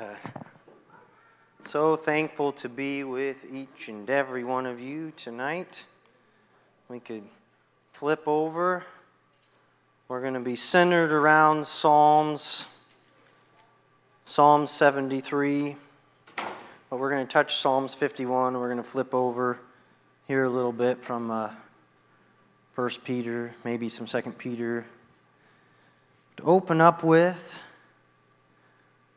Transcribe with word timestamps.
Uh, 0.00 0.14
so 1.60 1.96
thankful 1.96 2.50
to 2.50 2.68
be 2.68 3.04
with 3.04 3.52
each 3.52 3.88
and 3.88 4.08
every 4.08 4.42
one 4.42 4.64
of 4.64 4.80
you 4.80 5.12
tonight. 5.16 5.84
We 6.88 6.98
could 6.98 7.24
flip 7.92 8.22
over. 8.26 8.84
We're 10.08 10.22
going 10.22 10.32
to 10.32 10.40
be 10.40 10.56
centered 10.56 11.12
around 11.12 11.66
Psalms, 11.66 12.68
Psalm 14.24 14.66
73, 14.66 15.76
but 16.36 16.98
we're 16.98 17.10
going 17.10 17.26
to 17.26 17.30
touch 17.30 17.56
Psalms 17.56 17.94
51. 17.94 18.54
We're 18.54 18.68
going 18.68 18.82
to 18.82 18.82
flip 18.82 19.12
over 19.12 19.58
here 20.26 20.44
a 20.44 20.50
little 20.50 20.72
bit 20.72 21.02
from 21.02 21.30
uh, 21.30 21.50
1 22.76 22.90
Peter, 23.04 23.52
maybe 23.62 23.90
some 23.90 24.06
2 24.06 24.22
Peter. 24.38 24.86
To 26.38 26.42
open 26.44 26.80
up 26.80 27.04
with 27.04 27.60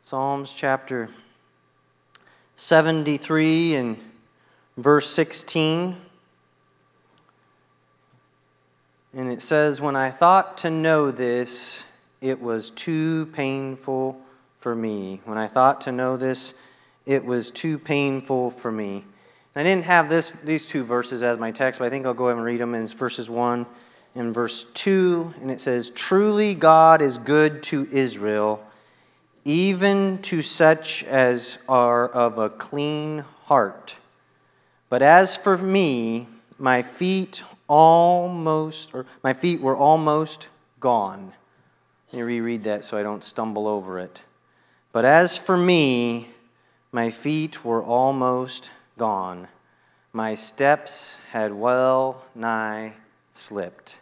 Psalms 0.06 0.54
chapter 0.54 1.08
73 2.54 3.74
and 3.74 3.96
verse 4.76 5.10
16. 5.10 5.96
And 9.14 9.32
it 9.32 9.42
says, 9.42 9.80
When 9.80 9.96
I 9.96 10.12
thought 10.12 10.58
to 10.58 10.70
know 10.70 11.10
this, 11.10 11.86
it 12.20 12.40
was 12.40 12.70
too 12.70 13.26
painful 13.32 14.20
for 14.60 14.76
me. 14.76 15.22
When 15.24 15.38
I 15.38 15.48
thought 15.48 15.80
to 15.80 15.90
know 15.90 16.16
this, 16.16 16.54
it 17.04 17.24
was 17.24 17.50
too 17.50 17.76
painful 17.76 18.52
for 18.52 18.70
me. 18.70 19.04
And 19.56 19.60
I 19.60 19.64
didn't 19.64 19.86
have 19.86 20.08
this, 20.08 20.30
these 20.44 20.66
two 20.66 20.84
verses 20.84 21.24
as 21.24 21.36
my 21.36 21.50
text, 21.50 21.80
but 21.80 21.86
I 21.86 21.90
think 21.90 22.06
I'll 22.06 22.14
go 22.14 22.26
ahead 22.26 22.36
and 22.36 22.46
read 22.46 22.60
them. 22.60 22.76
in 22.76 22.86
verses 22.86 23.28
1 23.28 23.66
and 24.14 24.32
verse 24.32 24.66
2. 24.72 25.34
And 25.40 25.50
it 25.50 25.60
says, 25.60 25.90
Truly 25.90 26.54
God 26.54 27.02
is 27.02 27.18
good 27.18 27.64
to 27.64 27.88
Israel 27.90 28.62
even 29.46 30.18
to 30.18 30.42
such 30.42 31.04
as 31.04 31.60
are 31.68 32.08
of 32.08 32.36
a 32.36 32.50
clean 32.50 33.20
heart. 33.44 33.96
But 34.88 35.02
as 35.02 35.36
for 35.36 35.56
me, 35.56 36.26
my 36.58 36.82
feet 36.82 37.44
almost, 37.68 38.92
or 38.92 39.06
my 39.22 39.32
feet 39.32 39.60
were 39.60 39.76
almost 39.76 40.48
gone. 40.80 41.32
Let 42.10 42.18
me 42.18 42.22
reread 42.22 42.64
that 42.64 42.84
so 42.84 42.98
I 42.98 43.04
don't 43.04 43.22
stumble 43.22 43.68
over 43.68 44.00
it. 44.00 44.24
But 44.90 45.04
as 45.04 45.38
for 45.38 45.56
me, 45.56 46.26
my 46.90 47.10
feet 47.10 47.64
were 47.64 47.84
almost 47.84 48.72
gone. 48.98 49.46
My 50.12 50.34
steps 50.34 51.20
had 51.30 51.54
well 51.54 52.24
nigh 52.34 52.94
slipped. 53.32 54.00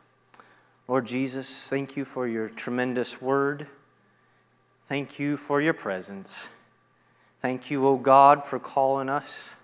Lord 0.89 1.05
Jesus, 1.05 1.69
thank 1.69 1.99
you 1.99 2.07
for 2.07 2.27
your 2.27 2.49
tremendous 2.49 3.21
word. 3.21 3.67
Thank 4.89 5.19
you 5.19 5.37
for 5.37 5.61
your 5.61 5.73
presence. 5.73 6.51
Thank 7.41 7.71
you, 7.71 7.87
O 7.87 7.97
God, 7.97 8.45
for 8.45 8.59
calling 8.59 9.09
us 9.09 9.57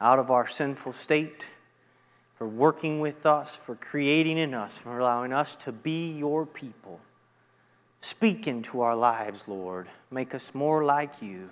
out 0.00 0.18
of 0.18 0.30
our 0.30 0.46
sinful 0.46 0.92
state, 0.92 1.48
for 2.36 2.46
working 2.46 3.00
with 3.00 3.26
us, 3.26 3.54
for 3.56 3.74
creating 3.74 4.38
in 4.38 4.54
us, 4.54 4.78
for 4.78 4.98
allowing 4.98 5.32
us 5.32 5.56
to 5.56 5.72
be 5.72 6.12
your 6.12 6.46
people. 6.46 7.00
Speak 8.00 8.48
into 8.48 8.80
our 8.80 8.96
lives, 8.96 9.46
Lord. 9.46 9.88
Make 10.10 10.34
us 10.34 10.54
more 10.54 10.84
like 10.84 11.22
you. 11.22 11.50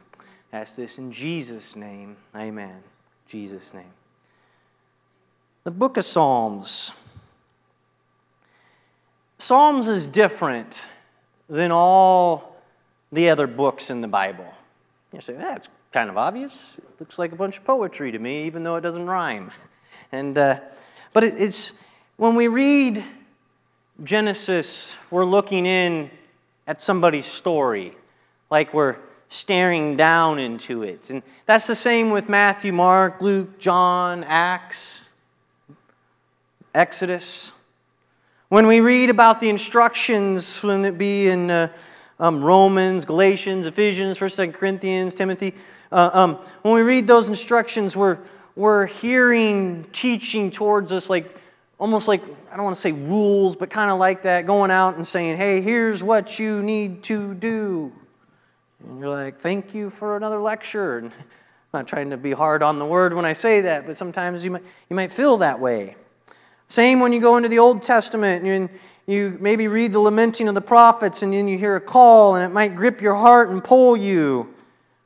Ask 0.52 0.76
this 0.76 0.98
in 0.98 1.12
Jesus' 1.12 1.76
name. 1.76 2.16
Amen. 2.34 2.82
Jesus' 3.28 3.72
name. 3.72 3.92
The 5.62 5.70
book 5.70 5.96
of 5.96 6.04
Psalms. 6.04 6.92
Psalms 9.38 9.86
is 9.86 10.06
different 10.06 10.90
than 11.48 11.70
all 11.70 12.49
the 13.12 13.30
other 13.30 13.46
books 13.46 13.90
in 13.90 14.00
the 14.00 14.08
Bible. 14.08 14.46
You 15.12 15.20
say, 15.20 15.34
that's 15.34 15.68
kind 15.92 16.08
of 16.08 16.16
obvious. 16.16 16.78
It 16.78 17.00
looks 17.00 17.18
like 17.18 17.32
a 17.32 17.36
bunch 17.36 17.58
of 17.58 17.64
poetry 17.64 18.12
to 18.12 18.18
me, 18.18 18.44
even 18.44 18.62
though 18.62 18.76
it 18.76 18.80
doesn't 18.82 19.06
rhyme. 19.06 19.50
And, 20.12 20.36
uh, 20.38 20.60
but 21.12 21.24
it, 21.24 21.34
it's 21.36 21.72
when 22.16 22.34
we 22.34 22.48
read 22.48 23.02
Genesis, 24.04 24.98
we're 25.10 25.24
looking 25.24 25.66
in 25.66 26.10
at 26.66 26.80
somebody's 26.80 27.26
story, 27.26 27.96
like 28.50 28.72
we're 28.72 28.96
staring 29.28 29.96
down 29.96 30.38
into 30.38 30.82
it. 30.82 31.10
And 31.10 31.22
that's 31.46 31.66
the 31.66 31.74
same 31.74 32.10
with 32.10 32.28
Matthew, 32.28 32.72
Mark, 32.72 33.20
Luke, 33.20 33.58
John, 33.58 34.24
Acts, 34.24 35.00
Exodus. 36.74 37.52
When 38.48 38.66
we 38.66 38.80
read 38.80 39.10
about 39.10 39.40
the 39.40 39.48
instructions, 39.48 40.62
when 40.62 40.84
it 40.84 40.98
be 40.98 41.28
in 41.28 41.50
uh, 41.50 41.72
um, 42.20 42.44
Romans, 42.44 43.04
Galatians, 43.04 43.66
Ephesians, 43.66 44.18
1st, 44.18 44.48
2nd 44.48 44.54
Corinthians, 44.54 45.14
Timothy, 45.14 45.54
uh, 45.90 46.10
um, 46.12 46.38
when 46.62 46.74
we 46.74 46.82
read 46.82 47.06
those 47.06 47.28
instructions, 47.28 47.96
we're, 47.96 48.18
we're 48.54 48.86
hearing 48.86 49.84
teaching 49.92 50.50
towards 50.50 50.92
us 50.92 51.10
like 51.10 51.34
almost 51.78 52.06
like, 52.06 52.22
I 52.52 52.56
don't 52.56 52.64
want 52.64 52.76
to 52.76 52.80
say 52.80 52.92
rules, 52.92 53.56
but 53.56 53.70
kind 53.70 53.90
of 53.90 53.98
like 53.98 54.22
that, 54.22 54.46
going 54.46 54.70
out 54.70 54.96
and 54.96 55.06
saying, 55.06 55.38
hey, 55.38 55.62
here's 55.62 56.04
what 56.04 56.38
you 56.38 56.62
need 56.62 57.02
to 57.04 57.34
do. 57.34 57.90
And 58.86 59.00
you're 59.00 59.08
like, 59.08 59.40
thank 59.40 59.74
you 59.74 59.88
for 59.88 60.16
another 60.16 60.38
lecture. 60.38 60.98
And 60.98 61.06
I'm 61.10 61.14
not 61.72 61.88
trying 61.88 62.10
to 62.10 62.18
be 62.18 62.32
hard 62.32 62.62
on 62.62 62.78
the 62.78 62.84
word 62.84 63.14
when 63.14 63.24
I 63.24 63.32
say 63.32 63.62
that, 63.62 63.86
but 63.86 63.96
sometimes 63.96 64.44
you 64.44 64.50
might, 64.50 64.62
you 64.90 64.94
might 64.94 65.10
feel 65.10 65.38
that 65.38 65.58
way. 65.58 65.96
Same 66.68 67.00
when 67.00 67.12
you 67.12 67.20
go 67.20 67.36
into 67.36 67.48
the 67.48 67.58
Old 67.58 67.82
Testament 67.82 68.46
and 68.46 68.68
you 69.12 69.38
maybe 69.40 69.68
read 69.68 69.92
the 69.92 70.00
lamenting 70.00 70.48
of 70.48 70.54
the 70.54 70.60
prophets 70.60 71.22
and 71.22 71.32
then 71.32 71.48
you 71.48 71.58
hear 71.58 71.76
a 71.76 71.80
call 71.80 72.34
and 72.34 72.44
it 72.44 72.52
might 72.52 72.74
grip 72.74 73.00
your 73.00 73.14
heart 73.14 73.50
and 73.50 73.62
pull 73.62 73.96
you, 73.96 74.52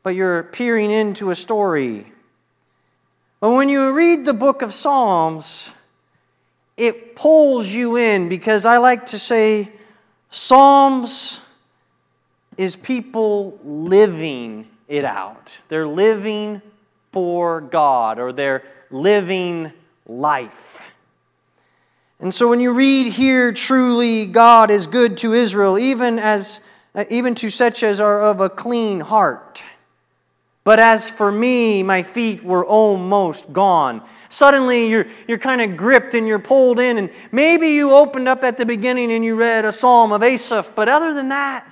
but 0.02 0.14
you're 0.14 0.42
peering 0.42 0.90
into 0.90 1.30
a 1.30 1.34
story. 1.34 2.12
But 3.40 3.52
when 3.52 3.68
you 3.68 3.92
read 3.92 4.24
the 4.24 4.34
book 4.34 4.62
of 4.62 4.72
Psalms, 4.72 5.74
it 6.76 7.14
pulls 7.14 7.72
you 7.72 7.96
in 7.96 8.28
because 8.28 8.64
I 8.64 8.78
like 8.78 9.06
to 9.06 9.18
say 9.18 9.70
Psalms 10.30 11.40
is 12.56 12.76
people 12.76 13.58
living 13.64 14.68
it 14.88 15.04
out. 15.04 15.56
They're 15.68 15.86
living 15.86 16.62
for 17.12 17.60
God 17.60 18.18
or 18.18 18.32
they're 18.32 18.64
living 18.90 19.72
life. 20.06 20.93
And 22.20 22.32
so 22.32 22.48
when 22.48 22.60
you 22.60 22.72
read 22.72 23.12
here, 23.12 23.52
truly 23.52 24.26
God 24.26 24.70
is 24.70 24.86
good 24.86 25.18
to 25.18 25.32
Israel, 25.32 25.78
even, 25.78 26.18
as, 26.18 26.60
uh, 26.94 27.04
even 27.10 27.34
to 27.36 27.50
such 27.50 27.82
as 27.82 28.00
are 28.00 28.22
of 28.22 28.40
a 28.40 28.48
clean 28.48 29.00
heart. 29.00 29.62
But 30.62 30.78
as 30.78 31.10
for 31.10 31.30
me, 31.30 31.82
my 31.82 32.02
feet 32.02 32.42
were 32.42 32.64
almost 32.64 33.52
gone. 33.52 34.02
Suddenly, 34.30 34.88
you're, 34.88 35.06
you're 35.28 35.38
kind 35.38 35.60
of 35.60 35.76
gripped 35.76 36.14
and 36.14 36.26
you're 36.26 36.38
pulled 36.38 36.80
in, 36.80 36.98
and 36.98 37.10
maybe 37.30 37.68
you 37.68 37.92
opened 37.92 38.28
up 38.28 38.42
at 38.44 38.56
the 38.56 38.64
beginning 38.64 39.12
and 39.12 39.24
you 39.24 39.38
read 39.38 39.64
a 39.64 39.72
psalm 39.72 40.12
of 40.12 40.22
Asaph, 40.22 40.72
but 40.74 40.88
other 40.88 41.12
than 41.12 41.28
that, 41.28 41.66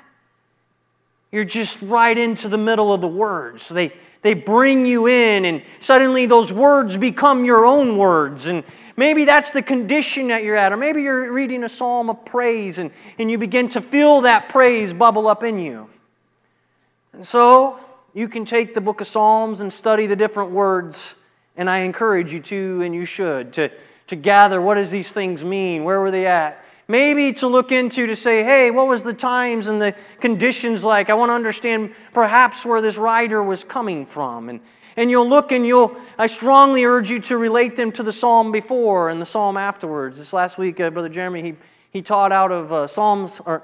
you're 1.31 1.45
just 1.45 1.81
right 1.81 2.19
into 2.19 2.49
the 2.49 2.59
middle 2.59 2.93
of 2.93 3.01
the 3.01 3.09
words. 3.09 3.71
They, 3.71 3.95
they 4.21 4.35
bring 4.35 4.85
you 4.85 5.07
in, 5.07 5.47
and 5.47 5.63
suddenly 5.79 6.27
those 6.27 6.53
words 6.53 6.99
become 6.99 7.47
your 7.47 7.65
own 7.65 7.97
words, 7.97 8.47
and, 8.47 8.63
Maybe 8.97 9.25
that's 9.25 9.51
the 9.51 9.63
condition 9.63 10.29
that 10.29 10.45
you're 10.45 10.57
at, 10.57 10.73
or 10.73 10.77
maybe 10.77 11.03
you're 11.03 11.33
reading 11.33 11.65
a 11.65 11.69
psalm 11.69 12.11
of 12.11 12.25
praise 12.25 12.79
and, 12.79 12.91
and 13.19 13.31
you 13.31 13.39
begin 13.39 13.69
to 13.69 13.81
feel 13.81 14.23
that 14.23 14.49
praise 14.49 14.93
bubble 14.93 15.27
up 15.29 15.43
in 15.43 15.59
you. 15.59 15.89
And 17.13 17.27
so 17.27 17.81
you 18.15 18.29
can 18.29 18.45
take 18.45 18.75
the 18.75 18.81
book 18.81 19.01
of 19.01 19.07
Psalms 19.07 19.61
and 19.61 19.73
study 19.73 20.07
the 20.07 20.17
different 20.17 20.51
words, 20.51 21.17
and 21.57 21.69
I 21.69 21.81
encourage 21.81 22.33
you 22.33 22.41
to, 22.41 22.83
and 22.83 22.95
you 22.95 23.05
should, 23.05 23.53
to, 23.55 23.71
to 24.09 24.17
gather 24.17 24.61
what 24.61 24.75
does 24.75 24.91
these 24.91 25.13
things 25.13 25.45
mean? 25.45 25.85
Where 25.85 26.01
were 26.01 26.11
they 26.11 26.27
at? 26.27 26.63
Maybe 26.89 27.33
to 27.35 27.47
look 27.47 27.73
into 27.73 28.07
to 28.07 28.17
say, 28.17 28.43
hey, 28.43 28.71
what 28.71 28.89
was 28.89 29.05
the 29.05 29.15
times 29.15 29.69
and 29.69 29.81
the 29.81 29.95
conditions 30.21 30.85
like? 30.85 31.09
I 31.09 31.15
want 31.15 31.31
to 31.31 31.35
understand 31.35 31.95
perhaps 32.13 32.67
where 32.67 32.83
this 32.83 32.99
writer 32.99 33.43
was 33.43 33.65
coming 33.65 34.05
from. 34.05 34.51
And, 34.51 34.61
and 34.97 35.11
you'll 35.11 35.29
look 35.29 35.53
and 35.53 35.67
you'll, 35.67 35.97
I 36.19 36.27
strongly 36.27 36.85
urge 36.85 37.11
you 37.11 37.19
to 37.21 37.37
relate 37.37 37.77
them 37.77 37.93
to 37.93 38.03
the 38.03 38.13
psalm 38.13 38.53
before 38.53 39.11
and 39.11 39.21
the 39.21 39.27
psalm 39.27 39.57
afterwards. 39.57 40.19
This 40.19 40.33
last 40.33 40.59
week, 40.59 40.81
uh, 40.81 40.91
Brother 40.91 41.09
Jeremy, 41.09 41.43
he, 41.43 41.55
he 41.91 42.03
taught 42.03 42.33
out 42.33 42.53
of 42.53 42.73
uh, 42.73 42.87
Psalms, 42.87 43.41
or 43.45 43.63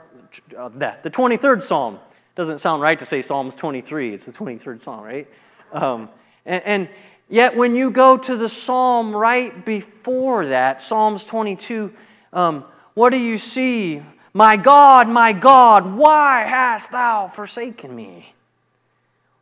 uh, 0.57 0.69
the 0.69 1.11
23rd 1.11 1.63
psalm. 1.63 1.99
Doesn't 2.35 2.59
sound 2.59 2.83
right 2.83 2.99
to 2.99 3.07
say 3.07 3.21
Psalms 3.21 3.55
23, 3.57 4.15
it's 4.15 4.27
the 4.27 4.33
23rd 4.33 4.81
psalm, 4.81 5.03
right? 5.03 5.29
Um, 5.73 6.09
and, 6.47 6.63
and 6.65 6.89
yet, 7.29 7.57
when 7.57 7.75
you 7.75 7.91
go 7.91 8.17
to 8.17 8.37
the 8.37 8.49
psalm 8.49 9.15
right 9.15 9.65
before 9.65 10.47
that, 10.47 10.81
Psalms 10.81 11.25
22, 11.25 11.93
um, 12.33 12.65
what 12.95 13.11
do 13.11 13.19
you 13.19 13.39
see? 13.39 14.03
My 14.35 14.57
God, 14.57 15.09
my 15.09 15.33
God, 15.33 15.97
why 15.97 16.45
hast 16.47 16.93
thou 16.93 17.27
forsaken 17.27 17.95
me? 17.95 18.35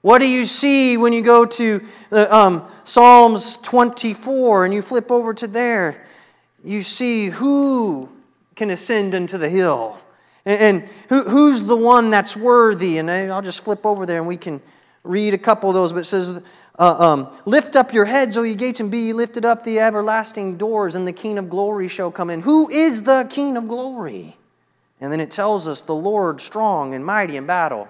What 0.06 0.20
do 0.20 0.28
you 0.28 0.44
see 0.44 0.96
when 0.96 1.12
you 1.12 1.20
go 1.20 1.44
to 1.44 1.84
uh, 2.12 2.28
um, 2.30 2.70
Psalms 2.84 3.56
24 3.56 4.64
and 4.64 4.72
you 4.72 4.80
flip 4.80 5.10
over 5.10 5.34
to 5.34 5.48
there? 5.48 6.06
You 6.62 6.82
see 6.82 7.26
who 7.28 8.08
can 8.54 8.70
ascend 8.70 9.14
into 9.14 9.36
the 9.36 9.48
hill 9.48 9.98
and, 10.44 10.60
and 10.60 10.88
who, 11.08 11.24
who's 11.24 11.64
the 11.64 11.76
one 11.76 12.10
that's 12.10 12.36
worthy. 12.36 12.98
And 12.98 13.10
I'll 13.10 13.42
just 13.42 13.64
flip 13.64 13.84
over 13.84 14.06
there 14.06 14.18
and 14.18 14.28
we 14.28 14.36
can 14.36 14.62
read 15.02 15.34
a 15.34 15.38
couple 15.38 15.70
of 15.70 15.74
those, 15.74 15.92
but 15.92 16.02
it 16.02 16.04
says, 16.04 16.40
uh, 16.78 16.96
um, 17.00 17.36
Lift 17.44 17.74
up 17.74 17.92
your 17.92 18.04
heads, 18.04 18.36
O 18.36 18.44
ye 18.44 18.54
gates, 18.54 18.78
and 18.78 18.92
be 18.92 19.12
lifted 19.12 19.44
up 19.44 19.64
the 19.64 19.80
everlasting 19.80 20.56
doors, 20.56 20.94
and 20.94 21.04
the 21.04 21.12
King 21.12 21.36
of 21.36 21.50
glory 21.50 21.88
shall 21.88 22.12
come 22.12 22.30
in. 22.30 22.42
Who 22.42 22.70
is 22.70 23.02
the 23.02 23.26
King 23.28 23.56
of 23.56 23.66
glory? 23.66 24.36
And 25.00 25.10
then 25.10 25.18
it 25.18 25.32
tells 25.32 25.66
us, 25.66 25.80
The 25.80 25.96
Lord 25.96 26.40
strong 26.40 26.94
and 26.94 27.04
mighty 27.04 27.36
in 27.36 27.44
battle. 27.44 27.88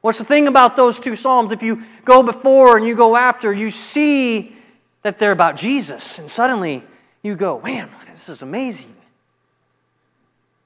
What's 0.00 0.18
the 0.18 0.24
thing 0.24 0.48
about 0.48 0.76
those 0.76 0.98
two 0.98 1.14
Psalms? 1.14 1.52
If 1.52 1.62
you 1.62 1.82
go 2.04 2.22
before 2.22 2.76
and 2.76 2.86
you 2.86 2.94
go 2.94 3.16
after, 3.16 3.52
you 3.52 3.70
see 3.70 4.56
that 5.02 5.18
they're 5.18 5.32
about 5.32 5.56
Jesus. 5.56 6.18
And 6.18 6.30
suddenly 6.30 6.84
you 7.22 7.36
go, 7.36 7.60
Man, 7.60 7.90
this 8.06 8.28
is 8.28 8.42
amazing. 8.42 8.94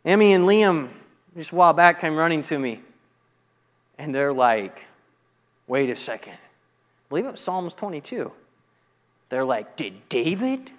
Emmy 0.04 0.34
and 0.34 0.44
Liam, 0.44 0.88
just 1.36 1.52
a 1.52 1.54
while 1.54 1.72
back, 1.72 2.00
came 2.00 2.14
running 2.14 2.42
to 2.42 2.58
me. 2.58 2.80
And 3.98 4.14
they're 4.14 4.32
like, 4.32 4.84
Wait 5.66 5.90
a 5.90 5.96
second. 5.96 6.34
I 6.34 7.08
believe 7.08 7.24
it 7.26 7.32
was 7.32 7.40
Psalms 7.40 7.74
22. 7.74 8.30
They're 9.30 9.44
like, 9.44 9.76
Did 9.76 10.08
David 10.08 10.70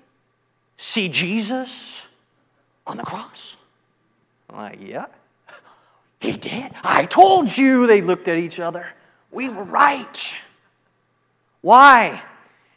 see 0.77 1.09
Jesus 1.09 2.07
on 2.87 2.95
the 2.95 3.03
cross? 3.03 3.57
I'm 4.49 4.55
like, 4.55 4.79
Yeah. 4.81 5.07
He 6.25 6.38
did. 6.38 6.72
I 6.83 7.06
told 7.06 7.56
you. 7.56 7.88
They 7.88 8.01
looked 8.01 8.27
at 8.27 8.38
each 8.38 8.60
other. 8.60 8.86
We 9.31 9.50
were 9.50 9.63
right. 9.63 10.36
Why? 11.62 12.22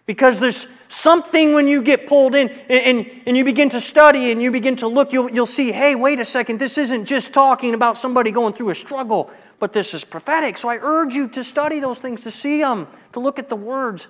Because 0.06 0.40
there's 0.40 0.66
something 0.88 1.52
when 1.52 1.68
you 1.68 1.82
get 1.82 2.06
pulled 2.06 2.34
in 2.34 2.48
and, 2.48 2.70
and, 2.70 3.22
and, 3.26 3.36
you 3.36 3.44
begin 3.44 3.68
to 3.70 3.80
study 3.80 4.32
and 4.32 4.42
you 4.42 4.50
begin 4.50 4.74
to 4.76 4.88
look, 4.88 5.12
you'll, 5.12 5.30
you'll 5.30 5.44
see, 5.44 5.70
hey, 5.70 5.94
wait 5.94 6.18
a 6.18 6.24
second, 6.24 6.58
this 6.58 6.78
isn't 6.78 7.04
just 7.04 7.34
talking 7.34 7.74
about 7.74 7.98
somebody 7.98 8.32
going 8.32 8.54
through 8.54 8.70
a 8.70 8.74
struggle 8.74 9.30
but 9.58 9.72
this 9.72 9.94
is 9.94 10.04
prophetic. 10.04 10.56
So 10.56 10.68
I 10.68 10.78
urge 10.80 11.14
you 11.14 11.28
to 11.28 11.42
study 11.42 11.80
those 11.80 12.00
things, 12.00 12.22
to 12.24 12.30
see 12.30 12.60
them, 12.60 12.86
to 13.12 13.20
look 13.20 13.38
at 13.38 13.48
the 13.48 13.56
words. 13.56 14.08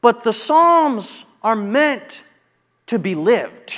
But 0.00 0.24
the 0.24 0.32
Psalms 0.32 1.26
are 1.42 1.56
meant 1.56 2.24
to 2.86 2.98
be 2.98 3.14
lived 3.14 3.76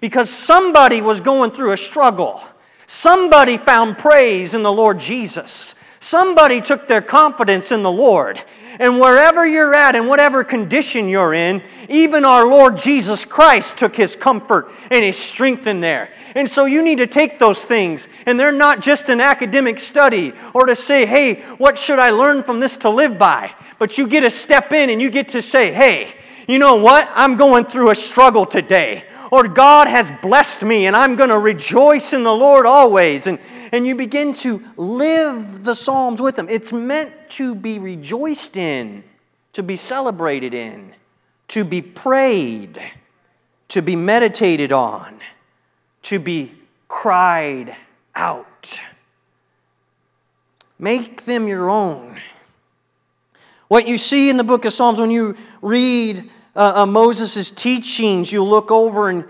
because 0.00 0.28
somebody 0.28 1.00
was 1.00 1.20
going 1.20 1.52
through 1.52 1.72
a 1.72 1.76
struggle. 1.76 2.42
Somebody 2.86 3.56
found 3.56 3.98
praise 3.98 4.54
in 4.54 4.62
the 4.62 4.72
Lord 4.72 5.00
Jesus. 5.00 5.74
Somebody 6.00 6.60
took 6.60 6.86
their 6.86 7.00
confidence 7.00 7.72
in 7.72 7.82
the 7.82 7.90
Lord. 7.90 8.42
And 8.78 8.98
wherever 8.98 9.46
you're 9.46 9.74
at, 9.74 9.94
in 9.94 10.06
whatever 10.06 10.42
condition 10.42 11.08
you're 11.08 11.32
in, 11.32 11.62
even 11.88 12.24
our 12.24 12.46
Lord 12.46 12.76
Jesus 12.76 13.24
Christ 13.24 13.78
took 13.78 13.94
his 13.94 14.16
comfort 14.16 14.70
and 14.90 15.04
his 15.04 15.16
strength 15.16 15.66
in 15.66 15.80
there. 15.80 16.10
And 16.34 16.48
so 16.48 16.64
you 16.64 16.82
need 16.82 16.98
to 16.98 17.06
take 17.06 17.38
those 17.38 17.64
things, 17.64 18.08
and 18.26 18.38
they're 18.38 18.50
not 18.50 18.80
just 18.80 19.08
an 19.08 19.20
academic 19.20 19.78
study 19.78 20.32
or 20.52 20.66
to 20.66 20.74
say, 20.74 21.06
hey, 21.06 21.42
what 21.58 21.78
should 21.78 22.00
I 22.00 22.10
learn 22.10 22.42
from 22.42 22.58
this 22.58 22.74
to 22.78 22.90
live 22.90 23.16
by? 23.18 23.54
But 23.78 23.96
you 23.96 24.08
get 24.08 24.22
to 24.22 24.30
step 24.30 24.72
in 24.72 24.90
and 24.90 25.00
you 25.00 25.10
get 25.10 25.28
to 25.30 25.40
say, 25.40 25.72
hey, 25.72 26.12
you 26.48 26.58
know 26.58 26.74
what? 26.76 27.08
I'm 27.14 27.36
going 27.36 27.64
through 27.64 27.90
a 27.90 27.94
struggle 27.94 28.44
today. 28.44 29.04
Or 29.34 29.48
God 29.48 29.88
has 29.88 30.12
blessed 30.22 30.62
me, 30.62 30.86
and 30.86 30.94
I'm 30.94 31.16
going 31.16 31.30
to 31.30 31.38
rejoice 31.40 32.12
in 32.12 32.22
the 32.22 32.34
Lord 32.34 32.66
always. 32.66 33.26
And 33.26 33.40
and 33.74 33.84
you 33.84 33.96
begin 33.96 34.32
to 34.34 34.62
live 34.76 35.64
the 35.64 35.74
Psalms 35.74 36.22
with 36.22 36.36
them. 36.36 36.46
It's 36.48 36.72
meant 36.72 37.12
to 37.30 37.56
be 37.56 37.80
rejoiced 37.80 38.56
in, 38.56 39.02
to 39.52 39.64
be 39.64 39.76
celebrated 39.76 40.54
in, 40.54 40.94
to 41.48 41.64
be 41.64 41.82
prayed, 41.82 42.80
to 43.70 43.82
be 43.82 43.96
meditated 43.96 44.70
on, 44.70 45.18
to 46.02 46.20
be 46.20 46.52
cried 46.86 47.74
out. 48.14 48.80
Make 50.78 51.24
them 51.24 51.48
your 51.48 51.68
own. 51.68 52.20
What 53.66 53.88
you 53.88 53.98
see 53.98 54.30
in 54.30 54.36
the 54.36 54.44
book 54.44 54.64
of 54.64 54.72
Psalms 54.72 55.00
when 55.00 55.10
you 55.10 55.34
read 55.62 56.30
uh, 56.56 56.72
uh, 56.76 56.86
Moses' 56.86 57.50
teachings, 57.50 58.30
you 58.30 58.42
look 58.44 58.70
over 58.70 59.08
and, 59.08 59.24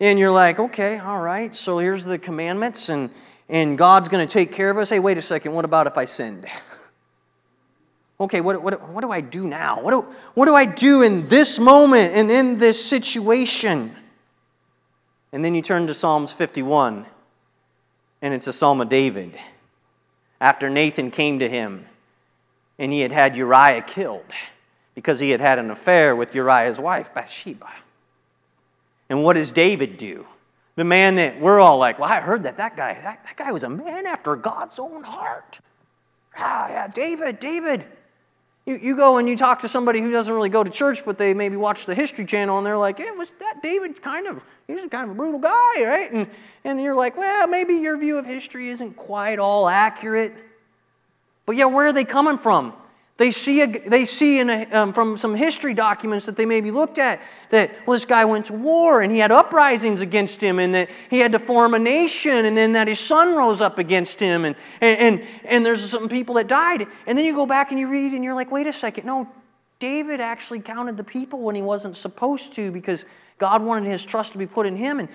and 0.00 0.18
you're 0.18 0.30
like, 0.30 0.58
okay, 0.58 0.98
all 0.98 1.20
right, 1.20 1.54
so 1.54 1.78
here's 1.78 2.04
the 2.04 2.18
commandments, 2.18 2.88
and 2.88 3.10
and 3.48 3.78
God's 3.78 4.08
going 4.08 4.26
to 4.26 4.32
take 4.32 4.52
care 4.52 4.70
of 4.70 4.76
us. 4.76 4.90
Hey, 4.90 4.98
wait 4.98 5.16
a 5.16 5.22
second, 5.22 5.52
what 5.52 5.64
about 5.64 5.86
if 5.86 5.96
I 5.96 6.04
sinned? 6.04 6.46
okay, 8.20 8.40
what, 8.40 8.62
what, 8.62 8.88
what 8.90 9.00
do 9.00 9.10
I 9.10 9.20
do 9.20 9.46
now? 9.46 9.80
What 9.80 9.92
do, 9.92 10.06
what 10.34 10.46
do 10.46 10.54
I 10.54 10.66
do 10.66 11.02
in 11.02 11.28
this 11.28 11.58
moment 11.58 12.14
and 12.14 12.30
in 12.30 12.58
this 12.58 12.84
situation? 12.84 13.94
And 15.32 15.44
then 15.44 15.54
you 15.54 15.62
turn 15.62 15.86
to 15.86 15.94
Psalms 15.94 16.32
51, 16.32 17.06
and 18.22 18.34
it's 18.34 18.46
a 18.46 18.52
psalm 18.52 18.80
of 18.80 18.88
David. 18.88 19.38
After 20.40 20.70
Nathan 20.70 21.10
came 21.10 21.38
to 21.38 21.48
him, 21.48 21.84
and 22.78 22.92
he 22.92 23.00
had 23.00 23.12
had 23.12 23.36
Uriah 23.36 23.82
killed 23.82 24.24
because 24.98 25.20
he 25.20 25.30
had 25.30 25.40
had 25.40 25.60
an 25.60 25.70
affair 25.70 26.16
with 26.16 26.34
Uriah's 26.34 26.80
wife, 26.80 27.14
Bathsheba. 27.14 27.70
And 29.08 29.22
what 29.22 29.34
does 29.34 29.52
David 29.52 29.96
do? 29.96 30.26
The 30.74 30.82
man 30.82 31.14
that 31.14 31.40
we're 31.40 31.60
all 31.60 31.78
like, 31.78 32.00
well, 32.00 32.10
I 32.10 32.18
heard 32.20 32.42
that 32.42 32.56
that 32.56 32.76
guy, 32.76 32.94
that, 32.94 33.22
that 33.22 33.36
guy 33.36 33.52
was 33.52 33.62
a 33.62 33.70
man 33.70 34.06
after 34.06 34.34
God's 34.34 34.76
own 34.80 35.04
heart. 35.04 35.60
Ah, 36.36 36.68
yeah, 36.68 36.88
David, 36.88 37.38
David. 37.38 37.86
You, 38.66 38.76
you 38.82 38.96
go 38.96 39.18
and 39.18 39.28
you 39.28 39.36
talk 39.36 39.60
to 39.60 39.68
somebody 39.68 40.00
who 40.00 40.10
doesn't 40.10 40.34
really 40.34 40.48
go 40.48 40.64
to 40.64 40.70
church, 40.70 41.04
but 41.04 41.16
they 41.16 41.32
maybe 41.32 41.54
watch 41.54 41.86
the 41.86 41.94
History 41.94 42.24
Channel 42.24 42.58
and 42.58 42.66
they're 42.66 42.76
like, 42.76 42.98
yeah, 42.98 43.12
was 43.12 43.30
that 43.38 43.62
David 43.62 44.02
kind 44.02 44.26
of, 44.26 44.44
he's 44.66 44.80
kind 44.86 45.04
of 45.04 45.10
a 45.10 45.14
brutal 45.14 45.38
guy, 45.38 45.84
right? 45.84 46.08
And, 46.12 46.26
and 46.64 46.82
you're 46.82 46.96
like, 46.96 47.16
well, 47.16 47.46
maybe 47.46 47.74
your 47.74 47.96
view 47.98 48.18
of 48.18 48.26
history 48.26 48.66
isn't 48.70 48.96
quite 48.96 49.38
all 49.38 49.68
accurate. 49.68 50.34
But 51.46 51.54
yeah, 51.54 51.66
where 51.66 51.86
are 51.86 51.92
they 51.92 52.02
coming 52.02 52.36
from? 52.36 52.72
They 53.18 53.32
see, 53.32 53.62
a, 53.62 53.66
they 53.66 54.04
see 54.04 54.38
a, 54.38 54.68
um, 54.70 54.92
from 54.92 55.16
some 55.16 55.34
history 55.34 55.74
documents 55.74 56.26
that 56.26 56.36
they 56.36 56.46
maybe 56.46 56.70
looked 56.70 56.98
at 56.98 57.20
that, 57.50 57.72
well, 57.84 57.96
this 57.96 58.04
guy 58.04 58.24
went 58.24 58.46
to 58.46 58.52
war 58.52 59.02
and 59.02 59.10
he 59.10 59.18
had 59.18 59.32
uprisings 59.32 60.00
against 60.00 60.40
him 60.40 60.60
and 60.60 60.72
that 60.76 60.88
he 61.10 61.18
had 61.18 61.32
to 61.32 61.40
form 61.40 61.74
a 61.74 61.80
nation 61.80 62.46
and 62.46 62.56
then 62.56 62.72
that 62.72 62.86
his 62.86 63.00
son 63.00 63.34
rose 63.34 63.60
up 63.60 63.76
against 63.76 64.20
him 64.20 64.44
and, 64.44 64.54
and, 64.80 65.00
and, 65.00 65.28
and 65.44 65.66
there's 65.66 65.84
some 65.84 66.08
people 66.08 66.36
that 66.36 66.46
died. 66.46 66.86
And 67.08 67.18
then 67.18 67.24
you 67.24 67.34
go 67.34 67.44
back 67.44 67.72
and 67.72 67.80
you 67.80 67.90
read 67.90 68.12
and 68.12 68.22
you're 68.22 68.36
like, 68.36 68.52
wait 68.52 68.68
a 68.68 68.72
second, 68.72 69.04
no, 69.04 69.28
David 69.80 70.20
actually 70.20 70.60
counted 70.60 70.96
the 70.96 71.04
people 71.04 71.40
when 71.40 71.56
he 71.56 71.62
wasn't 71.62 71.96
supposed 71.96 72.52
to 72.54 72.70
because 72.70 73.04
God 73.38 73.64
wanted 73.64 73.90
his 73.90 74.04
trust 74.04 74.30
to 74.32 74.38
be 74.38 74.46
put 74.46 74.64
in 74.64 74.76
him. 74.76 75.00
And 75.00 75.08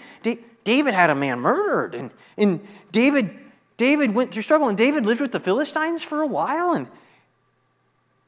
David 0.66 0.94
had 0.94 1.10
a 1.10 1.16
man 1.16 1.40
murdered. 1.40 1.96
And, 1.96 2.12
and 2.38 2.60
David, 2.92 3.34
David 3.78 4.14
went 4.14 4.34
through 4.34 4.42
struggle. 4.42 4.68
And 4.68 4.78
David 4.78 5.06
lived 5.06 5.22
with 5.22 5.32
the 5.32 5.40
Philistines 5.40 6.04
for 6.04 6.22
a 6.22 6.28
while. 6.28 6.74
And, 6.74 6.88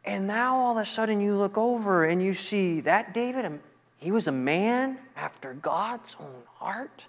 and 0.06 0.28
now 0.28 0.56
all 0.56 0.78
of 0.78 0.82
a 0.82 0.86
sudden 0.86 1.20
you 1.20 1.36
look 1.36 1.58
over 1.58 2.06
and 2.06 2.22
you 2.22 2.34
see 2.34 2.82
that 2.82 3.14
David, 3.14 3.60
he 3.98 4.12
was 4.12 4.28
a 4.28 4.32
man 4.32 5.00
after 5.16 5.54
God's 5.54 6.16
own 6.20 6.44
heart. 6.56 7.08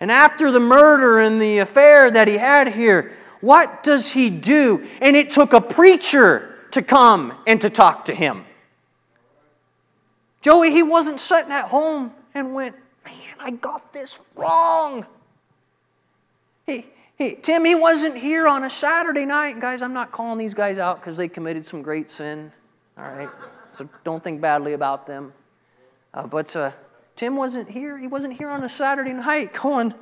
And 0.00 0.10
after 0.10 0.50
the 0.50 0.60
murder 0.60 1.20
and 1.20 1.40
the 1.40 1.58
affair 1.58 2.10
that 2.10 2.28
he 2.28 2.36
had 2.36 2.68
here, 2.68 3.12
what 3.40 3.82
does 3.82 4.12
he 4.12 4.30
do? 4.30 4.86
And 5.00 5.16
it 5.16 5.30
took 5.30 5.52
a 5.52 5.60
preacher 5.60 6.58
to 6.72 6.82
come 6.82 7.32
and 7.46 7.60
to 7.60 7.70
talk 7.70 8.04
to 8.06 8.14
him. 8.14 8.44
Joey, 10.40 10.70
he 10.70 10.82
wasn't 10.82 11.20
sitting 11.20 11.52
at 11.52 11.66
home 11.66 12.12
and 12.34 12.54
went, 12.54 12.76
Man, 13.04 13.36
I 13.40 13.50
got 13.52 13.92
this 13.92 14.20
wrong. 14.34 15.06
He, 16.66 16.86
he, 17.18 17.34
Tim, 17.34 17.64
he 17.64 17.74
wasn't 17.74 18.16
here 18.16 18.46
on 18.46 18.62
a 18.62 18.70
Saturday 18.70 19.24
night. 19.24 19.60
Guys, 19.60 19.82
I'm 19.82 19.92
not 19.92 20.12
calling 20.12 20.38
these 20.38 20.54
guys 20.54 20.78
out 20.78 21.00
because 21.00 21.16
they 21.16 21.26
committed 21.26 21.66
some 21.66 21.82
great 21.82 22.08
sin. 22.08 22.52
All 22.96 23.04
right? 23.04 23.28
So 23.72 23.88
don't 24.04 24.22
think 24.22 24.40
badly 24.40 24.72
about 24.72 25.06
them. 25.06 25.32
Uh, 26.14 26.26
but 26.26 26.54
uh, 26.54 26.70
Tim 27.16 27.34
wasn't 27.34 27.68
here. 27.68 27.98
He 27.98 28.06
wasn't 28.06 28.34
here 28.34 28.48
on 28.48 28.62
a 28.62 28.68
Saturday 28.68 29.12
night 29.12 29.52
going, 29.52 29.94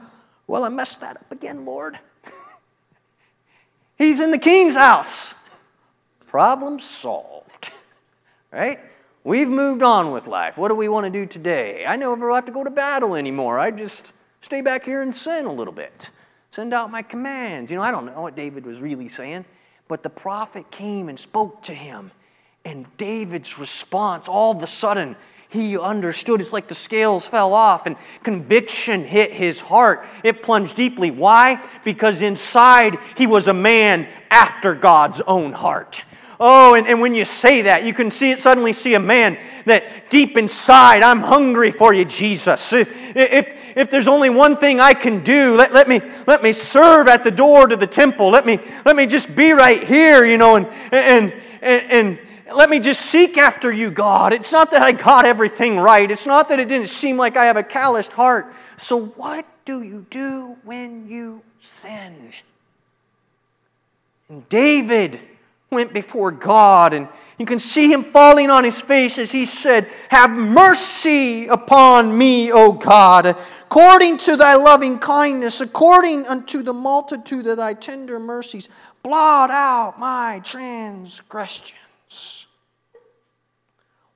Well, 0.47 0.65
I 0.65 0.69
messed 0.69 1.01
that 1.01 1.17
up 1.17 1.33
again, 1.33 1.65
Lord. 1.65 1.99
He's 3.99 4.21
in 4.21 4.31
the 4.31 4.39
king's 4.39 4.77
house. 4.77 5.35
Problem 6.27 6.79
solved. 6.79 7.71
right? 8.53 8.79
We've 9.25 9.49
moved 9.49 9.83
on 9.83 10.13
with 10.13 10.27
life. 10.27 10.59
What 10.59 10.69
do 10.69 10.75
we 10.75 10.89
want 10.89 11.05
to 11.05 11.11
do 11.11 11.25
today? 11.27 11.85
I 11.87 11.97
never 11.97 12.33
have 12.35 12.45
to 12.45 12.53
go 12.53 12.63
to 12.63 12.71
battle 12.71 13.15
anymore. 13.15 13.59
I 13.59 13.71
just 13.71 14.13
stay 14.41 14.61
back 14.61 14.85
here 14.85 15.03
and 15.03 15.13
sin 15.13 15.47
a 15.47 15.53
little 15.53 15.73
bit. 15.73 16.11
Send 16.57 16.73
out 16.73 16.91
my 16.91 17.03
commands. 17.03 17.71
You 17.71 17.77
know, 17.77 17.83
I 17.83 17.91
don't 17.91 18.07
know 18.07 18.23
what 18.23 18.35
David 18.35 18.65
was 18.65 18.81
really 18.81 19.09
saying, 19.09 19.45
but 19.89 20.03
the 20.03 20.09
prophet 20.09 20.71
came 20.71 21.11
and 21.11 21.21
spoke 21.21 21.63
to 21.65 21.75
him. 21.75 22.11
And 22.65 22.87
David's 22.97 23.59
response, 23.59 24.27
all 24.27 24.57
of 24.57 24.63
a 24.63 24.67
sudden, 24.67 25.17
he 25.51 25.79
understood. 25.79 26.41
It's 26.41 26.55
like 26.55 26.67
the 26.67 26.75
scales 26.75 27.29
fell 27.29 27.53
off 27.53 27.85
and 27.85 27.95
conviction 28.23 29.05
hit 29.05 29.35
his 29.35 29.61
heart. 29.61 30.07
It 30.25 30.41
plunged 30.41 30.77
deeply. 30.77 31.11
Why? 31.11 31.63
Because 31.85 32.23
inside 32.23 32.97
he 33.19 33.27
was 33.27 33.49
a 33.49 33.53
man 33.53 34.09
after 34.31 34.75
God's 34.75 35.21
own 35.21 35.53
heart. 35.53 36.05
Oh, 36.39 36.75
and, 36.75 36.87
and 36.87 37.01
when 37.01 37.15
you 37.15 37.25
say 37.25 37.63
that, 37.63 37.85
you 37.85 37.95
can 37.95 38.11
see 38.11 38.31
it 38.31 38.41
suddenly 38.41 38.73
see 38.73 38.95
a 38.95 39.01
man 39.01 39.39
that 39.65 40.11
deep 40.11 40.37
inside, 40.37 41.03
I'm 41.03 41.21
hungry 41.21 41.71
for 41.71 41.95
you, 41.95 42.05
Jesus. 42.05 42.73
If, 42.75 43.17
if, 43.17 43.77
if 43.77 43.91
there's 43.91 44.09
only 44.09 44.29
one 44.29 44.55
thing 44.55 44.79
I 44.79 44.93
can 44.93 45.23
do, 45.25 45.57
let, 45.57 45.73
let, 45.73 45.89
me, 45.89 46.03
let 46.27 46.43
me 46.43 46.53
serve 46.53 47.09
at 47.09 47.25
the 47.25 47.31
door 47.31 47.69
to 47.69 47.77
the 47.77 47.87
temple. 47.87 48.31
Let 48.31 48.45
me, 48.45 48.59
let 48.85 48.97
me 48.97 49.07
just 49.07 49.35
be 49.35 49.53
right 49.53 49.83
here, 49.83 50.27
you 50.27 50.37
know, 50.37 50.57
and, 50.57 50.67
and, 50.93 51.33
and, 51.63 51.91
and 51.91 52.19
let 52.55 52.69
me 52.69 52.81
just 52.81 53.03
seek 53.03 53.39
after 53.39 53.73
you, 53.73 53.91
God. 53.91 54.33
It's 54.35 54.53
not 54.53 54.71
that 54.73 54.83
I 54.83 54.93
got 54.93 55.25
everything 55.25 55.79
right. 55.79 56.11
It's 56.11 56.27
not 56.27 56.51
that 56.51 56.61
it 56.61 56.69
didn't 56.69 56.89
seem 56.89 57.17
like 57.17 57.37
I 57.37 57.47
have 57.47 57.57
a 57.57 57.63
calloused 57.63 58.13
heart. 58.13 58.53
So, 58.77 59.07
what 59.07 59.47
do 59.65 59.83
you 59.83 60.07
do 60.11 60.57
when 60.65 61.09
you 61.09 61.43
sin? 61.61 62.33
And 64.29 64.49
David 64.49 65.21
went 65.71 65.93
before 65.93 66.31
God, 66.31 66.95
and 66.95 67.09
you 67.39 67.47
can 67.47 67.59
see 67.59 67.93
him 67.93 68.05
falling 68.05 68.51
on 68.51 68.65
his 68.65 68.81
face 68.81 69.19
as 69.19 69.33
he 69.33 69.45
said, 69.45 69.89
Have 70.11 70.31
mercy 70.31 71.49
upon 71.49 72.17
me, 72.17 72.53
O 72.53 72.73
God, 72.73 73.37
according 73.63 74.19
to 74.19 74.37
thy 74.37 74.55
loving 74.55 74.99
kindness, 74.99 75.61
according 75.61 76.27
unto 76.27 76.63
the 76.63 76.73
multitude 76.73 77.47
of 77.49 77.57
thy 77.57 77.75
tender 77.75 78.21
mercies, 78.21 78.69
blot 79.03 79.51
out 79.51 79.99
my 79.99 80.41
transgressions. 80.45 82.47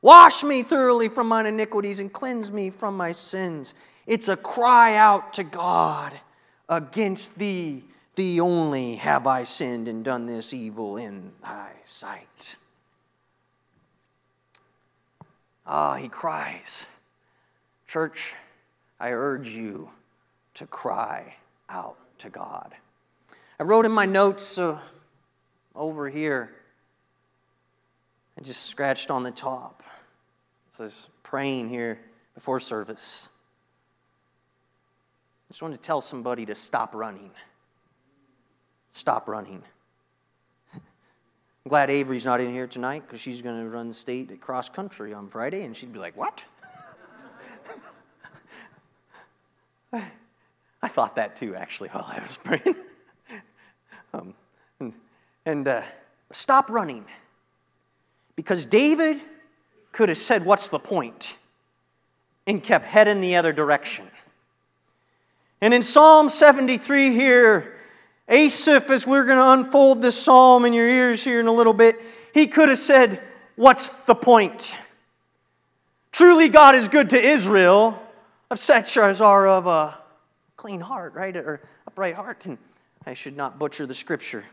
Wash 0.03 0.43
me 0.43 0.63
thoroughly 0.63 1.09
from 1.09 1.29
mine 1.29 1.47
iniquities 1.47 1.99
and 1.99 2.13
cleanse 2.13 2.51
me 2.51 2.71
from 2.71 2.97
my 2.97 3.13
sins. 3.13 3.75
It's 4.07 4.29
a 4.29 4.37
cry 4.37 4.95
out 4.95 5.35
to 5.35 5.45
God 5.45 6.13
against 6.69 7.37
thee 7.37 7.85
Thee 8.21 8.39
only 8.39 8.97
have 8.97 9.27
I 9.27 9.45
sinned 9.45 9.89
and 9.89 10.05
done 10.05 10.27
this 10.27 10.53
evil 10.53 10.99
in 10.99 11.33
thy 11.43 11.73
sight. 11.85 12.57
Ah, 15.67 15.95
he 15.95 16.07
cries. 16.07 16.85
Church, 17.87 18.35
I 19.01 19.13
urge 19.13 19.49
you 19.49 19.89
to 20.53 20.67
cry 20.67 21.35
out 21.71 21.97
to 22.19 22.29
God. 22.29 22.75
I 23.59 23.63
wrote 23.63 23.87
in 23.87 23.93
my 23.93 24.05
notes 24.05 24.59
uh, 24.59 24.79
over 25.75 26.11
here, 26.11 26.53
I 28.39 28.43
just 28.43 28.67
scratched 28.67 29.11
on 29.11 29.23
the 29.23 29.31
top. 29.31 29.83
It 30.69 30.75
says, 30.75 31.09
praying 31.23 31.71
here 31.71 31.99
before 32.35 32.61
service. 32.61 33.31
I 35.49 35.53
just 35.53 35.63
wanted 35.63 35.77
to 35.77 35.81
tell 35.81 36.03
somebody 36.03 36.45
to 36.45 36.55
stop 36.55 36.95
running 36.95 37.31
stop 38.93 39.29
running. 39.29 39.63
I'm 40.75 41.69
glad 41.69 41.91
Avery's 41.91 42.25
not 42.25 42.41
in 42.41 42.51
here 42.51 42.67
tonight 42.67 43.03
because 43.07 43.21
she's 43.21 43.43
going 43.43 43.63
to 43.63 43.69
run 43.69 43.93
state 43.93 44.31
at 44.31 44.41
cross 44.41 44.69
country 44.69 45.13
on 45.13 45.29
Friday, 45.29 45.63
and 45.65 45.77
she'd 45.77 45.93
be 45.93 45.99
like, 45.99 46.17
What? 46.17 46.43
I 50.83 50.89
thought 50.89 51.17
that 51.17 51.37
too, 51.37 51.55
actually, 51.55 51.91
while 51.91 52.07
I 52.09 52.21
was 52.21 52.37
praying. 52.37 52.77
um, 54.15 54.35
and, 54.81 54.95
and 55.45 55.69
uh, 55.69 55.83
stop 56.33 56.71
running. 56.71 57.05
Because 58.37 58.65
David 58.65 59.21
could 59.93 60.09
have 60.09 60.19
said, 60.19 60.45
What's 60.45 60.69
the 60.69 60.79
point? 60.79 61.37
and 62.51 62.63
kept 62.63 62.85
heading 62.85 63.21
the 63.21 63.37
other 63.37 63.53
direction. 63.53 64.11
And 65.61 65.73
in 65.73 65.83
Psalm 65.83 66.29
73 66.29 67.13
here, 67.13 67.77
Asaph, 68.31 68.89
as 68.91 69.09
we're 69.09 69.25
going 69.25 69.39
to 69.39 69.53
unfold 69.53 70.03
this 70.03 70.17
psalm 70.17 70.65
in 70.65 70.73
your 70.73 70.89
ears 70.89 71.25
here 71.25 71.41
in 71.41 71.49
a 71.49 71.53
little 71.53 71.73
bit, 71.73 71.97
he 72.33 72.47
could 72.47 72.69
have 72.69 72.79
said, 72.79 73.21
What's 73.57 73.89
the 73.89 74.15
point? 74.15 74.79
Truly, 76.13 76.49
God 76.49 76.77
is 76.77 76.89
good 76.89 77.11
to 77.11 77.21
Israel, 77.21 78.01
of 78.51 78.59
such 78.59 78.97
as 78.97 79.21
are 79.21 79.49
of 79.49 79.67
a 79.67 79.99
clean 80.57 80.81
heart, 80.81 81.15
right? 81.15 81.37
Or 81.37 81.61
upright 81.87 82.15
heart. 82.15 82.47
And 82.47 82.57
I 83.05 83.15
should 83.15 83.37
not 83.37 83.59
butcher 83.59 83.85
the 83.85 83.95
scripture. 83.95 84.45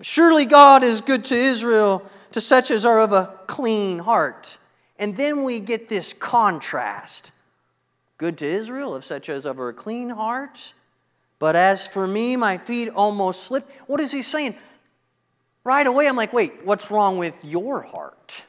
Surely 0.00 0.46
God 0.46 0.82
is 0.82 1.02
good 1.02 1.26
to 1.26 1.36
Israel, 1.36 2.04
to 2.32 2.40
such 2.40 2.70
as 2.70 2.84
are 2.84 3.00
of 3.00 3.12
a 3.12 3.38
clean 3.46 3.98
heart. 3.98 4.58
And 4.98 5.16
then 5.16 5.42
we 5.42 5.60
get 5.60 5.88
this 5.88 6.12
contrast 6.12 7.32
good 8.16 8.38
to 8.38 8.46
Israel, 8.46 8.94
of 8.94 9.04
such 9.04 9.28
as 9.28 9.44
of 9.44 9.58
a 9.58 9.72
clean 9.72 10.08
heart 10.08 10.72
but 11.42 11.56
as 11.56 11.88
for 11.88 12.06
me, 12.06 12.36
my 12.36 12.56
feet 12.56 12.88
almost 12.88 13.42
slipped. 13.42 13.68
What 13.88 13.98
is 13.98 14.12
he 14.12 14.22
saying? 14.22 14.54
Right 15.64 15.84
away, 15.84 16.06
I'm 16.06 16.14
like, 16.14 16.32
wait, 16.32 16.64
what's 16.64 16.88
wrong 16.92 17.18
with 17.18 17.34
your 17.42 17.80
heart? 17.80 18.44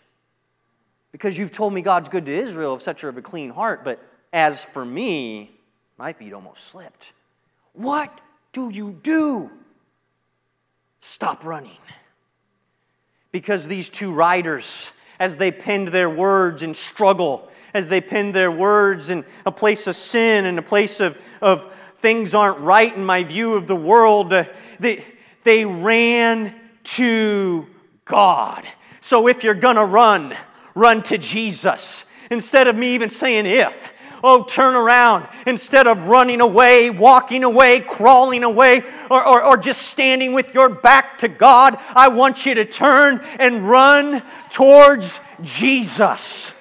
Because 1.12 1.36
you've 1.36 1.52
told 1.52 1.74
me 1.74 1.82
God's 1.82 2.08
good 2.10 2.28
to 2.28 2.32
Israel 2.32 2.72
of 2.72 2.84
such 2.84 3.04
of 3.04 3.18
a 3.18 3.22
clean 3.24 3.50
heart, 3.50 3.84
but 3.84 4.00
as 4.32 4.64
for 4.64 4.86
me, 4.86 5.60
my 5.98 6.14
feet 6.14 6.34
almost 6.34 6.66
slipped. 6.66 7.14
What 7.72 8.12
do 8.52 8.70
you 8.70 8.96
do? 9.02 9.50
Stop 11.00 11.44
running. 11.44 11.72
Because 13.32 13.68
these 13.68 13.90
two 13.90 14.14
writers, 14.14 14.94
as 15.20 15.38
they 15.38 15.52
penned 15.52 15.88
their 15.88 16.12
words 16.12 16.62
in 16.62 16.76
struggle, 16.76 17.50
as 17.74 17.88
they 17.88 18.02
penned 18.02 18.36
their 18.36 18.52
words 18.52 19.10
in 19.10 19.26
a 19.48 19.52
place 19.52 19.88
of 19.88 19.96
sin 19.96 20.46
and 20.46 20.60
a 20.60 20.62
place 20.62 21.00
of, 21.00 21.18
of, 21.42 21.74
things 22.04 22.36
aren't 22.36 22.60
right 22.60 22.94
in 22.94 23.06
my 23.06 23.24
view 23.24 23.56
of 23.56 23.66
the 23.66 23.76
world, 23.78 24.36
they, 24.78 25.06
they 25.46 25.64
ran 25.64 26.54
to 26.84 27.66
God. 28.04 28.68
So 29.00 29.30
if 29.30 29.42
you're 29.42 29.54
going 29.54 29.78
to 29.78 29.86
run, 29.86 30.36
run 30.76 31.02
to 31.04 31.18
Jesus. 31.18 32.06
Instead 32.30 32.68
of 32.68 32.76
me 32.76 32.94
even 32.94 33.10
saying 33.10 33.46
if, 33.46 33.94
oh, 34.22 34.44
turn 34.44 34.76
around. 34.76 35.30
Instead 35.48 35.88
of 35.88 36.10
running 36.10 36.42
away, 36.42 36.90
walking 36.90 37.46
away, 37.46 37.80
crawling 37.80 38.44
away, 38.44 38.84
or, 39.10 39.26
or, 39.26 39.42
or, 39.42 39.56
just 39.56 39.84
standing 39.84 40.34
with 40.34 40.54
your 40.54 40.68
back 40.68 41.18
to 41.20 41.30
God, 41.30 41.80
I 41.96 42.10
want 42.10 42.46
you 42.46 42.54
to 42.56 42.66
turn 42.66 43.22
and 43.40 43.70
run 43.70 44.22
towards 44.50 45.22
Jesus. 45.42 46.54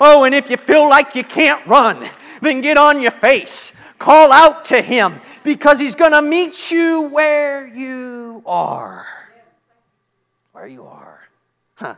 Oh, 0.00 0.24
and 0.24 0.34
if 0.34 0.50
you 0.50 0.56
feel 0.56 0.88
like 0.88 1.14
you 1.14 1.22
can't 1.22 1.64
run, 1.64 2.04
then 2.40 2.60
get 2.60 2.76
on 2.76 3.00
your 3.00 3.12
face. 3.12 3.72
Call 3.98 4.32
out 4.32 4.64
to 4.66 4.80
Him 4.80 5.20
because 5.44 5.78
He's 5.78 5.94
going 5.94 6.12
to 6.12 6.22
meet 6.22 6.70
you 6.70 7.08
where 7.12 7.66
you 7.66 8.42
are. 8.46 9.06
Where 10.52 10.66
you 10.66 10.84
are. 10.84 11.20
Huh. 11.74 11.96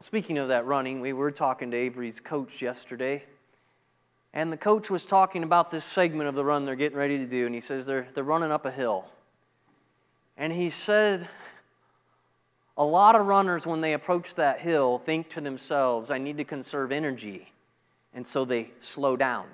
Speaking 0.00 0.38
of 0.38 0.48
that 0.48 0.66
running, 0.66 1.00
we 1.00 1.12
were 1.12 1.30
talking 1.30 1.70
to 1.70 1.76
Avery's 1.76 2.20
coach 2.20 2.62
yesterday. 2.62 3.24
And 4.32 4.52
the 4.52 4.56
coach 4.56 4.90
was 4.90 5.06
talking 5.06 5.42
about 5.42 5.70
this 5.70 5.84
segment 5.84 6.28
of 6.28 6.34
the 6.34 6.44
run 6.44 6.66
they're 6.66 6.76
getting 6.76 6.98
ready 6.98 7.18
to 7.18 7.26
do. 7.26 7.46
And 7.46 7.54
he 7.54 7.60
says 7.60 7.86
they're, 7.86 8.06
they're 8.14 8.22
running 8.22 8.52
up 8.52 8.66
a 8.66 8.70
hill. 8.70 9.06
And 10.36 10.52
he 10.52 10.68
said, 10.68 11.26
a 12.76 12.84
lot 12.84 13.16
of 13.16 13.26
runners, 13.26 13.66
when 13.66 13.80
they 13.80 13.94
approach 13.94 14.34
that 14.34 14.60
hill, 14.60 14.98
think 14.98 15.30
to 15.30 15.40
themselves, 15.40 16.10
I 16.10 16.18
need 16.18 16.36
to 16.36 16.44
conserve 16.44 16.92
energy. 16.92 17.50
And 18.12 18.26
so 18.26 18.44
they 18.44 18.70
slow 18.80 19.16
down. 19.16 19.46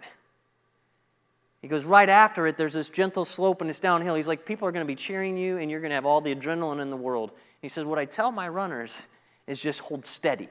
He 1.63 1.69
goes, 1.69 1.85
right 1.85 2.09
after 2.09 2.49
it, 2.49 2.57
there's 2.57 2.73
this 2.73 2.91
gentle 2.91 3.25
slope 3.25 3.61
and 3.61 3.71
it's 3.71 3.79
downhill. 3.79 4.17
He's 4.17 4.27
like, 4.27 4.45
people 4.45 4.67
are 4.67 4.73
going 4.73 4.85
to 4.85 4.91
be 4.91 4.97
cheering 4.97 5.37
you 5.37 5.59
and 5.59 5.71
you're 5.71 5.81
going 5.81 5.91
to 5.91 5.95
have 5.95 6.05
all 6.05 6.21
the 6.21 6.35
adrenaline 6.35 6.83
in 6.83 6.91
the 6.91 6.97
world. 6.97 7.31
He 7.63 7.69
says, 7.69 7.85
what 7.85 8.01
I 8.01 8.05
tell 8.05 8.33
my 8.33 8.49
runners 8.49 9.03
is 9.47 9.61
just 9.61 9.79
hold 9.79 10.05
steady. 10.05 10.49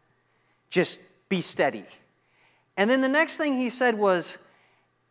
just 0.70 1.00
be 1.28 1.40
steady. 1.40 1.84
And 2.76 2.90
then 2.90 3.00
the 3.00 3.08
next 3.08 3.36
thing 3.36 3.52
he 3.52 3.70
said 3.70 3.96
was, 3.96 4.38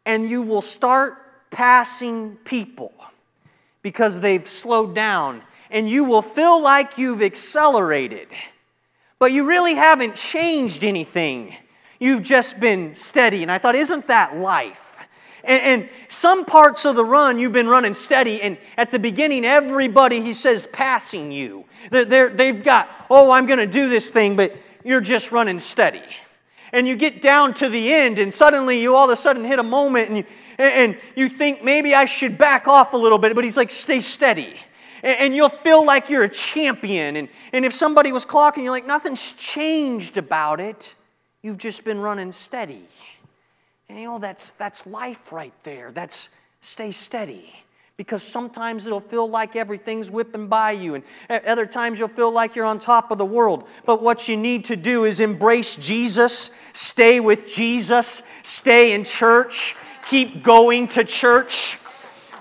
and 0.05 0.29
you 0.29 0.41
will 0.41 0.61
start 0.61 1.49
passing 1.49 2.35
people 2.43 2.93
because 3.81 4.19
they've 4.19 4.47
slowed 4.47 4.93
down 4.93 5.41
and 5.69 5.87
you 5.87 6.03
will 6.03 6.21
feel 6.21 6.61
like 6.61 6.97
you've 6.97 7.21
accelerated. 7.21 8.27
But 9.17 9.31
you 9.31 9.47
really 9.47 9.75
haven't 9.75 10.15
changed 10.15 10.83
anything. 10.83 11.55
You've 11.99 12.23
just 12.23 12.59
been 12.59 12.95
steady. 12.95 13.43
And 13.43 13.51
I 13.51 13.59
thought, 13.59 13.75
isn't 13.75 14.07
that 14.07 14.35
life? 14.35 14.90
And, 15.43 15.61
and, 15.61 15.89
some 16.07 16.43
parts 16.43 16.85
of 16.85 16.95
the 16.95 17.05
run, 17.05 17.39
you've 17.39 17.53
been 17.53 17.67
running 17.67 17.93
steady, 17.93 18.41
and 18.41 18.57
at 18.77 18.91
the 18.91 18.99
beginning, 18.99 19.45
everybody, 19.45 20.21
he 20.21 20.33
says, 20.33 20.67
passing 20.67 21.31
you. 21.31 21.65
They 21.89 22.47
have 22.47 22.63
got, 22.63 22.89
oh, 23.09 23.31
I'm 23.31 23.45
going 23.45 23.59
to 23.59 23.65
do 23.65 23.89
this 23.89 24.11
thing, 24.11 24.35
but 24.35 24.53
you're 24.83 25.01
just 25.01 25.31
running 25.31 25.57
steady. 25.59 26.03
And 26.73 26.87
you 26.87 26.95
get 26.95 27.21
down 27.21 27.53
to 27.55 27.69
the 27.69 27.93
end, 27.93 28.19
and 28.19 28.33
suddenly 28.33 28.81
you 28.81 28.95
all 28.95 29.05
of 29.05 29.11
a 29.11 29.15
sudden 29.15 29.45
hit 29.45 29.57
a 29.57 29.63
moment, 29.63 30.09
and 30.09 30.17
you, 30.17 30.23
and 30.59 30.97
you 31.15 31.29
think 31.29 31.63
maybe 31.63 31.95
I 31.95 32.05
should 32.05 32.37
back 32.37 32.67
off 32.67 32.93
a 32.93 32.97
little 32.97 33.17
bit, 33.17 33.33
but 33.35 33.43
he's 33.43 33.57
like, 33.57 33.71
stay 33.71 34.01
steady. 34.01 34.53
And, 35.01 35.19
and 35.19 35.35
you'll 35.35 35.49
feel 35.49 35.85
like 35.85 36.09
you're 36.09 36.23
a 36.23 36.29
champion. 36.29 37.15
And, 37.15 37.29
and 37.53 37.65
if 37.65 37.73
somebody 37.73 38.11
was 38.11 38.25
clocking, 38.25 38.63
you're 38.63 38.71
like, 38.71 38.85
nothing's 38.85 39.33
changed 39.33 40.17
about 40.17 40.59
it. 40.59 40.95
You've 41.41 41.57
just 41.57 41.83
been 41.83 41.99
running 41.99 42.31
steady. 42.31 42.83
And 43.91 43.99
you 43.99 44.05
know, 44.05 44.19
that's, 44.19 44.51
that's 44.51 44.87
life 44.87 45.33
right 45.33 45.51
there. 45.65 45.91
That's 45.91 46.29
stay 46.61 46.93
steady. 46.93 47.51
because 48.01 48.23
sometimes 48.23 48.87
it'll 48.87 48.99
feel 48.99 49.29
like 49.29 49.55
everything's 49.55 50.09
whipping 50.09 50.47
by 50.47 50.71
you, 50.71 50.95
and 50.95 51.03
other 51.45 51.67
times 51.67 51.99
you'll 51.99 52.07
feel 52.07 52.31
like 52.31 52.55
you're 52.55 52.65
on 52.65 52.79
top 52.79 53.11
of 53.11 53.19
the 53.19 53.25
world. 53.25 53.67
But 53.85 54.01
what 54.01 54.27
you 54.27 54.35
need 54.35 54.65
to 54.65 54.75
do 54.75 55.03
is 55.03 55.19
embrace 55.19 55.75
Jesus, 55.75 56.49
stay 56.73 57.19
with 57.19 57.53
Jesus, 57.53 58.23
stay 58.41 58.93
in 58.95 59.03
church, 59.03 59.75
keep 60.07 60.41
going 60.41 60.87
to 60.87 61.03
church. 61.03 61.77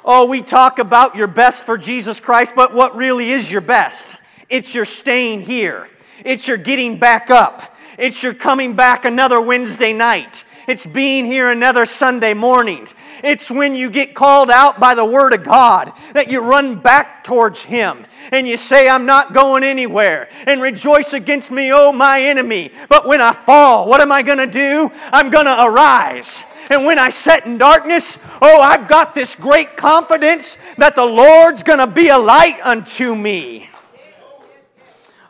Oh, 0.02 0.26
we 0.30 0.40
talk 0.40 0.78
about 0.78 1.14
your 1.14 1.26
best 1.26 1.66
for 1.66 1.76
Jesus 1.76 2.20
Christ, 2.20 2.54
but 2.56 2.72
what 2.72 2.96
really 2.96 3.28
is 3.28 3.52
your 3.52 3.60
best? 3.60 4.16
It's 4.48 4.74
your 4.74 4.86
staying 4.86 5.42
here, 5.42 5.90
it's 6.24 6.48
your 6.48 6.56
getting 6.56 6.98
back 6.98 7.28
up, 7.28 7.76
it's 7.98 8.22
your 8.22 8.32
coming 8.32 8.76
back 8.76 9.04
another 9.04 9.42
Wednesday 9.42 9.92
night. 9.92 10.46
It's 10.70 10.86
being 10.86 11.24
here 11.24 11.50
another 11.50 11.84
Sunday 11.84 12.32
morning. 12.32 12.86
It's 13.24 13.50
when 13.50 13.74
you 13.74 13.90
get 13.90 14.14
called 14.14 14.52
out 14.52 14.78
by 14.78 14.94
the 14.94 15.04
Word 15.04 15.32
of 15.32 15.42
God 15.42 15.92
that 16.12 16.30
you 16.30 16.42
run 16.42 16.76
back 16.76 17.24
towards 17.24 17.64
Him 17.64 18.06
and 18.30 18.46
you 18.46 18.56
say, 18.56 18.88
I'm 18.88 19.04
not 19.04 19.32
going 19.32 19.64
anywhere. 19.64 20.28
And 20.46 20.62
rejoice 20.62 21.12
against 21.12 21.50
me, 21.50 21.72
oh 21.72 21.90
my 21.90 22.22
enemy. 22.22 22.70
But 22.88 23.04
when 23.04 23.20
I 23.20 23.32
fall, 23.32 23.88
what 23.88 24.00
am 24.00 24.12
I 24.12 24.22
going 24.22 24.38
to 24.38 24.46
do? 24.46 24.88
I'm 25.10 25.28
going 25.28 25.46
to 25.46 25.64
arise. 25.64 26.44
And 26.70 26.84
when 26.84 27.00
I 27.00 27.08
sit 27.08 27.46
in 27.46 27.58
darkness, 27.58 28.20
oh, 28.40 28.60
I've 28.60 28.86
got 28.86 29.12
this 29.12 29.34
great 29.34 29.76
confidence 29.76 30.56
that 30.78 30.94
the 30.94 31.04
Lord's 31.04 31.64
going 31.64 31.80
to 31.80 31.88
be 31.88 32.10
a 32.10 32.16
light 32.16 32.60
unto 32.62 33.16
me. 33.16 33.68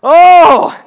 Oh, 0.02 0.78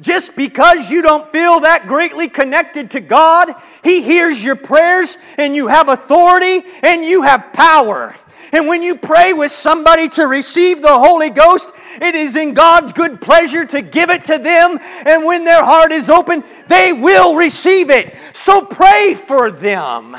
just 0.00 0.36
because 0.36 0.90
you 0.90 1.02
don't 1.02 1.26
feel 1.28 1.60
that 1.60 1.86
greatly 1.86 2.28
connected 2.28 2.90
to 2.92 3.00
God, 3.00 3.54
He 3.84 4.02
hears 4.02 4.42
your 4.42 4.56
prayers 4.56 5.18
and 5.38 5.54
you 5.54 5.68
have 5.68 5.88
authority 5.88 6.62
and 6.82 7.04
you 7.04 7.22
have 7.22 7.52
power. 7.52 8.14
And 8.52 8.66
when 8.66 8.82
you 8.82 8.96
pray 8.96 9.32
with 9.32 9.52
somebody 9.52 10.08
to 10.10 10.26
receive 10.26 10.82
the 10.82 10.88
Holy 10.88 11.30
Ghost, 11.30 11.72
it 12.00 12.14
is 12.14 12.36
in 12.36 12.54
God's 12.54 12.92
good 12.92 13.20
pleasure 13.20 13.64
to 13.66 13.82
give 13.82 14.10
it 14.10 14.24
to 14.24 14.38
them. 14.38 14.78
And 15.06 15.24
when 15.24 15.44
their 15.44 15.64
heart 15.64 15.92
is 15.92 16.10
open, 16.10 16.42
they 16.66 16.92
will 16.92 17.36
receive 17.36 17.90
it. 17.90 18.16
So 18.32 18.62
pray 18.62 19.14
for 19.14 19.50
them. 19.50 20.16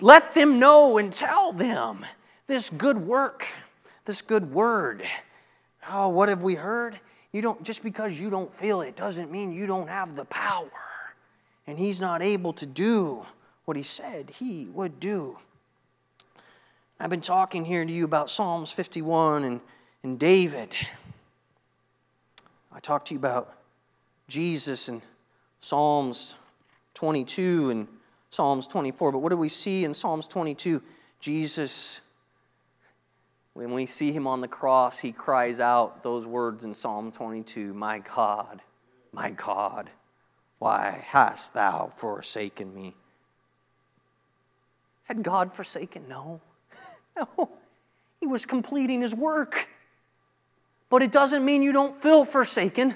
Let 0.00 0.34
them 0.34 0.58
know 0.58 0.98
and 0.98 1.12
tell 1.12 1.52
them 1.52 2.04
this 2.46 2.70
good 2.70 2.98
work, 2.98 3.46
this 4.04 4.22
good 4.22 4.52
word. 4.52 5.02
Oh, 5.90 6.10
what 6.10 6.28
have 6.28 6.42
we 6.42 6.54
heard? 6.54 7.00
You 7.36 7.42
don't 7.42 7.62
just 7.62 7.82
because 7.82 8.18
you 8.18 8.30
don't 8.30 8.50
feel 8.50 8.80
it 8.80 8.96
doesn't 8.96 9.30
mean 9.30 9.52
you 9.52 9.66
don't 9.66 9.90
have 9.90 10.16
the 10.16 10.24
power. 10.24 10.70
And 11.66 11.78
he's 11.78 12.00
not 12.00 12.22
able 12.22 12.54
to 12.54 12.64
do 12.64 13.26
what 13.66 13.76
he 13.76 13.82
said 13.82 14.30
he 14.30 14.68
would 14.72 14.98
do. 15.00 15.36
I've 16.98 17.10
been 17.10 17.20
talking 17.20 17.66
here 17.66 17.84
to 17.84 17.92
you 17.92 18.06
about 18.06 18.30
Psalms 18.30 18.72
51 18.72 19.44
and, 19.44 19.60
and 20.02 20.18
David. 20.18 20.74
I 22.72 22.80
talked 22.80 23.08
to 23.08 23.14
you 23.14 23.20
about 23.20 23.54
Jesus 24.28 24.88
and 24.88 25.02
Psalms 25.60 26.36
22 26.94 27.68
and 27.68 27.86
Psalms 28.30 28.66
24. 28.66 29.12
But 29.12 29.18
what 29.18 29.28
do 29.28 29.36
we 29.36 29.50
see 29.50 29.84
in 29.84 29.92
Psalms 29.92 30.26
22? 30.26 30.80
Jesus 31.20 32.00
when 33.56 33.72
we 33.72 33.86
see 33.86 34.12
him 34.12 34.26
on 34.26 34.42
the 34.42 34.48
cross, 34.48 34.98
he 34.98 35.12
cries 35.12 35.60
out 35.60 36.02
those 36.02 36.26
words 36.26 36.66
in 36.66 36.74
Psalm 36.74 37.10
22 37.10 37.72
My 37.72 38.00
God, 38.00 38.60
my 39.12 39.30
God, 39.30 39.88
why 40.58 41.02
hast 41.06 41.54
thou 41.54 41.86
forsaken 41.86 42.74
me? 42.74 42.94
Had 45.04 45.22
God 45.22 45.52
forsaken? 45.52 46.04
No. 46.08 46.40
No. 47.16 47.48
He 48.20 48.26
was 48.26 48.44
completing 48.44 49.00
his 49.00 49.14
work. 49.14 49.68
But 50.90 51.02
it 51.02 51.10
doesn't 51.10 51.42
mean 51.42 51.62
you 51.62 51.72
don't 51.72 51.98
feel 51.98 52.26
forsaken. 52.26 52.94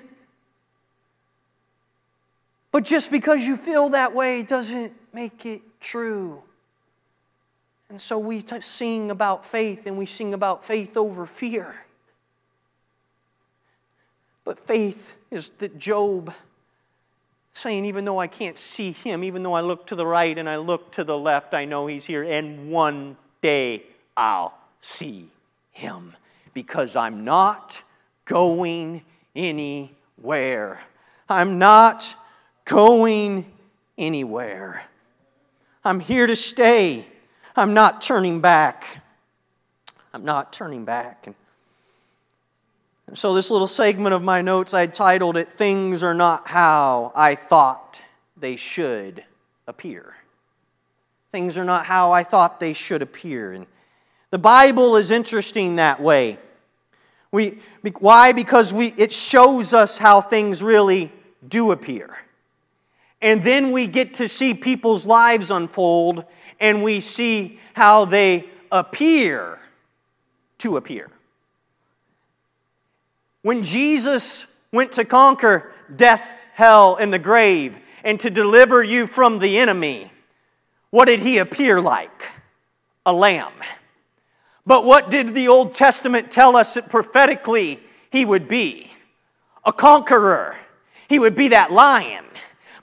But 2.70 2.84
just 2.84 3.10
because 3.10 3.46
you 3.46 3.56
feel 3.56 3.88
that 3.90 4.14
way 4.14 4.42
doesn't 4.42 4.92
make 5.14 5.46
it 5.46 5.62
true. 5.80 6.42
And 7.90 8.00
so 8.00 8.18
we 8.18 8.40
t- 8.40 8.60
sing 8.60 9.10
about 9.10 9.44
faith 9.44 9.86
and 9.86 9.98
we 9.98 10.06
sing 10.06 10.32
about 10.32 10.64
faith 10.64 10.96
over 10.96 11.26
fear. 11.26 11.74
But 14.44 14.58
faith 14.58 15.16
is 15.30 15.50
that 15.58 15.76
Job 15.76 16.32
saying, 17.52 17.84
even 17.84 18.04
though 18.04 18.18
I 18.18 18.28
can't 18.28 18.56
see 18.56 18.92
him, 18.92 19.24
even 19.24 19.42
though 19.42 19.52
I 19.52 19.60
look 19.60 19.88
to 19.88 19.96
the 19.96 20.06
right 20.06 20.36
and 20.38 20.48
I 20.48 20.56
look 20.56 20.92
to 20.92 21.04
the 21.04 21.18
left, 21.18 21.52
I 21.52 21.64
know 21.64 21.88
he's 21.88 22.06
here. 22.06 22.22
And 22.22 22.70
one 22.70 23.16
day 23.42 23.82
I'll 24.16 24.54
see 24.80 25.28
him 25.72 26.14
because 26.54 26.96
I'm 26.96 27.24
not 27.24 27.82
going 28.24 29.02
anywhere. 29.34 30.80
I'm 31.28 31.58
not 31.58 32.16
going 32.64 33.50
anywhere. 33.98 34.84
I'm 35.84 36.00
here 36.00 36.26
to 36.26 36.36
stay. 36.36 37.06
I'm 37.60 37.74
not 37.74 38.00
turning 38.00 38.40
back. 38.40 39.02
I'm 40.14 40.24
not 40.24 40.50
turning 40.50 40.86
back. 40.86 41.26
And, 41.26 41.34
so, 43.12 43.34
this 43.34 43.50
little 43.50 43.66
segment 43.66 44.14
of 44.14 44.22
my 44.22 44.40
notes, 44.40 44.72
I 44.72 44.86
titled 44.86 45.36
it 45.36 45.52
Things 45.52 46.02
Are 46.02 46.14
Not 46.14 46.48
How 46.48 47.12
I 47.14 47.34
Thought 47.34 48.00
They 48.38 48.56
Should 48.56 49.24
Appear. 49.66 50.14
Things 51.32 51.58
are 51.58 51.64
not 51.64 51.84
how 51.84 52.12
I 52.12 52.24
thought 52.24 52.60
they 52.60 52.72
should 52.72 53.02
appear. 53.02 53.52
And 53.52 53.66
the 54.30 54.38
Bible 54.38 54.96
is 54.96 55.10
interesting 55.10 55.76
that 55.76 56.00
way. 56.00 56.38
We, 57.30 57.58
why? 57.98 58.32
Because 58.32 58.72
we, 58.72 58.86
it 58.96 59.12
shows 59.12 59.74
us 59.74 59.98
how 59.98 60.22
things 60.22 60.62
really 60.62 61.12
do 61.46 61.72
appear. 61.72 62.16
And 63.20 63.42
then 63.42 63.70
we 63.70 63.86
get 63.86 64.14
to 64.14 64.28
see 64.28 64.54
people's 64.54 65.06
lives 65.06 65.50
unfold 65.50 66.24
and 66.60 66.82
we 66.82 67.00
see 67.00 67.58
how 67.74 68.04
they 68.04 68.48
appear 68.70 69.58
to 70.58 70.76
appear. 70.76 71.10
When 73.42 73.62
Jesus 73.62 74.46
went 74.70 74.92
to 74.92 75.04
conquer 75.04 75.72
death, 75.96 76.38
hell, 76.54 76.96
and 76.96 77.12
the 77.12 77.18
grave, 77.18 77.78
and 78.04 78.20
to 78.20 78.30
deliver 78.30 78.82
you 78.82 79.06
from 79.06 79.38
the 79.38 79.58
enemy, 79.58 80.12
what 80.90 81.06
did 81.06 81.20
he 81.20 81.38
appear 81.38 81.80
like? 81.80 82.30
A 83.06 83.12
lamb. 83.12 83.52
But 84.66 84.84
what 84.84 85.10
did 85.10 85.34
the 85.34 85.48
Old 85.48 85.74
Testament 85.74 86.30
tell 86.30 86.56
us 86.56 86.74
that 86.74 86.90
prophetically 86.90 87.80
he 88.10 88.24
would 88.24 88.46
be? 88.46 88.92
A 89.64 89.72
conqueror. 89.72 90.56
He 91.08 91.18
would 91.18 91.34
be 91.34 91.48
that 91.48 91.72
lion. 91.72 92.24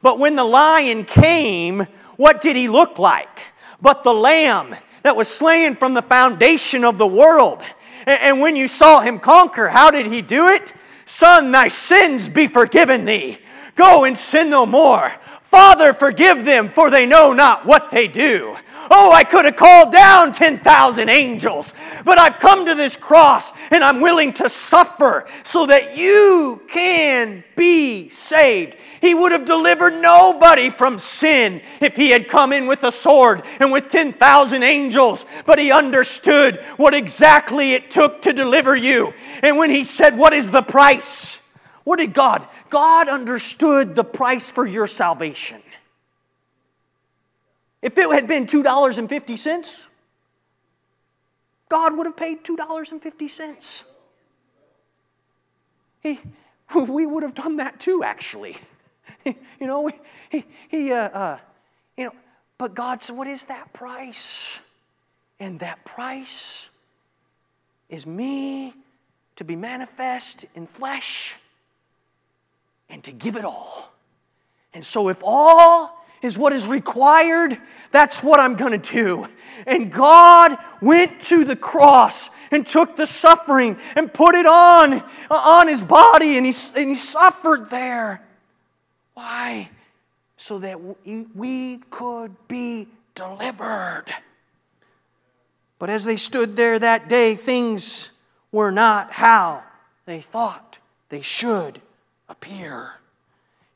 But 0.02 0.20
when 0.20 0.36
the 0.36 0.44
lion 0.44 1.06
came, 1.06 1.88
what 2.18 2.42
did 2.42 2.56
he 2.56 2.68
look 2.68 3.00
like? 3.00 3.54
But 3.82 4.04
the 4.04 4.14
Lamb 4.14 4.76
that 5.04 5.16
was 5.16 5.28
slain 5.28 5.76
from 5.76 5.94
the 5.94 6.02
foundation 6.02 6.84
of 6.84 6.98
the 6.98 7.08
world. 7.08 7.62
And 8.06 8.40
when 8.40 8.56
you 8.56 8.68
saw 8.68 9.02
him 9.02 9.20
conquer, 9.20 9.68
how 9.68 9.92
did 9.92 10.08
he 10.08 10.22
do 10.22 10.50
it? 10.50 10.74
Son, 11.06 11.52
thy 11.52 11.68
sins 11.68 12.30
be 12.30 12.48
forgiven 12.48 13.06
thee. 13.06 13.40
Go 13.76 14.06
and 14.06 14.18
sin 14.18 14.50
no 14.50 14.66
more. 14.66 15.12
Father, 15.44 15.94
forgive 15.94 16.44
them, 16.44 16.68
for 16.68 16.90
they 16.90 17.06
know 17.06 17.32
not 17.32 17.66
what 17.66 17.90
they 17.90 18.08
do. 18.08 18.58
Oh, 18.90 19.12
I 19.12 19.24
could 19.24 19.46
have 19.46 19.56
called 19.56 19.92
down 19.92 20.34
10,000 20.34 21.10
angels, 21.10 21.74
but 22.06 22.18
I've 22.18 22.40
come 22.40 22.66
to 22.66 22.76
this 22.76 22.96
cross 22.96 23.52
and 23.72 23.84
I'm 23.84 24.00
willing 24.00 24.34
to 24.34 24.50
suffer 24.50 25.28
so 25.44 25.66
that 25.66 25.98
you 25.98 26.62
can 26.68 27.44
be 27.56 28.10
saved. 28.10 28.78
He 29.02 29.14
would 29.14 29.32
have 29.32 29.46
delivered 29.46 30.02
nobody 30.02 30.70
from 30.70 31.00
sin 31.00 31.62
if 31.82 31.96
he 31.96 32.10
had 32.10 32.28
come 32.28 32.54
in 32.54 32.66
with 32.66 32.84
a 32.84 32.92
sword 32.92 33.44
and 33.60 33.72
with 33.72 33.90
10,000 33.90 34.64
angels, 34.64 35.26
but 35.46 35.60
he 35.60 35.72
understood 35.72 36.58
what 36.78 36.94
exactly 36.94 37.74
it 37.74 37.92
took 37.92 38.22
to 38.24 38.34
deliver 38.34 38.76
you. 38.76 39.14
And 39.44 39.58
when 39.58 39.70
he 39.70 39.84
said, 39.84 40.18
What 40.18 40.34
is 40.34 40.50
the 40.50 40.62
price? 40.62 41.42
What 41.84 42.00
did 42.00 42.14
God? 42.14 42.48
God 42.70 43.08
understood 43.08 43.96
the 43.96 44.04
price 44.04 44.52
for 44.52 44.66
your 44.66 44.88
salvation. 44.88 45.62
If 47.88 47.98
it 47.98 48.12
had 48.12 48.28
been 48.28 48.48
$2.50, 48.48 49.88
God 51.70 51.98
would 51.98 52.06
have 52.06 52.18
paid 52.18 52.44
$2.50. 52.44 53.84
He, 56.02 56.20
we 56.76 57.06
would 57.06 57.24
have 57.24 57.34
done 57.34 57.56
that 57.56 57.80
too, 57.80 58.04
actually. 58.04 58.58
you 59.26 59.36
know, 59.62 59.90
he, 60.30 60.44
he 60.68 60.92
uh, 60.92 60.98
uh, 60.98 61.38
you 61.96 62.04
know, 62.04 62.12
but 62.58 62.76
God 62.76 63.00
said, 63.00 63.16
What 63.16 63.30
is 63.30 63.46
that 63.46 63.72
price? 63.72 64.60
And 65.40 65.58
that 65.62 65.86
price 65.86 66.70
is 67.88 68.06
me 68.06 68.74
to 69.38 69.46
be 69.46 69.56
manifest 69.56 70.46
in 70.56 70.68
flesh 70.68 71.38
and 72.90 73.02
to 73.06 73.14
give 73.14 73.38
it 73.38 73.46
all. 73.46 73.94
And 74.74 74.84
so, 74.84 75.08
if 75.08 75.22
all 75.24 75.97
is 76.22 76.38
what 76.38 76.54
is 76.54 76.68
required, 76.68 77.58
that's 77.92 78.24
what 78.24 78.40
I'm 78.40 78.56
going 78.56 78.80
to 78.80 78.94
do. 78.94 79.28
And 79.66 79.92
God 79.92 80.58
went 80.82 81.22
to 81.24 81.44
the 81.44 81.56
cross 81.56 82.30
and 82.52 82.66
took 82.66 82.96
the 82.96 83.06
suffering 83.06 83.78
and 83.96 84.14
put 84.14 84.36
it 84.36 84.46
on, 84.46 84.94
uh, 84.94 85.02
on 85.30 85.68
his 85.68 85.84
body, 85.84 86.38
and 86.38 86.46
he, 86.46 86.54
and 86.76 86.90
he 86.90 86.96
suffered 86.96 87.70
there. 87.70 88.26
Why? 89.14 89.70
So 90.38 90.60
that 90.60 90.80
we 91.36 91.80
could 91.90 92.36
be 92.48 92.88
delivered. 93.16 94.06
But 95.80 95.90
as 95.90 96.06
they 96.06 96.18
stood 96.18 96.56
there 96.56 96.80
that 96.80 97.10
day, 97.10 97.36
things 97.36 98.12
were 98.52 98.72
not 98.72 99.12
how 99.12 99.64
they 100.06 100.22
thought 100.22 100.80
they 101.10 101.22
should 101.22 101.82
appear. 102.30 102.94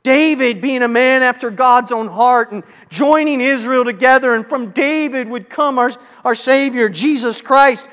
David 0.04 0.62
being 0.62 0.82
a 0.82 0.88
man 0.88 1.22
after 1.22 1.52
God's 1.52 1.92
own 1.92 2.08
heart 2.08 2.52
and 2.52 2.64
joining 2.90 3.40
Israel 3.40 3.86
together, 3.86 4.34
and 4.34 4.46
from 4.46 4.72
David 4.72 5.28
would 5.28 5.50
come 5.50 5.78
our, 5.78 5.92
our 6.26 6.36
Savior, 6.36 6.90
Jesus 6.90 7.42
Christ. 7.42 7.88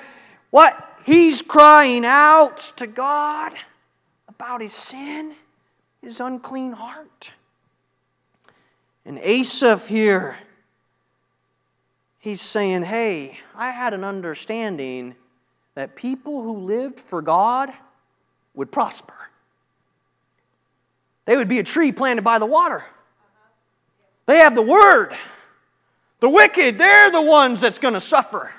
What? 0.51 0.85
He's 1.05 1.43
crying 1.43 2.05
out 2.05 2.59
to 2.77 2.87
God 2.87 3.53
about 4.29 4.61
his 4.61 4.73
sin, 4.73 5.35
his 6.03 6.21
unclean 6.21 6.73
heart. 6.73 7.33
And 9.05 9.19
Asaph 9.19 9.87
here, 9.87 10.37
he's 12.19 12.41
saying, 12.41 12.83
Hey, 12.83 13.39
I 13.55 13.71
had 13.71 13.95
an 13.95 14.05
understanding 14.05 15.15
that 15.75 15.97
people 15.97 16.43
who 16.43 16.59
lived 16.59 17.01
for 17.01 17.23
God 17.23 17.71
would 18.55 18.71
prosper. 18.73 19.18
They 21.29 21.37
would 21.37 21.49
be 21.49 21.59
a 21.59 21.63
tree 21.63 21.93
planted 21.93 22.23
by 22.23 22.39
the 22.39 22.47
water. 22.47 22.83
They 24.25 24.39
have 24.39 24.55
the 24.55 24.63
word. 24.63 25.15
The 26.21 26.29
wicked, 26.31 26.79
they're 26.79 27.11
the 27.11 27.21
ones 27.21 27.61
that's 27.61 27.79
going 27.79 27.93
to 27.93 28.01
suffer. 28.01 28.51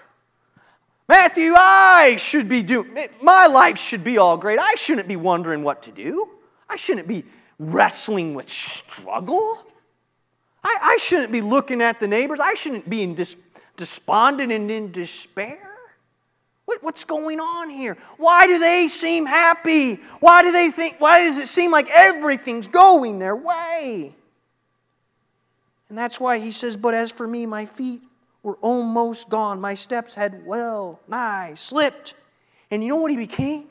Matthew, 1.07 1.53
I 1.57 2.17
should 2.19 2.47
be 2.47 2.61
doing, 2.61 2.95
my 3.23 3.47
life 3.47 3.79
should 3.79 4.03
be 4.03 4.19
all 4.19 4.37
great. 4.37 4.59
I 4.59 4.75
shouldn't 4.75 5.07
be 5.07 5.15
wondering 5.15 5.63
what 5.63 5.81
to 5.81 5.91
do. 5.91 6.29
I 6.69 6.75
shouldn't 6.75 7.07
be 7.07 7.25
wrestling 7.57 8.35
with 8.35 8.47
struggle. 8.47 9.65
I, 10.63 10.77
I 10.79 10.97
shouldn't 10.97 11.31
be 11.31 11.41
looking 11.41 11.81
at 11.81 11.99
the 11.99 12.07
neighbors. 12.07 12.39
I 12.39 12.53
shouldn't 12.53 12.87
be 12.87 13.01
in 13.01 13.15
dis, 13.15 13.35
despondent 13.77 14.51
and 14.51 14.69
in 14.69 14.91
despair. 14.91 15.68
What, 16.69 16.83
what's 16.83 17.03
going 17.03 17.39
on 17.39 17.71
here? 17.71 17.97
Why 18.17 18.45
do 18.45 18.59
they 18.59 18.87
seem 18.87 19.25
happy? 19.25 19.95
Why 20.19 20.43
do 20.43 20.51
they 20.51 20.69
think, 20.69 20.97
why 20.99 21.21
does 21.21 21.39
it 21.39 21.47
seem 21.47 21.71
like 21.71 21.89
everything's 21.89 22.67
going 22.67 23.17
their 23.17 23.35
way? 23.35 24.13
And 25.89 25.97
that's 25.97 26.19
why 26.19 26.37
he 26.37 26.51
says, 26.51 26.77
But 26.77 26.93
as 26.93 27.11
for 27.11 27.27
me, 27.27 27.47
my 27.47 27.65
feet 27.65 28.03
were 28.43 28.57
almost 28.57 29.29
gone. 29.29 29.59
My 29.59 29.73
steps 29.73 30.13
had 30.13 30.45
well 30.45 30.99
nigh 31.07 31.53
slipped. 31.55 32.13
And 32.69 32.83
you 32.83 32.89
know 32.89 32.97
what 32.97 33.09
he 33.09 33.17
became? 33.17 33.69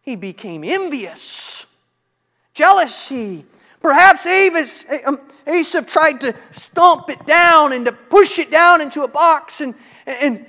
He 0.00 0.16
became 0.16 0.64
envious, 0.64 1.66
jealousy. 2.54 3.44
Perhaps 3.82 4.24
um, 5.04 5.20
Asaph 5.46 5.86
tried 5.86 6.22
to 6.22 6.34
stomp 6.52 7.10
it 7.10 7.26
down 7.26 7.74
and 7.74 7.84
to 7.84 7.92
push 7.92 8.38
it 8.38 8.50
down 8.50 8.80
into 8.80 9.02
a 9.02 9.08
box 9.08 9.60
and, 9.60 9.74
and 10.06 10.46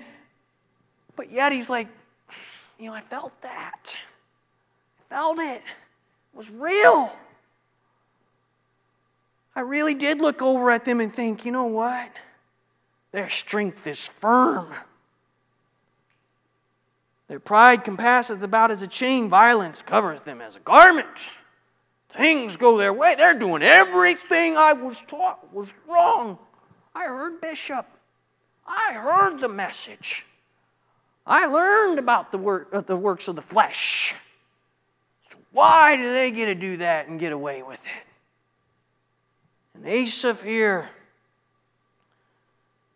but 1.22 1.32
yet 1.32 1.52
he's 1.52 1.70
like, 1.70 1.88
you 2.80 2.88
know, 2.88 2.96
I 2.96 3.02
felt 3.02 3.40
that. 3.44 3.96
I 3.96 5.14
felt 5.14 5.38
it. 5.38 5.62
It 5.62 6.34
was 6.34 6.50
real. 6.50 7.16
I 9.56 9.60
really 9.60 9.94
did 9.94 10.20
look 10.20 10.42
over 10.42 10.72
at 10.72 10.84
them 10.84 11.00
and 11.00 11.14
think, 11.14 11.46
you 11.46 11.52
know 11.52 11.68
what? 11.68 12.10
Their 13.12 13.30
strength 13.30 13.86
is 13.86 14.04
firm. 14.04 14.74
Their 17.28 17.40
pride 17.40 17.84
compasseth 17.84 18.42
about 18.42 18.72
as 18.72 18.82
a 18.82 18.88
chain, 18.88 19.30
violence 19.30 19.84
covereth 19.84 20.26
them 20.26 20.42
as 20.42 20.56
a 20.56 20.62
garment. 20.62 21.30
Things 22.18 22.58
go 22.58 22.78
their 22.78 22.94
way. 22.94 23.14
They're 23.16 23.38
doing 23.38 23.62
everything 23.62 24.58
I 24.58 24.74
was 24.74 25.04
taught 25.04 25.54
was 25.54 25.68
wrong. 25.88 26.40
I 26.96 27.04
heard 27.04 27.40
Bishop. 27.42 27.86
I 28.66 28.94
heard 28.94 29.40
the 29.40 29.50
message. 29.50 30.26
I 31.26 31.46
learned 31.46 32.00
about 32.00 32.32
the, 32.32 32.38
work, 32.38 32.70
uh, 32.74 32.82
the 32.82 32.98
works 32.98 33.28
of 33.28 33.36
the 33.36 33.42
flesh. 33.42 34.16
So 35.30 35.38
why 35.52 35.96
do 35.96 36.04
they 36.04 36.32
get 36.32 36.46
to 36.46 36.56
do 36.56 36.78
that 36.78 37.08
and 37.08 37.20
get 37.20 37.32
away 37.32 37.62
with 37.64 37.84
it? 37.86 38.04
And 39.76 39.86
Asaph 39.86 40.42
here, 40.42 40.90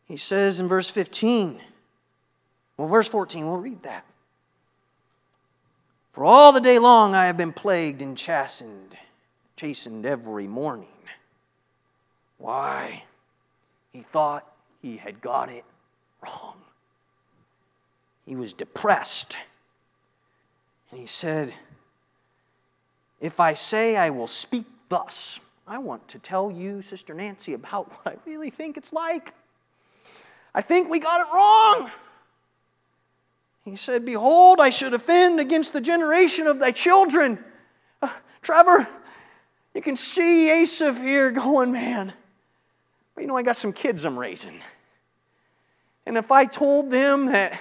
he 0.05 0.17
says 0.17 0.59
in 0.59 0.67
verse 0.67 0.89
15, 0.89 1.59
well, 2.77 2.88
verse 2.88 3.07
14, 3.07 3.45
we'll 3.45 3.57
read 3.57 3.83
that. 3.83 4.05
For 6.11 6.23
all 6.23 6.51
the 6.51 6.61
day 6.61 6.79
long 6.79 7.13
I 7.13 7.25
have 7.25 7.38
been 7.38 7.53
plagued 7.53 8.01
and 8.01 8.17
chastened, 8.17 8.95
chastened 9.55 10.05
every 10.05 10.47
morning. 10.47 10.88
Why? 12.38 13.03
He 13.91 14.01
thought 14.01 14.49
he 14.81 14.97
had 14.97 15.21
got 15.21 15.49
it 15.49 15.63
wrong. 16.21 16.55
He 18.25 18.35
was 18.35 18.53
depressed. 18.53 19.38
And 20.91 20.99
he 20.99 21.05
said, 21.05 21.53
If 23.19 23.39
I 23.39 23.53
say 23.53 23.97
I 23.97 24.09
will 24.09 24.27
speak 24.27 24.65
thus, 24.89 25.39
I 25.67 25.77
want 25.77 26.07
to 26.09 26.19
tell 26.19 26.51
you, 26.51 26.81
Sister 26.81 27.13
Nancy, 27.13 27.53
about 27.53 27.89
what 27.89 28.15
I 28.15 28.29
really 28.29 28.49
think 28.49 28.77
it's 28.77 28.93
like. 28.93 29.33
I 30.53 30.61
think 30.61 30.89
we 30.89 30.99
got 30.99 31.21
it 31.21 31.27
wrong. 31.33 31.91
He 33.63 33.75
said, 33.75 34.05
Behold, 34.05 34.59
I 34.61 34.69
should 34.69 34.93
offend 34.93 35.39
against 35.39 35.73
the 35.73 35.81
generation 35.81 36.47
of 36.47 36.59
thy 36.59 36.71
children. 36.71 37.43
Uh, 38.01 38.09
Trevor, 38.41 38.88
you 39.73 39.81
can 39.81 39.95
see 39.95 40.49
Asaph 40.49 41.01
here 41.01 41.31
going, 41.31 41.71
man, 41.71 42.13
well, 43.15 43.21
you 43.21 43.27
know, 43.27 43.35
I 43.35 43.41
got 43.41 43.55
some 43.55 43.73
kids 43.73 44.05
I'm 44.05 44.17
raising. 44.17 44.59
And 46.05 46.17
if 46.17 46.31
I 46.31 46.45
told 46.45 46.91
them 46.91 47.27
that 47.27 47.59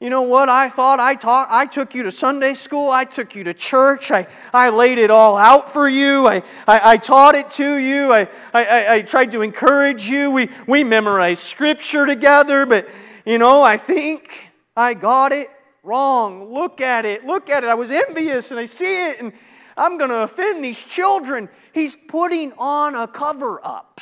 you 0.00 0.10
know 0.10 0.22
what? 0.22 0.48
I 0.48 0.68
thought 0.68 1.00
I 1.00 1.14
taught, 1.14 1.48
I 1.50 1.66
took 1.66 1.94
you 1.94 2.02
to 2.02 2.12
Sunday 2.12 2.54
school, 2.54 2.90
I 2.90 3.04
took 3.04 3.34
you 3.34 3.44
to 3.44 3.54
church, 3.54 4.10
I, 4.10 4.26
I 4.52 4.68
laid 4.70 4.98
it 4.98 5.10
all 5.10 5.36
out 5.36 5.70
for 5.70 5.88
you, 5.88 6.26
I, 6.26 6.42
I, 6.66 6.92
I 6.92 6.96
taught 6.96 7.34
it 7.34 7.48
to 7.50 7.78
you, 7.78 8.12
I, 8.12 8.28
I, 8.52 8.94
I 8.96 9.02
tried 9.02 9.32
to 9.32 9.42
encourage 9.42 10.08
you. 10.08 10.30
We, 10.30 10.50
we 10.66 10.84
memorized 10.84 11.42
scripture 11.42 12.06
together, 12.06 12.66
but 12.66 12.88
you 13.24 13.38
know, 13.38 13.62
I 13.62 13.76
think 13.76 14.50
I 14.76 14.94
got 14.94 15.32
it 15.32 15.48
wrong. 15.82 16.52
Look 16.52 16.80
at 16.80 17.04
it, 17.04 17.24
look 17.24 17.48
at 17.48 17.62
it. 17.64 17.70
I 17.70 17.74
was 17.74 17.90
envious 17.90 18.50
and 18.50 18.58
I 18.58 18.64
see 18.64 19.08
it, 19.08 19.20
and 19.20 19.32
I'm 19.76 19.98
going 19.98 20.10
to 20.10 20.22
offend 20.22 20.64
these 20.64 20.82
children. 20.82 21.48
He's 21.72 21.96
putting 21.96 22.52
on 22.58 22.94
a 22.94 23.06
cover 23.06 23.60
up. 23.64 24.00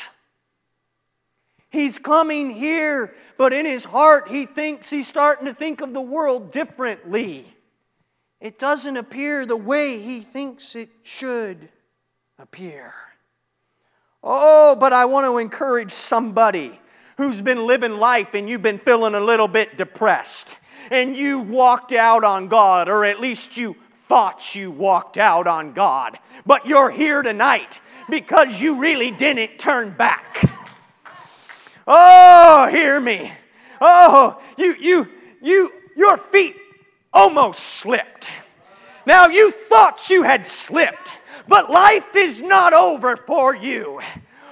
He's 1.72 1.98
coming 1.98 2.50
here 2.50 3.14
but 3.42 3.52
in 3.52 3.66
his 3.66 3.84
heart, 3.84 4.28
he 4.28 4.46
thinks 4.46 4.88
he's 4.88 5.08
starting 5.08 5.46
to 5.46 5.52
think 5.52 5.80
of 5.80 5.92
the 5.92 6.00
world 6.00 6.52
differently. 6.52 7.44
It 8.40 8.56
doesn't 8.56 8.96
appear 8.96 9.46
the 9.46 9.56
way 9.56 9.98
he 9.98 10.20
thinks 10.20 10.76
it 10.76 10.90
should 11.02 11.68
appear. 12.38 12.94
Oh, 14.22 14.76
but 14.78 14.92
I 14.92 15.06
want 15.06 15.26
to 15.26 15.38
encourage 15.38 15.90
somebody 15.90 16.78
who's 17.16 17.42
been 17.42 17.66
living 17.66 17.94
life 17.94 18.34
and 18.34 18.48
you've 18.48 18.62
been 18.62 18.78
feeling 18.78 19.16
a 19.16 19.20
little 19.20 19.48
bit 19.48 19.76
depressed 19.76 20.58
and 20.92 21.16
you 21.16 21.40
walked 21.40 21.92
out 21.92 22.22
on 22.22 22.46
God, 22.46 22.88
or 22.88 23.04
at 23.04 23.18
least 23.18 23.56
you 23.56 23.74
thought 24.06 24.54
you 24.54 24.70
walked 24.70 25.18
out 25.18 25.48
on 25.48 25.72
God, 25.72 26.16
but 26.46 26.66
you're 26.66 26.92
here 26.92 27.22
tonight 27.22 27.80
because 28.08 28.62
you 28.62 28.78
really 28.78 29.10
didn't 29.10 29.58
turn 29.58 29.90
back. 29.90 30.48
Oh, 31.86 32.68
hear 32.70 33.00
me. 33.00 33.32
Oh, 33.80 34.40
you, 34.56 34.74
you, 34.78 35.08
you, 35.40 35.70
your 35.96 36.16
feet 36.16 36.56
almost 37.12 37.60
slipped. 37.60 38.30
Now 39.06 39.26
you 39.26 39.50
thought 39.50 40.08
you 40.08 40.22
had 40.22 40.46
slipped, 40.46 41.18
but 41.48 41.70
life 41.70 42.14
is 42.14 42.42
not 42.42 42.72
over 42.72 43.16
for 43.16 43.56
you. 43.56 44.00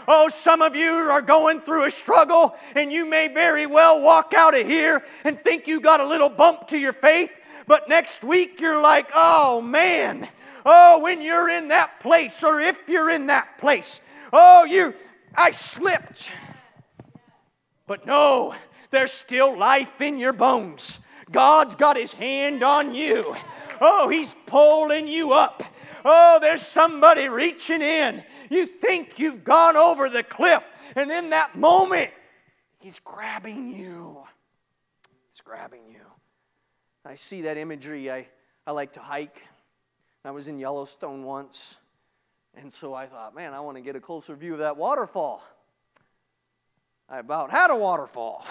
Oh, 0.08 0.28
some 0.28 0.60
of 0.60 0.74
you 0.74 0.90
are 0.90 1.22
going 1.22 1.60
through 1.60 1.84
a 1.84 1.90
struggle, 1.90 2.56
and 2.74 2.92
you 2.92 3.06
may 3.06 3.28
very 3.28 3.66
well 3.66 4.02
walk 4.02 4.34
out 4.34 4.58
of 4.58 4.66
here 4.66 5.04
and 5.22 5.38
think 5.38 5.68
you 5.68 5.80
got 5.80 6.00
a 6.00 6.04
little 6.04 6.28
bump 6.28 6.66
to 6.68 6.78
your 6.78 6.92
faith, 6.92 7.38
but 7.68 7.88
next 7.88 8.24
week 8.24 8.60
you're 8.60 8.82
like, 8.82 9.08
oh 9.14 9.60
man, 9.60 10.26
oh, 10.66 11.00
when 11.00 11.22
you're 11.22 11.48
in 11.48 11.68
that 11.68 12.00
place, 12.00 12.42
or 12.42 12.60
if 12.60 12.88
you're 12.88 13.10
in 13.10 13.28
that 13.28 13.56
place, 13.58 14.00
oh, 14.32 14.64
you, 14.64 14.92
I 15.36 15.52
slipped. 15.52 16.28
But 17.90 18.06
no, 18.06 18.54
there's 18.92 19.10
still 19.10 19.58
life 19.58 20.00
in 20.00 20.20
your 20.20 20.32
bones. 20.32 21.00
God's 21.32 21.74
got 21.74 21.96
his 21.96 22.12
hand 22.12 22.62
on 22.62 22.94
you. 22.94 23.34
Oh, 23.80 24.08
he's 24.08 24.36
pulling 24.46 25.08
you 25.08 25.32
up. 25.32 25.64
Oh, 26.04 26.38
there's 26.40 26.62
somebody 26.62 27.26
reaching 27.26 27.82
in. 27.82 28.22
You 28.48 28.66
think 28.66 29.18
you've 29.18 29.42
gone 29.42 29.76
over 29.76 30.08
the 30.08 30.22
cliff, 30.22 30.64
And 30.94 31.10
in 31.10 31.30
that 31.30 31.56
moment, 31.56 32.12
He's 32.78 33.00
grabbing 33.00 33.72
you. 33.72 34.22
He's 35.32 35.40
grabbing 35.40 35.88
you. 35.90 36.06
I 37.04 37.16
see 37.16 37.40
that 37.40 37.56
imagery. 37.56 38.08
I, 38.08 38.28
I 38.68 38.70
like 38.70 38.92
to 38.92 39.00
hike. 39.00 39.42
I 40.24 40.30
was 40.30 40.46
in 40.46 40.60
Yellowstone 40.60 41.24
once. 41.24 41.76
And 42.54 42.72
so 42.72 42.94
I 42.94 43.06
thought, 43.06 43.34
man, 43.34 43.52
I 43.52 43.58
want 43.58 43.78
to 43.78 43.82
get 43.82 43.96
a 43.96 44.00
closer 44.00 44.36
view 44.36 44.52
of 44.52 44.60
that 44.60 44.76
waterfall. 44.76 45.42
I 47.12 47.18
about 47.18 47.50
had 47.50 47.72
a 47.72 47.76
waterfall. 47.76 48.46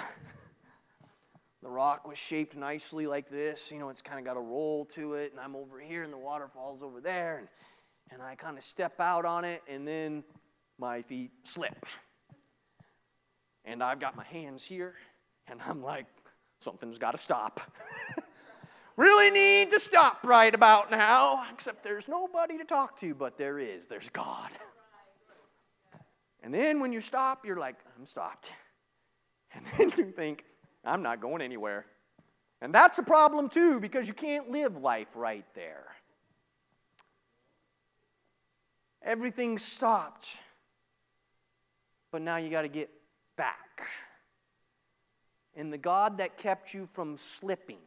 the 1.64 1.70
rock 1.70 2.06
was 2.06 2.18
shaped 2.18 2.58
nicely 2.58 3.08
like 3.08 3.30
this. 3.30 3.72
You 3.72 3.80
know, 3.80 3.88
it's 3.88 4.02
kind 4.02 4.20
of 4.20 4.26
got 4.26 4.36
a 4.36 4.42
roll 4.42 4.84
to 4.88 5.14
it. 5.14 5.32
And 5.32 5.40
I'm 5.40 5.56
over 5.56 5.80
here, 5.80 6.04
and 6.04 6.12
the 6.12 6.18
waterfall's 6.18 6.84
over 6.84 7.00
there. 7.00 7.38
And, 7.38 7.48
and 8.12 8.22
I 8.22 8.36
kind 8.36 8.58
of 8.58 8.64
step 8.66 9.00
out 9.00 9.24
on 9.24 9.46
it, 9.46 9.64
and 9.70 9.88
then 9.88 10.26
my 10.78 11.02
feet 11.02 11.32
slip. 11.46 11.86
And 13.64 13.82
I've 13.82 14.02
got 14.02 14.18
my 14.18 14.26
hands 14.26 14.66
here, 14.66 14.96
and 15.48 15.62
I'm 15.66 15.82
like, 15.82 16.08
something's 16.60 17.00
got 17.00 17.12
to 17.12 17.18
stop. 17.18 17.62
really 18.98 19.32
need 19.32 19.72
to 19.72 19.80
stop 19.80 20.20
right 20.26 20.54
about 20.54 20.92
now, 20.92 21.46
except 21.54 21.82
there's 21.82 22.10
nobody 22.10 22.58
to 22.58 22.66
talk 22.66 22.98
to, 22.98 23.16
but 23.16 23.38
there 23.38 23.58
is. 23.58 23.88
There's 23.88 24.10
God. 24.10 24.50
And 26.44 26.54
then 26.54 26.80
when 26.80 26.94
you 26.94 27.02
stop, 27.02 27.46
you're 27.46 27.60
like, 27.60 27.76
I'm 27.98 28.06
stopped. 28.06 28.52
And 29.52 29.66
then 29.78 29.90
you 29.98 30.12
think, 30.12 30.46
I'm 30.86 31.02
not 31.02 31.22
going 31.22 31.42
anywhere. 31.42 31.88
And 32.62 32.72
that's 32.72 33.00
a 33.00 33.04
problem 33.04 33.50
too, 33.50 33.80
because 33.80 34.08
you 34.08 34.14
can't 34.14 34.52
live 34.52 34.78
life 34.78 35.16
right 35.16 35.46
there. 35.56 35.88
Everything 39.02 39.58
stopped. 39.58 40.38
But 42.12 42.22
now 42.22 42.38
you 42.38 42.52
got 42.52 42.62
to 42.62 42.68
get 42.68 42.92
back. 43.38 43.88
And 45.56 45.74
the 45.74 45.78
God 45.78 46.20
that 46.20 46.38
kept 46.38 46.74
you 46.74 46.86
from 46.86 47.18
slipping 47.18 47.80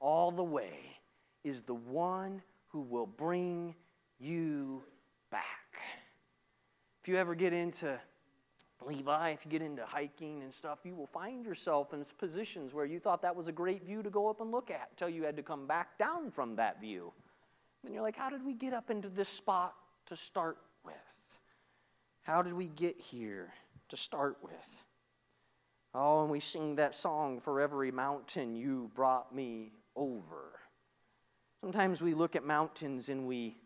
all 0.00 0.30
the 0.30 0.44
way 0.44 0.96
is 1.44 1.62
the 1.62 1.74
one 1.74 2.42
who 2.68 2.80
will 2.80 3.06
bring 3.06 3.74
you 4.18 4.82
back. 5.30 5.59
If 7.00 7.08
you 7.08 7.16
ever 7.16 7.34
get 7.34 7.52
into 7.52 7.98
Levi, 8.86 9.30
if 9.30 9.44
you 9.44 9.50
get 9.50 9.62
into 9.62 9.84
hiking 9.84 10.42
and 10.42 10.52
stuff, 10.52 10.80
you 10.84 10.94
will 10.94 11.06
find 11.06 11.44
yourself 11.44 11.92
in 11.94 12.04
positions 12.18 12.74
where 12.74 12.84
you 12.84 12.98
thought 12.98 13.22
that 13.22 13.34
was 13.34 13.48
a 13.48 13.52
great 13.52 13.84
view 13.84 14.02
to 14.02 14.10
go 14.10 14.28
up 14.28 14.40
and 14.40 14.50
look 14.50 14.70
at 14.70 14.88
until 14.90 15.08
you 15.08 15.22
had 15.22 15.36
to 15.36 15.42
come 15.42 15.66
back 15.66 15.98
down 15.98 16.30
from 16.30 16.56
that 16.56 16.80
view. 16.80 17.12
Then 17.82 17.94
you're 17.94 18.02
like, 18.02 18.16
how 18.16 18.28
did 18.28 18.44
we 18.44 18.52
get 18.52 18.74
up 18.74 18.90
into 18.90 19.08
this 19.08 19.28
spot 19.28 19.74
to 20.06 20.16
start 20.16 20.58
with? 20.84 20.94
How 22.22 22.42
did 22.42 22.52
we 22.52 22.68
get 22.68 23.00
here 23.00 23.52
to 23.88 23.96
start 23.96 24.36
with? 24.42 24.84
Oh, 25.94 26.22
and 26.22 26.30
we 26.30 26.40
sing 26.40 26.76
that 26.76 26.94
song, 26.94 27.40
For 27.40 27.60
Every 27.60 27.90
Mountain 27.90 28.54
You 28.54 28.90
Brought 28.94 29.34
Me 29.34 29.72
over. 29.96 30.60
Sometimes 31.60 32.00
we 32.00 32.14
look 32.14 32.36
at 32.36 32.44
mountains 32.44 33.08
and 33.08 33.26
we, 33.26 33.56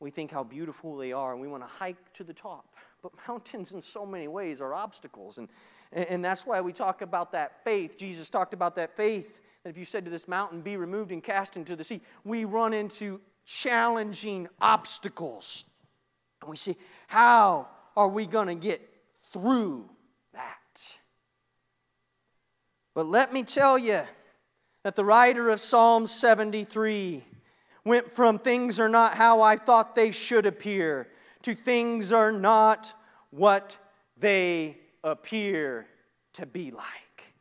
we 0.00 0.10
think 0.10 0.30
how 0.30 0.44
beautiful 0.44 0.96
they 0.96 1.12
are 1.12 1.32
and 1.32 1.40
we 1.40 1.48
want 1.48 1.62
to 1.62 1.68
hike 1.68 2.12
to 2.14 2.24
the 2.24 2.32
top. 2.32 2.74
But 3.02 3.12
mountains, 3.28 3.72
in 3.72 3.82
so 3.82 4.04
many 4.04 4.28
ways, 4.28 4.60
are 4.60 4.74
obstacles. 4.74 5.38
And, 5.38 5.48
and 5.92 6.24
that's 6.24 6.46
why 6.46 6.60
we 6.60 6.72
talk 6.72 7.02
about 7.02 7.32
that 7.32 7.64
faith. 7.64 7.96
Jesus 7.98 8.28
talked 8.28 8.54
about 8.54 8.74
that 8.76 8.96
faith 8.96 9.40
that 9.62 9.70
if 9.70 9.78
you 9.78 9.84
said 9.84 10.04
to 10.04 10.10
this 10.10 10.28
mountain, 10.28 10.60
Be 10.60 10.76
removed 10.76 11.12
and 11.12 11.22
cast 11.22 11.56
into 11.56 11.76
the 11.76 11.84
sea, 11.84 12.00
we 12.24 12.44
run 12.44 12.72
into 12.72 13.20
challenging 13.44 14.48
obstacles. 14.60 15.64
And 16.40 16.50
we 16.50 16.56
see, 16.56 16.76
How 17.06 17.68
are 17.96 18.08
we 18.08 18.26
going 18.26 18.48
to 18.48 18.54
get 18.54 18.80
through 19.32 19.88
that? 20.32 20.98
But 22.94 23.06
let 23.06 23.32
me 23.32 23.42
tell 23.42 23.78
you, 23.78 24.02
that 24.86 24.94
the 24.94 25.04
writer 25.04 25.48
of 25.48 25.58
Psalm 25.58 26.06
73 26.06 27.24
went 27.86 28.10
from 28.10 28.38
things 28.38 28.80
are 28.80 28.88
not 28.88 29.14
how 29.14 29.40
I 29.40 29.56
thought 29.56 29.94
they 29.94 30.10
should 30.10 30.44
appear 30.44 31.06
to 31.42 31.54
things 31.54 32.10
are 32.10 32.32
not 32.32 32.92
what 33.30 33.78
they 34.18 34.76
appear 35.04 35.86
to 36.32 36.46
be 36.46 36.72
like. 36.72 37.34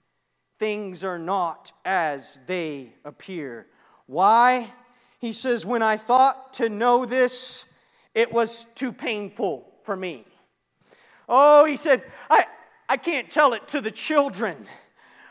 Things 0.59 1.03
are 1.03 1.17
not 1.17 1.73
as 1.83 2.39
they 2.45 2.93
appear. 3.03 3.65
Why? 4.05 4.71
He 5.19 5.31
says, 5.31 5.65
When 5.65 5.81
I 5.81 5.97
thought 5.97 6.53
to 6.53 6.69
know 6.69 7.05
this, 7.05 7.65
it 8.13 8.31
was 8.31 8.67
too 8.75 8.93
painful 8.93 9.67
for 9.83 9.95
me. 9.95 10.25
Oh, 11.27 11.65
he 11.65 11.75
said, 11.75 12.03
I, 12.29 12.45
I 12.87 12.97
can't 12.97 13.31
tell 13.31 13.53
it 13.53 13.67
to 13.69 13.81
the 13.81 13.91
children. 13.91 14.67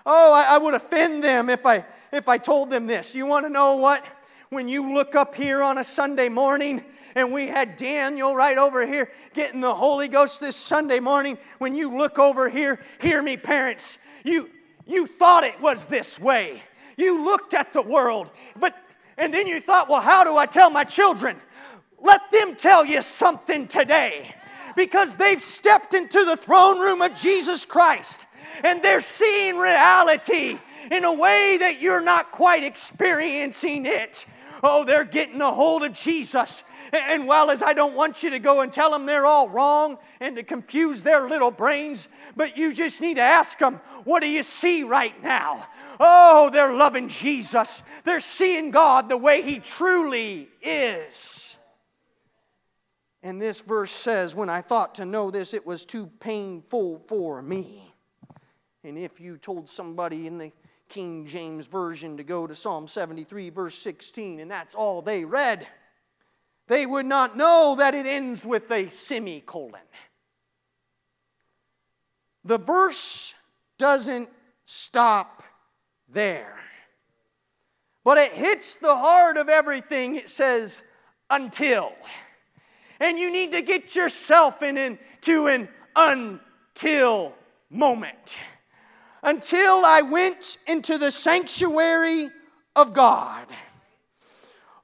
Oh, 0.05 0.35
I, 0.35 0.57
I 0.57 0.59
would 0.59 0.75
offend 0.75 1.23
them 1.23 1.49
if 1.49 1.65
I 1.65 1.85
if 2.13 2.29
I 2.29 2.37
told 2.37 2.71
them 2.71 2.89
this. 2.89 3.15
You 3.15 3.27
want 3.27 3.47
to 3.47 3.51
know 3.51 3.77
what? 3.77 4.05
When 4.55 4.69
you 4.69 4.95
look 4.95 5.17
up 5.17 5.35
here 5.35 5.65
on 5.65 5.79
a 5.79 5.85
Sunday 5.85 6.29
morning, 6.29 6.85
and 7.17 7.33
we 7.33 7.49
had 7.49 7.75
Daniel 7.75 8.37
right 8.37 8.57
over 8.57 8.87
here 8.87 9.11
getting 9.33 9.61
the 9.61 9.75
Holy 9.75 10.07
Ghost 10.07 10.41
this 10.41 10.55
Sunday 10.55 11.01
morning. 11.01 11.39
When 11.59 11.75
you 11.75 11.91
look 11.91 12.21
over 12.21 12.49
here, 12.49 12.79
hear 13.01 13.21
me, 13.21 13.37
parents, 13.37 13.99
you, 14.23 14.49
you 14.87 15.09
thought 15.09 15.43
it 15.43 15.61
was 15.61 15.87
this 15.87 16.21
way. 16.21 16.63
You 16.97 17.25
looked 17.25 17.53
at 17.53 17.73
the 17.73 17.83
world, 17.83 18.31
but 18.55 18.77
and 19.19 19.35
then 19.35 19.49
you 19.49 19.61
thought, 19.61 19.89
well, 19.89 20.01
how 20.01 20.23
do 20.23 20.37
I 20.37 20.47
tell 20.47 20.71
my 20.71 20.85
children? 20.85 21.37
Let 22.01 22.31
them 22.31 22.55
tell 22.55 22.85
you 22.85 23.03
something 23.03 23.67
today 23.67 24.33
because 24.77 25.17
they've 25.17 25.41
stepped 25.41 25.95
into 25.95 26.25
the 26.25 26.37
throne 26.37 26.79
room 26.79 27.03
of 27.03 27.17
Jesus 27.17 27.65
Christ 27.65 28.27
and 28.63 28.81
they're 28.81 29.01
seeing 29.01 29.57
reality 29.57 30.61
in 30.93 31.05
a 31.05 31.13
way 31.13 31.57
that 31.59 31.81
you're 31.81 32.03
not 32.03 32.31
quite 32.31 32.63
experiencing 32.63 33.85
it. 33.87 34.27
Oh, 34.67 34.85
they're 34.85 35.05
getting 35.05 35.43
a 35.43 35.53
hold 35.53 35.85
of 35.85 35.93
Jesus. 35.93 36.65
And 36.91 37.27
well, 37.27 37.51
as 37.51 37.63
I 37.63 37.75
don't 37.75 37.95
want 37.95 38.23
you 38.23 38.31
to 38.31 38.39
go 38.39 38.63
and 38.63 38.73
tell 38.73 38.91
them 38.91 39.05
they're 39.05 39.27
all 39.27 39.49
wrong 39.49 39.99
and 40.21 40.37
to 40.37 40.43
confuse 40.43 41.03
their 41.03 41.29
little 41.29 41.51
brains, 41.51 42.09
but 42.35 42.57
you 42.57 42.73
just 42.73 43.01
need 43.03 43.17
to 43.17 43.23
ask 43.23 43.59
them, 43.59 43.75
what 44.05 44.21
do 44.21 44.29
you 44.29 44.43
see 44.43 44.83
right 44.83 45.23
now? 45.23 45.67
Oh, 46.01 46.49
they're 46.51 46.73
loving 46.73 47.09
Jesus. 47.09 47.83
They're 48.05 48.21
seeing 48.21 48.71
God 48.71 49.11
the 49.11 49.19
way 49.19 49.43
He 49.43 49.59
truly 49.59 50.49
is. 50.63 51.59
And 53.23 53.41
this 53.41 53.61
verse 53.61 53.91
says, 53.91 54.35
When 54.35 54.51
I 54.51 54.61
thought 54.61 54.97
to 54.97 55.07
know 55.07 55.31
this, 55.31 55.55
it 55.55 55.67
was 55.67 55.85
too 55.85 56.07
painful 56.21 56.99
for 56.99 57.43
me. 57.43 57.95
And 58.83 58.99
if 58.99 59.21
you 59.21 59.39
told 59.39 59.69
somebody 59.69 60.27
in 60.27 60.37
the 60.37 60.53
King 60.89 61.27
James 61.27 61.67
Version 61.67 62.17
to 62.17 62.25
go 62.25 62.47
to 62.47 62.55
Psalm 62.55 62.87
73, 62.87 63.51
verse 63.51 63.75
16, 63.77 64.41
and 64.41 64.51
that's 64.51 64.75
all 64.75 65.03
they 65.03 65.25
read, 65.25 65.67
they 66.67 66.87
would 66.87 67.07
not 67.07 67.37
know 67.37 67.75
that 67.79 67.95
it 67.95 68.07
ends 68.07 68.45
with 68.47 68.71
a 68.71 68.89
semicolon. 68.89 69.81
The 72.45 72.59
verse 72.59 73.35
doesn't 73.79 74.29
stop 74.67 75.43
there, 76.09 76.57
but 78.05 78.19
it 78.19 78.33
hits 78.33 78.75
the 78.75 78.95
heart 78.95 79.37
of 79.37 79.49
everything. 79.49 80.17
It 80.17 80.29
says, 80.29 80.85
until. 81.31 81.93
And 83.01 83.19
you 83.19 83.31
need 83.31 83.53
to 83.53 83.63
get 83.63 83.97
yourself 83.97 84.63
in, 84.63 84.77
into 84.79 85.47
an 85.49 85.69
until 85.97 87.35
moment 87.71 88.37
until 89.25 89.85
I 89.85 90.03
went 90.03 90.59
into 90.69 90.99
the 90.99 91.11
sanctuary 91.11 92.29
of 92.77 92.93
God. 92.93 93.47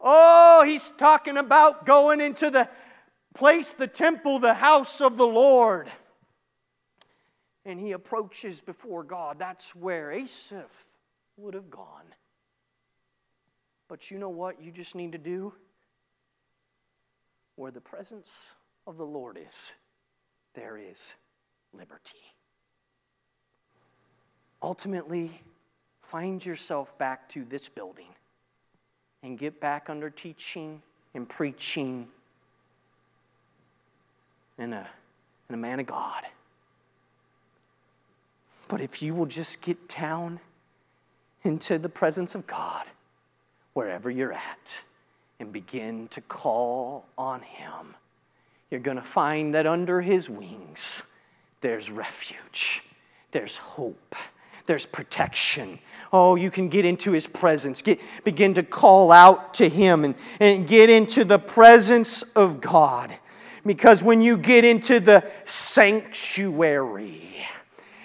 Oh, 0.00 0.64
he's 0.64 0.90
talking 0.96 1.36
about 1.36 1.84
going 1.84 2.22
into 2.22 2.50
the 2.50 2.68
place, 3.34 3.72
the 3.72 3.86
temple, 3.86 4.38
the 4.38 4.54
house 4.54 5.02
of 5.02 5.18
the 5.18 5.26
Lord. 5.26 5.90
And 7.66 7.78
he 7.78 7.92
approaches 7.92 8.62
before 8.62 9.04
God. 9.04 9.38
That's 9.38 9.76
where 9.76 10.10
Asaph 10.10 10.88
would 11.36 11.52
have 11.52 11.70
gone. 11.70 12.06
But 13.88 14.10
you 14.10 14.18
know 14.18 14.30
what 14.30 14.62
you 14.62 14.72
just 14.72 14.94
need 14.94 15.12
to 15.12 15.18
do? 15.18 15.52
Where 17.56 17.70
the 17.70 17.80
presence 17.80 18.54
of 18.86 18.96
the 18.96 19.04
Lord 19.04 19.38
is, 19.38 19.74
there 20.54 20.78
is 20.78 21.16
liberty 21.74 22.16
ultimately 24.62 25.40
find 26.02 26.44
yourself 26.44 26.96
back 26.98 27.28
to 27.30 27.44
this 27.44 27.68
building 27.68 28.08
and 29.22 29.38
get 29.38 29.60
back 29.60 29.90
under 29.90 30.10
teaching 30.10 30.82
and 31.14 31.28
preaching 31.28 32.08
and 34.58 34.74
a, 34.74 34.86
and 35.48 35.54
a 35.54 35.56
man 35.56 35.80
of 35.80 35.86
God. 35.86 36.24
But 38.68 38.80
if 38.80 39.02
you 39.02 39.14
will 39.14 39.26
just 39.26 39.60
get 39.62 39.88
down 39.88 40.38
into 41.42 41.78
the 41.78 41.88
presence 41.88 42.34
of 42.34 42.46
God, 42.46 42.84
wherever 43.72 44.10
you're 44.10 44.32
at, 44.32 44.84
and 45.40 45.52
begin 45.52 46.06
to 46.08 46.20
call 46.20 47.06
on 47.16 47.40
Him, 47.40 47.94
you're 48.70 48.80
going 48.80 48.98
to 48.98 49.02
find 49.02 49.54
that 49.54 49.66
under 49.66 50.00
His 50.00 50.30
wings, 50.30 51.02
there's 51.62 51.90
refuge, 51.90 52.84
there's 53.32 53.56
hope, 53.56 54.14
there's 54.66 54.86
protection. 54.86 55.78
Oh, 56.12 56.34
you 56.34 56.50
can 56.50 56.68
get 56.68 56.84
into 56.84 57.12
his 57.12 57.26
presence, 57.26 57.82
get, 57.82 58.00
begin 58.24 58.54
to 58.54 58.62
call 58.62 59.12
out 59.12 59.54
to 59.54 59.68
him 59.68 60.04
and, 60.04 60.14
and 60.40 60.66
get 60.66 60.90
into 60.90 61.24
the 61.24 61.38
presence 61.38 62.22
of 62.34 62.60
God. 62.60 63.14
Because 63.64 64.02
when 64.02 64.20
you 64.20 64.38
get 64.38 64.64
into 64.64 65.00
the 65.00 65.24
sanctuary, 65.44 67.22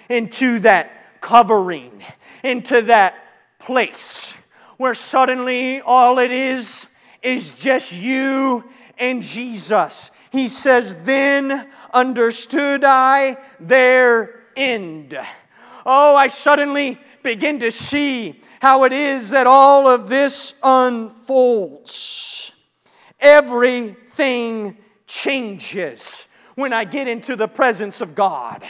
into 0.08 0.58
that 0.60 1.20
covering, 1.20 2.02
into 2.42 2.82
that 2.82 3.14
place 3.58 4.36
where 4.76 4.94
suddenly 4.94 5.80
all 5.80 6.18
it 6.18 6.30
is 6.30 6.88
is 7.22 7.60
just 7.60 7.96
you 7.96 8.64
and 8.98 9.22
Jesus. 9.22 10.10
He 10.30 10.48
says, 10.48 10.94
Then 11.02 11.68
understood 11.92 12.84
I 12.84 13.38
their 13.58 14.42
end. 14.56 15.18
Oh, 15.88 16.16
I 16.16 16.26
suddenly 16.26 16.98
begin 17.22 17.60
to 17.60 17.70
see 17.70 18.40
how 18.60 18.82
it 18.82 18.92
is 18.92 19.30
that 19.30 19.46
all 19.46 19.86
of 19.86 20.08
this 20.08 20.54
unfolds. 20.64 22.50
Everything 23.20 24.76
changes 25.06 26.26
when 26.56 26.72
I 26.72 26.82
get 26.82 27.06
into 27.06 27.36
the 27.36 27.46
presence 27.46 28.00
of 28.00 28.16
God. 28.16 28.64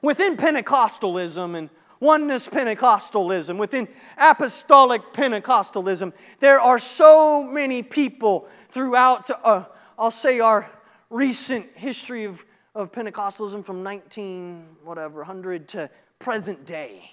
Within 0.00 0.36
Pentecostalism 0.36 1.56
and 1.58 1.70
oneness 1.98 2.48
Pentecostalism, 2.48 3.56
within 3.56 3.88
apostolic 4.16 5.02
Pentecostalism, 5.12 6.12
there 6.38 6.60
are 6.60 6.78
so 6.78 7.42
many 7.42 7.82
people 7.82 8.46
throughout, 8.68 9.28
uh, 9.42 9.64
I'll 9.98 10.12
say, 10.12 10.38
our 10.38 10.70
recent 11.10 11.66
history 11.74 12.24
of, 12.24 12.44
of 12.74 12.90
Pentecostalism 12.92 13.64
from 13.64 13.82
19, 13.82 14.66
whatever, 14.84 15.18
100 15.18 15.68
to 15.68 15.90
present 16.18 16.64
day. 16.64 17.10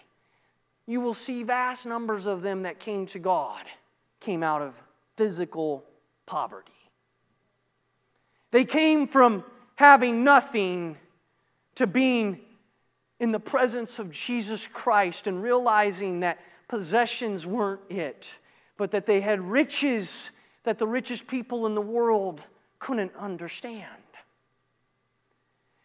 You 0.87 1.01
will 1.01 1.13
see 1.13 1.43
vast 1.43 1.85
numbers 1.85 2.25
of 2.25 2.41
them 2.41 2.63
that 2.63 2.79
came 2.79 3.05
to 3.07 3.19
God 3.19 3.63
came 4.19 4.43
out 4.43 4.61
of 4.61 4.81
physical 5.17 5.83
poverty. 6.25 6.71
They 8.51 8.65
came 8.65 9.07
from 9.07 9.43
having 9.75 10.23
nothing 10.23 10.97
to 11.75 11.87
being 11.87 12.39
in 13.19 13.31
the 13.31 13.39
presence 13.39 13.99
of 13.99 14.11
Jesus 14.11 14.67
Christ 14.67 15.27
and 15.27 15.41
realizing 15.41 16.21
that 16.21 16.39
possessions 16.67 17.45
weren't 17.45 17.81
it, 17.89 18.37
but 18.77 18.91
that 18.91 19.05
they 19.05 19.21
had 19.21 19.39
riches 19.41 20.31
that 20.63 20.77
the 20.77 20.87
richest 20.87 21.27
people 21.27 21.65
in 21.65 21.75
the 21.75 21.81
world 21.81 22.43
couldn't 22.79 23.15
understand. 23.15 24.00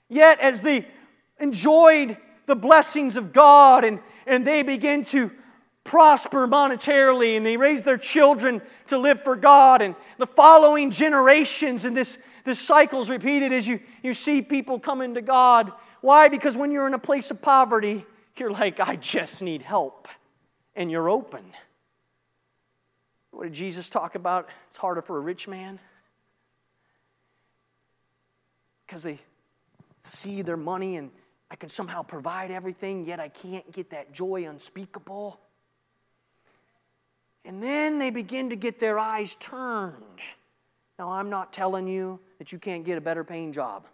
Yet, 0.08 0.40
as 0.40 0.60
they 0.60 0.86
enjoyed 1.38 2.16
the 2.46 2.56
blessings 2.56 3.16
of 3.16 3.32
God 3.32 3.84
and, 3.84 3.98
and 4.26 4.46
they 4.46 4.62
began 4.62 5.02
to 5.04 5.30
prosper 5.84 6.46
monetarily 6.48 7.36
and 7.36 7.44
they 7.44 7.56
raised 7.56 7.84
their 7.84 7.98
children 7.98 8.60
to 8.88 8.98
live 8.98 9.20
for 9.22 9.36
God 9.36 9.82
and 9.82 9.94
the 10.18 10.26
following 10.26 10.90
generations 10.90 11.84
and 11.84 11.96
this 11.96 12.18
this 12.46 12.60
cycle's 12.60 13.10
repeated 13.10 13.52
as 13.52 13.66
you, 13.66 13.80
you 14.04 14.14
see 14.14 14.40
people 14.40 14.78
coming 14.78 15.14
to 15.14 15.20
God. 15.20 15.72
Why? 16.00 16.28
Because 16.28 16.56
when 16.56 16.70
you're 16.70 16.86
in 16.86 16.94
a 16.94 16.98
place 16.98 17.32
of 17.32 17.42
poverty, 17.42 18.06
you're 18.36 18.52
like, 18.52 18.78
I 18.78 18.94
just 18.94 19.42
need 19.42 19.62
help. 19.62 20.06
And 20.76 20.88
you're 20.90 21.08
open. 21.08 21.44
What 23.32 23.44
did 23.44 23.52
Jesus 23.52 23.90
talk 23.90 24.14
about? 24.14 24.48
It's 24.68 24.76
harder 24.76 25.02
for 25.02 25.16
a 25.16 25.20
rich 25.20 25.48
man. 25.48 25.80
Because 28.86 29.02
they 29.02 29.18
see 30.06 30.42
their 30.42 30.56
money 30.56 30.96
and 30.96 31.10
I 31.50 31.56
can 31.56 31.68
somehow 31.68 32.02
provide 32.02 32.50
everything, 32.50 33.04
yet 33.04 33.20
I 33.20 33.28
can't 33.28 33.70
get 33.72 33.90
that 33.90 34.12
joy 34.12 34.46
unspeakable. 34.48 35.40
And 37.44 37.62
then 37.62 37.98
they 37.98 38.10
begin 38.10 38.50
to 38.50 38.56
get 38.56 38.80
their 38.80 38.98
eyes 38.98 39.36
turned. 39.36 40.20
Now, 40.98 41.10
I'm 41.10 41.30
not 41.30 41.52
telling 41.52 41.86
you 41.86 42.18
that 42.38 42.52
you 42.52 42.58
can't 42.58 42.84
get 42.84 42.98
a 42.98 43.00
better 43.00 43.22
paying 43.22 43.52
job, 43.52 43.86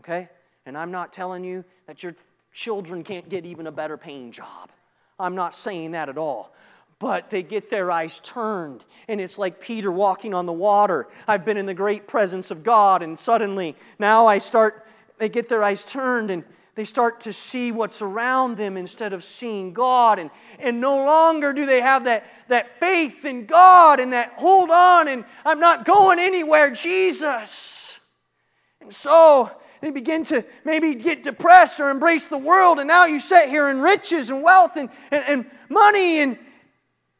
okay? 0.00 0.28
And 0.66 0.76
I'm 0.76 0.90
not 0.90 1.12
telling 1.12 1.44
you 1.44 1.64
that 1.86 2.02
your 2.02 2.14
children 2.52 3.02
can't 3.02 3.28
get 3.28 3.46
even 3.46 3.66
a 3.66 3.72
better 3.72 3.96
paying 3.96 4.30
job. 4.30 4.70
I'm 5.18 5.34
not 5.34 5.54
saying 5.54 5.92
that 5.92 6.08
at 6.08 6.18
all. 6.18 6.52
But 6.98 7.30
they 7.30 7.42
get 7.42 7.70
their 7.70 7.90
eyes 7.90 8.20
turned, 8.20 8.84
and 9.08 9.20
it's 9.20 9.36
like 9.36 9.60
Peter 9.60 9.90
walking 9.90 10.34
on 10.34 10.46
the 10.46 10.52
water. 10.52 11.08
I've 11.26 11.44
been 11.44 11.56
in 11.56 11.66
the 11.66 11.74
great 11.74 12.06
presence 12.06 12.52
of 12.52 12.62
God, 12.62 13.02
and 13.02 13.18
suddenly 13.18 13.74
now 13.98 14.26
I 14.26 14.38
start, 14.38 14.86
they 15.22 15.28
get 15.28 15.48
their 15.48 15.62
eyes 15.62 15.84
turned, 15.84 16.32
and 16.32 16.42
they 16.74 16.82
start 16.82 17.20
to 17.20 17.32
see 17.32 17.70
what's 17.70 18.02
around 18.02 18.56
them 18.56 18.76
instead 18.76 19.12
of 19.12 19.22
seeing 19.22 19.72
God. 19.72 20.18
And, 20.18 20.32
and 20.58 20.80
no 20.80 21.04
longer 21.04 21.52
do 21.52 21.64
they 21.64 21.80
have 21.80 22.04
that, 22.06 22.26
that 22.48 22.70
faith 22.80 23.24
in 23.24 23.46
God 23.46 24.00
and 24.00 24.12
that 24.14 24.32
hold 24.36 24.70
on 24.70 25.06
and 25.06 25.24
I'm 25.44 25.60
not 25.60 25.84
going 25.84 26.18
anywhere, 26.18 26.72
Jesus. 26.72 28.00
And 28.80 28.92
so 28.92 29.48
they 29.80 29.92
begin 29.92 30.24
to 30.24 30.44
maybe 30.64 30.96
get 30.96 31.22
depressed 31.22 31.78
or 31.78 31.88
embrace 31.90 32.26
the 32.26 32.38
world. 32.38 32.80
And 32.80 32.88
now 32.88 33.04
you 33.04 33.20
sit 33.20 33.48
here 33.48 33.68
in 33.68 33.80
riches 33.80 34.30
and 34.30 34.42
wealth 34.42 34.76
and, 34.76 34.90
and, 35.12 35.24
and 35.28 35.50
money, 35.68 36.18
and, 36.20 36.36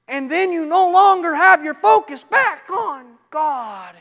and 0.08 0.28
then 0.28 0.50
you 0.50 0.66
no 0.66 0.90
longer 0.90 1.36
have 1.36 1.62
your 1.62 1.74
focus 1.74 2.24
back 2.24 2.68
on 2.68 3.06
God. 3.30 3.94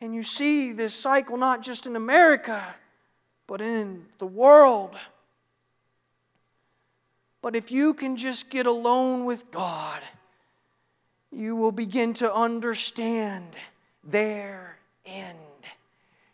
And 0.00 0.14
you 0.14 0.22
see 0.22 0.72
this 0.72 0.94
cycle 0.94 1.36
not 1.36 1.62
just 1.62 1.86
in 1.86 1.94
America 1.94 2.62
but 3.48 3.60
in 3.60 4.04
the 4.18 4.26
world. 4.26 4.94
But 7.42 7.56
if 7.56 7.72
you 7.72 7.94
can 7.94 8.16
just 8.16 8.50
get 8.50 8.66
alone 8.66 9.24
with 9.24 9.50
God, 9.50 10.00
you 11.32 11.56
will 11.56 11.72
begin 11.72 12.12
to 12.14 12.32
understand 12.32 13.56
their 14.04 14.78
end. 15.04 15.38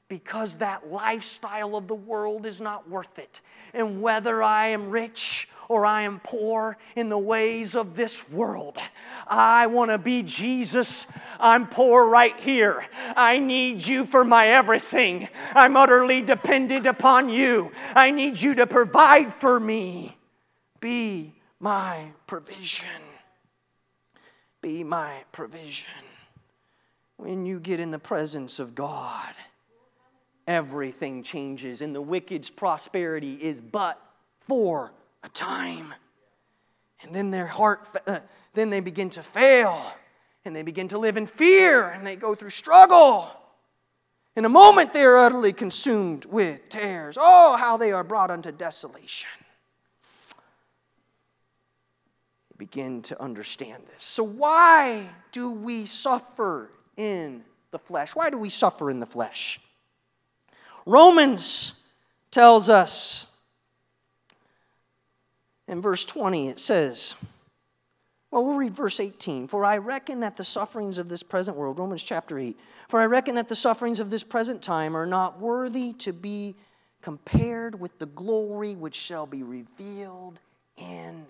Because 0.09 0.59
that 0.59 0.91
lifestyle 0.91 1.77
of 1.77 1.89
the 1.89 1.95
world 1.95 2.47
is 2.47 2.61
not 2.61 2.89
worth 2.91 3.19
it. 3.19 3.41
And 3.73 4.03
whether 4.03 4.43
I 4.43 4.69
am 4.69 4.91
rich 4.91 5.49
or 5.69 5.87
I 5.87 6.03
am 6.03 6.21
poor 6.23 6.77
in 6.95 7.09
the 7.09 7.19
ways 7.19 7.75
of 7.75 7.97
this 7.97 8.29
world. 8.31 8.77
I 9.27 9.67
want 9.67 9.91
to 9.91 9.99
be 9.99 10.23
Jesus. 10.23 11.07
I'm 11.41 11.67
poor 11.67 12.07
right 12.09 12.39
here. 12.39 12.85
I 13.17 13.39
need 13.39 13.87
you 13.87 14.07
for 14.07 14.25
my 14.25 14.49
everything. 14.49 15.29
I'm 15.55 15.77
utterly 15.77 16.21
dependent 16.21 16.87
upon 16.87 17.29
you. 17.29 17.73
I 17.95 18.11
need 18.11 18.41
you 18.41 18.55
to 18.57 18.67
provide 18.67 19.33
for 19.33 19.59
me. 19.59 20.17
Be 20.81 21.35
my 21.61 22.09
provision. 22.27 22.87
Be 24.61 24.85
my 24.85 25.25
provision. 25.33 25.89
When 27.17 27.47
you 27.47 27.61
get 27.61 27.81
in 27.81 27.91
the 27.91 27.99
presence 27.99 28.59
of 28.59 28.75
God, 28.75 29.35
everything 30.47 31.23
changes, 31.23 31.81
and 31.81 31.95
the 31.95 32.03
wicked's 32.03 32.51
prosperity 32.51 33.35
is 33.35 33.61
but 33.61 34.01
for 34.41 34.93
a 35.23 35.29
time. 35.31 35.95
And 37.03 37.15
then 37.15 37.31
their 37.31 37.47
heart, 37.47 37.89
uh, 38.07 38.21
then 38.55 38.71
they 38.71 38.81
begin 38.81 39.11
to 39.11 39.23
fail 39.23 39.81
and 40.45 40.55
they 40.55 40.63
begin 40.63 40.89
to 40.89 40.99
live 40.99 41.17
in 41.17 41.27
fear 41.27 41.89
and 41.89 42.07
they 42.07 42.17
go 42.17 42.35
through 42.35 42.51
struggle. 42.51 43.31
In 44.37 44.45
a 44.45 44.49
moment, 44.49 44.93
they 44.93 45.05
are 45.05 45.17
utterly 45.17 45.53
consumed 45.53 46.25
with 46.25 46.69
tears. 46.69 47.17
Oh, 47.19 47.57
how 47.57 47.77
they 47.77 47.93
are 47.93 48.05
brought 48.05 48.31
unto 48.31 48.51
desolation. 48.51 49.31
Begin 52.57 53.03
to 53.03 53.21
understand 53.21 53.85
this. 53.87 54.05
So, 54.05 54.25
why 54.25 55.09
do 55.33 55.51
we 55.51 55.87
suffer 55.87 56.71
in 56.97 57.45
the 57.71 57.79
flesh? 57.79 58.15
Why 58.15 58.31
do 58.31 58.39
we 58.39 58.49
suffer 58.49 58.91
in 58.91 59.01
the 59.01 59.07
flesh? 59.07 59.61
Romans 60.87 61.75
tells 62.31 62.69
us 62.69 63.27
in 65.67 65.81
verse 65.81 66.05
20, 66.05 66.49
it 66.49 66.61
says, 66.61 67.15
well, 68.35 68.45
we'll 68.45 68.57
read 68.57 68.75
verse 68.75 68.99
18. 68.99 69.47
For 69.47 69.65
I 69.65 69.79
reckon 69.79 70.19
that 70.21 70.37
the 70.37 70.43
sufferings 70.43 70.99
of 70.99 71.09
this 71.09 71.23
present 71.23 71.57
world, 71.57 71.79
Romans 71.79 72.03
chapter 72.03 72.37
8, 72.37 72.59
for 72.89 72.99
I 72.99 73.07
reckon 73.07 73.37
that 73.37 73.49
the 73.49 73.55
sufferings 73.55 74.01
of 74.01 74.11
this 74.11 74.25
present 74.25 74.61
time 74.61 74.97
are 74.97 75.07
not 75.07 75.39
worthy 75.39 75.93
to 75.95 76.13
be 76.13 76.57
compared 77.01 77.79
with 77.79 77.97
the 78.01 78.07
glory 78.07 78.75
which 78.75 78.97
shall 78.97 79.25
be 79.25 79.45
revealed 79.45 80.41
in 80.77 81.25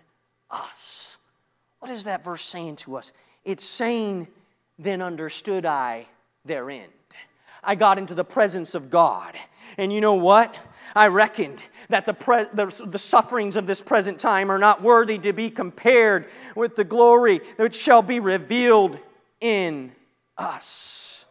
us. 0.50 1.18
What 1.80 1.90
is 1.90 2.04
that 2.04 2.24
verse 2.24 2.40
saying 2.40 2.76
to 2.76 2.96
us? 2.96 3.12
It's 3.44 3.64
saying, 3.64 4.26
Then 4.78 5.02
understood 5.02 5.66
I 5.66 6.06
their 6.46 6.70
end. 6.70 6.90
I 7.62 7.74
got 7.74 7.98
into 7.98 8.14
the 8.14 8.24
presence 8.24 8.74
of 8.74 8.88
God. 8.88 9.34
And 9.76 9.92
you 9.92 10.00
know 10.00 10.14
what? 10.14 10.58
I 10.94 11.08
reckoned 11.08 11.62
that 11.88 12.06
the, 12.06 12.14
pre- 12.14 12.46
the, 12.52 12.84
the, 12.86 12.98
sufferings 12.98 13.56
of 13.56 13.66
this 13.66 13.80
present 13.80 14.18
time 14.18 14.50
are 14.50 14.58
not 14.58 14.82
worthy 14.82 15.18
to 15.18 15.32
be 15.32 15.50
compared 15.50 16.26
with 16.54 16.76
the 16.76 16.84
glory 16.84 17.40
which 17.56 17.74
shall 17.74 18.02
be 18.02 18.20
revealed 18.20 18.98
in 19.40 19.92
us. 20.38 21.26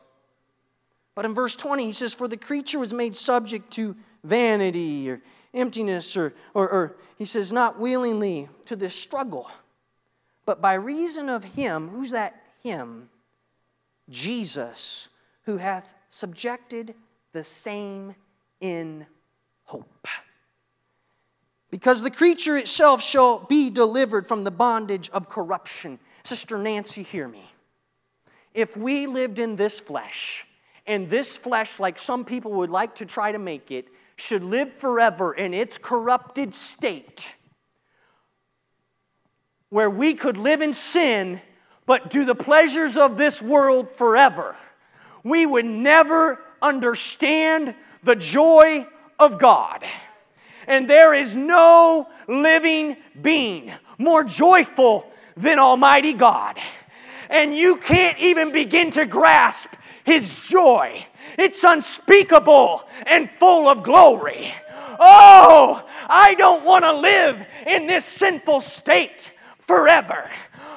But 1.16 1.26
in 1.26 1.34
verse 1.34 1.56
20, 1.56 1.86
he 1.86 1.94
says, 1.94 2.14
For 2.14 2.28
the 2.28 2.38
creature 2.38 2.80
was 2.80 2.94
made 2.94 3.16
subject 3.16 3.72
to 3.74 3.96
vanity 4.24 5.10
or 5.10 5.22
emptiness, 5.54 6.18
or, 6.18 6.34
or, 6.54 6.70
or 6.70 6.96
he 7.18 7.26
says, 7.26 7.54
not 7.54 7.80
willingly 7.80 8.50
to 8.66 8.76
this 8.76 8.96
struggle, 8.96 9.50
but 10.46 10.62
by 10.62 10.74
reason 10.74 11.30
of 11.30 11.44
him, 11.44 11.90
who's 11.90 12.12
that 12.12 12.36
him? 12.64 13.10
Jesus, 14.10 15.10
who 15.44 15.58
hath 15.58 15.94
subjected 16.10 16.96
the 17.32 17.44
same 17.44 18.16
in 18.60 19.06
hope. 19.66 20.08
Because 21.70 22.02
the 22.04 22.12
creature 22.12 22.56
itself 22.58 23.02
shall 23.02 23.40
be 23.40 23.70
delivered 23.70 24.28
from 24.28 24.44
the 24.44 24.52
bondage 24.52 25.10
of 25.12 25.28
corruption. 25.30 26.00
Sister 26.24 26.58
Nancy, 26.58 27.04
hear 27.04 27.28
me. 27.28 27.44
If 28.54 28.78
we 28.78 29.08
lived 29.08 29.40
in 29.40 29.56
this 29.56 29.80
flesh, 29.80 30.46
and 30.86 31.10
this 31.10 31.38
flesh, 31.38 31.80
like 31.80 31.98
some 31.98 32.26
people 32.26 32.52
would 32.52 32.70
like 32.70 32.96
to 32.96 33.06
try 33.06 33.32
to 33.32 33.40
make 33.40 33.72
it, 33.72 33.88
should 34.16 34.44
live 34.44 34.72
forever 34.72 35.34
in 35.34 35.54
its 35.54 35.78
corrupted 35.78 36.54
state, 36.54 37.34
where 39.70 39.90
we 39.90 40.14
could 40.14 40.38
live 40.38 40.62
in 40.62 40.74
sin 40.74 41.42
but 41.86 42.12
do 42.12 42.24
the 42.24 42.36
pleasures 42.36 42.96
of 42.96 43.18
this 43.18 43.42
world 43.42 43.90
forever, 43.90 44.56
we 45.24 45.46
would 45.46 45.66
never 45.66 46.40
understand 46.62 47.76
the 48.04 48.16
joy 48.16 48.86
of 49.20 49.40
God. 49.40 49.84
And 50.68 50.90
there 50.90 51.14
is 51.14 51.36
no 51.36 52.08
living 52.28 52.98
being 53.22 53.72
more 53.98 54.24
joyful 54.24 55.12
than 55.36 55.60
Almighty 55.60 56.14
God. 56.14 56.58
And 57.30 57.56
you 57.56 57.78
can't 57.78 58.18
even 58.20 58.52
begin 58.52 58.92
to 58.92 59.06
grasp 59.06 59.74
His 60.04 60.48
joy. 60.48 61.06
It's 61.38 61.64
unspeakable 61.64 62.84
and 63.06 63.30
full 63.30 63.68
of 63.68 63.84
glory. 63.84 64.54
Oh, 65.00 65.84
I 66.08 66.36
don't 66.36 66.64
want 66.64 66.86
to 66.86 66.94
live 66.94 67.46
in 67.66 67.88
this 67.88 68.06
sinful 68.06 68.62
state 68.62 69.32
forever. 69.60 70.30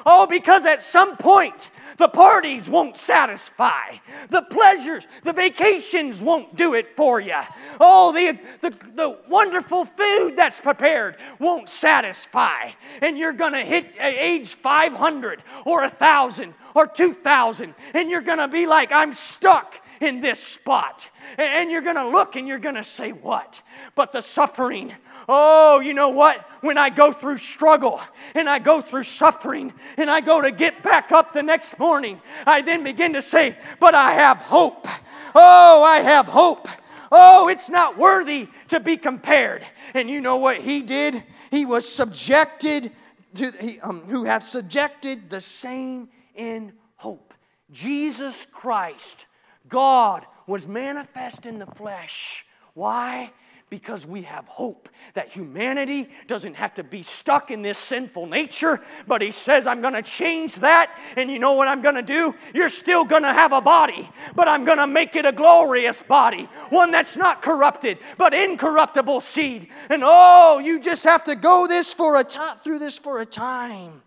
Oh, 0.05 0.25
because 0.25 0.65
at 0.65 0.81
some 0.81 1.17
point, 1.17 1.69
the 1.97 2.07
parties 2.07 2.69
won't 2.69 2.95
satisfy. 2.95 3.97
The 4.29 4.43
pleasures, 4.43 5.07
the 5.23 5.33
vacations 5.33 6.21
won't 6.21 6.55
do 6.55 6.75
it 6.75 6.95
for 6.95 7.19
you. 7.19 7.39
Oh, 7.79 8.11
the, 8.11 8.39
the, 8.61 8.75
the 8.95 9.17
wonderful 9.27 9.85
food 9.85 10.35
that's 10.35 10.61
prepared 10.61 11.17
won't 11.39 11.69
satisfy. 11.69 12.71
And 13.01 13.17
you're 13.17 13.33
going 13.33 13.53
to 13.53 13.65
hit 13.65 13.87
uh, 13.99 14.05
age 14.05 14.49
500 14.49 15.43
or 15.65 15.81
1,000 15.81 16.53
or 16.75 16.87
2,000, 16.87 17.73
and 17.93 18.09
you're 18.09 18.21
going 18.21 18.37
to 18.37 18.47
be 18.47 18.67
like, 18.67 18.91
I'm 18.91 19.13
stuck 19.13 19.81
in 19.99 20.19
this 20.19 20.41
spot. 20.41 21.09
And 21.37 21.69
you're 21.69 21.81
going 21.81 21.95
to 21.95 22.07
look 22.07 22.35
and 22.35 22.47
you're 22.47 22.59
going 22.59 22.75
to 22.75 22.83
say, 22.83 23.11
What? 23.11 23.61
But 23.95 24.11
the 24.11 24.21
suffering 24.21 24.93
Oh, 25.27 25.81
you 25.81 25.93
know 25.93 26.09
what? 26.09 26.49
When 26.61 26.77
I 26.77 26.89
go 26.89 27.11
through 27.11 27.37
struggle 27.37 27.99
and 28.33 28.49
I 28.49 28.59
go 28.59 28.81
through 28.81 29.03
suffering 29.03 29.73
and 29.97 30.09
I 30.09 30.21
go 30.21 30.41
to 30.41 30.51
get 30.51 30.81
back 30.83 31.11
up 31.11 31.33
the 31.33 31.43
next 31.43 31.77
morning, 31.79 32.21
I 32.45 32.61
then 32.61 32.83
begin 32.83 33.13
to 33.13 33.21
say, 33.21 33.57
But 33.79 33.93
I 33.93 34.11
have 34.13 34.37
hope. 34.37 34.87
Oh, 35.35 35.83
I 35.83 35.97
have 35.99 36.27
hope. 36.27 36.67
Oh, 37.11 37.49
it's 37.49 37.69
not 37.69 37.97
worthy 37.97 38.47
to 38.69 38.79
be 38.79 38.97
compared. 38.97 39.65
And 39.93 40.09
you 40.09 40.21
know 40.21 40.37
what 40.37 40.57
he 40.57 40.81
did? 40.81 41.23
He 41.51 41.65
was 41.65 41.87
subjected 41.87 42.91
to, 43.35 43.51
he, 43.51 43.79
um, 43.81 44.01
who 44.07 44.25
hath 44.25 44.43
subjected 44.43 45.29
the 45.29 45.41
same 45.41 46.09
in 46.35 46.73
hope. 46.95 47.33
Jesus 47.71 48.47
Christ, 48.51 49.25
God, 49.67 50.25
was 50.47 50.67
manifest 50.67 51.45
in 51.45 51.59
the 51.59 51.65
flesh. 51.65 52.45
Why? 52.73 53.31
Because 53.69 54.07
we 54.07 54.21
have 54.21 54.47
hope 54.47 54.87
that 55.13 55.29
humanity 55.29 56.09
doesn't 56.27 56.53
have 56.53 56.73
to 56.75 56.83
be 56.83 57.03
stuck 57.03 57.51
in 57.51 57.61
this 57.61 57.77
sinful 57.77 58.25
nature, 58.25 58.81
but 59.07 59.21
He 59.21 59.31
says, 59.31 59.67
I'm 59.67 59.81
going 59.81 59.93
to 59.93 60.01
change 60.01 60.55
that, 60.61 60.97
and 61.17 61.29
you 61.29 61.39
know 61.39 61.53
what 61.53 61.67
I'm 61.67 61.81
going 61.81 61.95
to 61.95 62.01
do? 62.01 62.33
You're 62.53 62.69
still 62.69 63.03
going 63.03 63.23
to 63.23 63.33
have 63.33 63.51
a 63.51 63.61
body, 63.61 64.09
but 64.35 64.47
I'm 64.47 64.63
going 64.63 64.77
to 64.77 64.87
make 64.87 65.15
it 65.15 65.25
a 65.25 65.31
glorious 65.31 66.01
body, 66.01 66.45
one 66.69 66.91
that's 66.91 67.17
not 67.17 67.41
corrupted, 67.41 67.97
but 68.17 68.33
incorruptible 68.33 69.21
seed. 69.21 69.69
And 69.89 70.01
oh, 70.05 70.59
you 70.59 70.79
just 70.79 71.03
have 71.03 71.23
to 71.25 71.35
go 71.35 71.67
this 71.67 71.93
for 71.93 72.19
a 72.19 72.23
time, 72.23 72.57
through 72.57 72.79
this 72.79 72.97
for 72.97 73.19
a 73.19 73.25
time. 73.25 74.01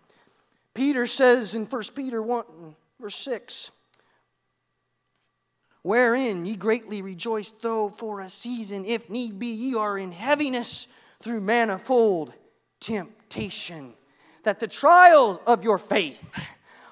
Peter 0.73 1.05
says 1.05 1.53
in 1.55 1.65
1 1.65 1.83
Peter 1.95 2.21
1, 2.21 2.45
verse 2.99 3.15
6, 3.15 3.71
wherein 5.83 6.45
ye 6.45 6.55
greatly 6.55 7.01
rejoice, 7.01 7.51
though 7.51 7.89
for 7.89 8.21
a 8.21 8.29
season, 8.29 8.85
if 8.85 9.09
need 9.09 9.39
be, 9.39 9.47
ye 9.47 9.75
are 9.75 9.97
in 9.97 10.11
heaviness 10.11 10.87
through 11.21 11.41
manifold 11.41 12.33
temptation. 12.79 13.93
That 14.43 14.59
the 14.59 14.67
trials 14.67 15.39
of 15.45 15.63
your 15.63 15.77
faith, 15.77 16.21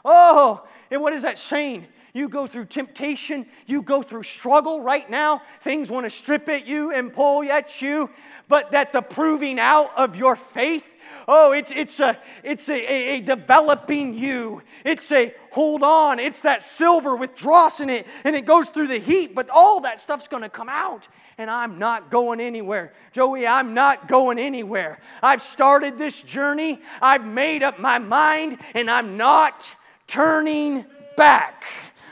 oh, 0.06 0.68
and 0.92 1.02
what 1.02 1.14
is 1.14 1.24
that 1.24 1.38
saying? 1.38 1.88
You 2.14 2.28
go 2.28 2.48
through 2.48 2.66
temptation, 2.66 3.46
you 3.68 3.82
go 3.82 4.02
through 4.02 4.24
struggle 4.24 4.82
right 4.82 5.08
now. 5.10 5.42
Things 5.62 5.92
want 5.92 6.06
to 6.06 6.10
strip 6.10 6.50
at 6.50 6.68
you 6.68 6.92
and 6.92 7.14
pull 7.14 7.44
at 7.44 7.82
you, 7.82 8.10
but 8.48 8.72
that 8.72 8.92
the 8.92 9.02
proving 9.02 9.60
out 9.60 9.92
of 9.96 10.16
your 10.16 10.36
faith 10.36 10.88
Oh, 11.32 11.52
it's, 11.52 11.72
it's, 11.72 12.00
a, 12.00 12.18
it's 12.44 12.70
a, 12.70 12.74
a, 12.74 13.18
a, 13.18 13.20
developing 13.22 14.16
you. 14.16 14.64
It's 14.84 15.12
a 15.12 15.32
hold 15.52 15.84
on. 15.84 16.18
It's 16.18 16.42
that 16.42 16.64
silver 16.64 17.16
with 17.16 17.36
dross 17.36 17.82
in 17.82 17.90
it, 17.92 18.08
and 18.24 18.36
it 18.36 18.46
goes 18.48 18.70
through 18.70 18.88
the 18.88 18.98
heat, 18.98 19.36
but 19.36 19.48
all 19.52 19.82
that 19.82 20.00
stuff's 20.00 20.28
going 20.28 20.42
to 20.42 20.50
come 20.50 20.70
out. 20.70 21.08
And 21.38 21.52
I'm 21.52 21.78
not 21.78 22.10
going 22.10 22.40
anywhere. 22.40 22.94
Joey, 23.12 23.46
I'm 23.46 23.76
not 23.76 24.08
going 24.08 24.40
anywhere. 24.40 25.00
I've 25.22 25.44
started 25.44 26.00
this 26.00 26.24
journey, 26.24 26.82
I've 27.00 27.26
made 27.26 27.62
up 27.62 27.80
my 27.80 28.00
mind, 28.00 28.58
and 28.74 28.90
I'm 28.90 29.16
not 29.16 29.76
turning 30.08 30.84
back. 31.16 31.64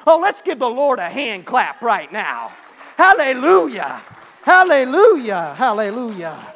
Oh, 0.05 0.19
let's 0.21 0.43
give 0.43 0.59
the 0.59 0.69
Lord 0.69 0.99
a 0.99 1.09
hand 1.09 1.43
clap 1.43 1.81
right 1.81 2.13
now. 2.13 2.51
Hallelujah. 2.97 4.03
Hallelujah. 4.43 5.55
Hallelujah. 5.57 6.53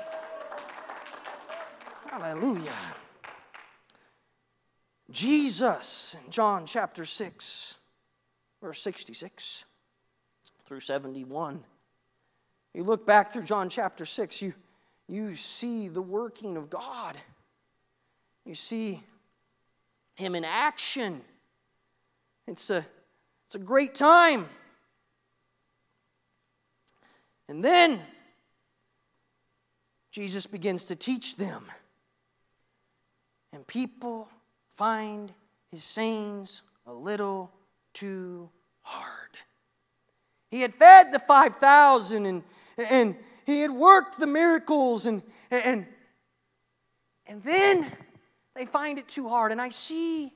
Hallelujah. 2.22 2.72
Jesus 5.10 6.16
in 6.24 6.32
John 6.32 6.68
chapter 6.68 7.04
6, 7.04 7.78
verse 8.62 8.80
66 8.80 9.66
through 10.66 10.82
71. 10.82 11.64
You 12.76 12.84
look 12.84 13.08
back 13.08 13.34
through 13.34 13.42
John 13.42 13.70
chapter 13.70 14.06
6, 14.06 14.40
you, 14.44 14.54
you 15.08 15.34
see 15.34 15.88
the 15.88 16.02
working 16.02 16.58
of 16.58 16.70
God. 16.70 17.18
You 18.46 18.54
see 18.54 19.02
Him 20.14 20.36
in 20.36 20.46
action. 20.46 21.22
It's 22.46 22.70
a, 22.70 22.86
it's 23.48 23.56
a 23.56 23.60
great 23.60 23.96
time. 23.96 24.48
And 27.50 27.66
then 27.66 28.00
Jesus 30.12 30.46
begins 30.46 30.86
to 30.86 30.96
teach 30.96 31.36
them 31.36 31.66
and 33.54 33.66
people 33.68 34.28
find 34.76 35.32
his 35.70 35.84
sayings 35.84 36.64
a 36.86 36.94
little 36.94 37.52
too 37.94 38.50
hard. 38.82 39.38
He 40.50 40.62
had 40.62 40.74
fed 40.74 41.12
the 41.12 41.20
5,000 41.20 42.26
and, 42.26 42.44
and 42.78 43.16
he 43.46 43.62
had 43.62 43.72
worked 43.72 44.20
the 44.20 44.28
miracles 44.28 45.06
and, 45.06 45.22
and, 45.50 45.86
and 47.26 47.44
then 47.44 47.90
they 48.56 48.66
find 48.66 49.00
it 49.00 49.08
too 49.08 49.30
hard. 49.30 49.52
And 49.52 49.62
I 49.62 49.70
see 49.70 50.34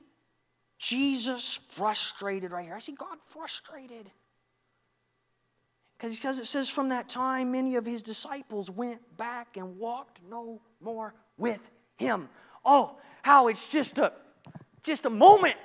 Jesus 0.78 1.60
frustrated 1.68 2.52
right 2.52 2.64
here. 2.64 2.74
I 2.74 2.78
see 2.78 2.92
God 2.92 3.18
frustrated. 3.24 4.10
Because 5.98 6.38
it 6.38 6.46
says, 6.46 6.68
from 6.68 6.90
that 6.90 7.08
time, 7.08 7.52
many 7.52 7.76
of 7.76 7.86
his 7.86 8.02
disciples 8.02 8.70
went 8.70 9.00
back 9.16 9.56
and 9.56 9.78
walked 9.78 10.20
no 10.28 10.60
more 10.80 11.14
with 11.38 11.70
him. 11.96 12.28
Oh, 12.64 12.98
how 13.26 13.48
it's 13.48 13.72
just 13.72 13.98
a 13.98 14.12
just 14.84 15.04
a 15.04 15.10
moment. 15.10 15.56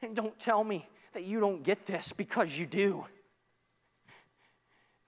And 0.00 0.14
don't 0.14 0.38
tell 0.38 0.62
me 0.62 0.88
that 1.12 1.24
you 1.24 1.40
don't 1.40 1.64
get 1.64 1.86
this 1.86 2.12
because 2.12 2.56
you 2.56 2.66
do. 2.66 3.04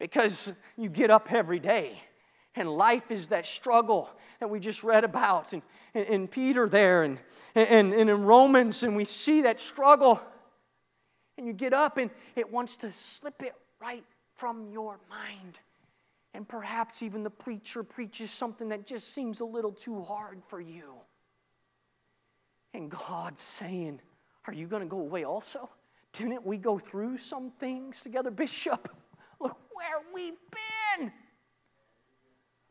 Because 0.00 0.52
you 0.76 0.88
get 0.88 1.12
up 1.12 1.32
every 1.32 1.60
day 1.60 1.96
and 2.56 2.68
life 2.68 3.12
is 3.12 3.28
that 3.28 3.46
struggle 3.46 4.10
that 4.40 4.50
we 4.50 4.58
just 4.58 4.82
read 4.82 5.04
about 5.04 5.52
and, 5.52 5.62
and, 5.94 6.28
Peter 6.28 6.68
there 6.68 7.04
and, 7.04 7.20
and, 7.54 7.94
and 7.94 8.10
in 8.10 8.24
Romans, 8.24 8.82
and 8.82 8.96
we 8.96 9.04
see 9.04 9.42
that 9.42 9.60
struggle. 9.60 10.20
And 11.38 11.46
you 11.46 11.52
get 11.52 11.72
up 11.72 11.98
and 11.98 12.10
it 12.34 12.50
wants 12.50 12.74
to 12.78 12.90
slip 12.90 13.42
it 13.42 13.54
right 13.80 14.04
from 14.34 14.68
your 14.70 14.98
mind. 15.08 15.60
And 16.34 16.48
perhaps 16.48 17.00
even 17.00 17.22
the 17.22 17.30
preacher 17.30 17.84
preaches 17.84 18.32
something 18.32 18.68
that 18.70 18.88
just 18.88 19.14
seems 19.14 19.38
a 19.38 19.44
little 19.44 19.72
too 19.72 20.02
hard 20.02 20.42
for 20.44 20.60
you. 20.60 21.03
And 22.74 22.90
God's 22.90 23.40
saying, 23.40 24.00
Are 24.46 24.52
you 24.52 24.66
going 24.66 24.82
to 24.82 24.88
go 24.88 24.98
away 24.98 25.24
also? 25.24 25.70
Didn't 26.12 26.44
we 26.44 26.58
go 26.58 26.78
through 26.78 27.16
some 27.18 27.50
things 27.52 28.02
together, 28.02 28.30
Bishop? 28.30 28.88
Look 29.40 29.56
where 29.72 30.04
we've 30.12 30.34
been. 30.98 31.12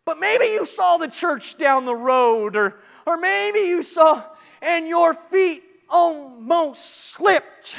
But 0.05 0.19
maybe 0.19 0.45
you 0.45 0.65
saw 0.65 0.97
the 0.97 1.07
church 1.07 1.57
down 1.57 1.85
the 1.85 1.95
road, 1.95 2.55
or, 2.57 2.79
or 3.07 3.17
maybe 3.17 3.59
you 3.59 3.81
saw, 3.81 4.23
and 4.61 4.87
your 4.87 5.13
feet 5.13 5.63
almost 5.89 7.11
slipped. 7.13 7.77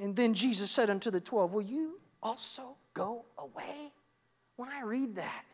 And 0.00 0.14
then 0.14 0.34
Jesus 0.34 0.70
said 0.70 0.90
unto 0.90 1.10
the 1.10 1.20
twelve, 1.20 1.54
Will 1.54 1.62
you 1.62 1.98
also 2.22 2.76
go 2.92 3.24
away? 3.38 3.92
When 4.56 4.68
I 4.68 4.82
read 4.82 5.16
that, 5.16 5.44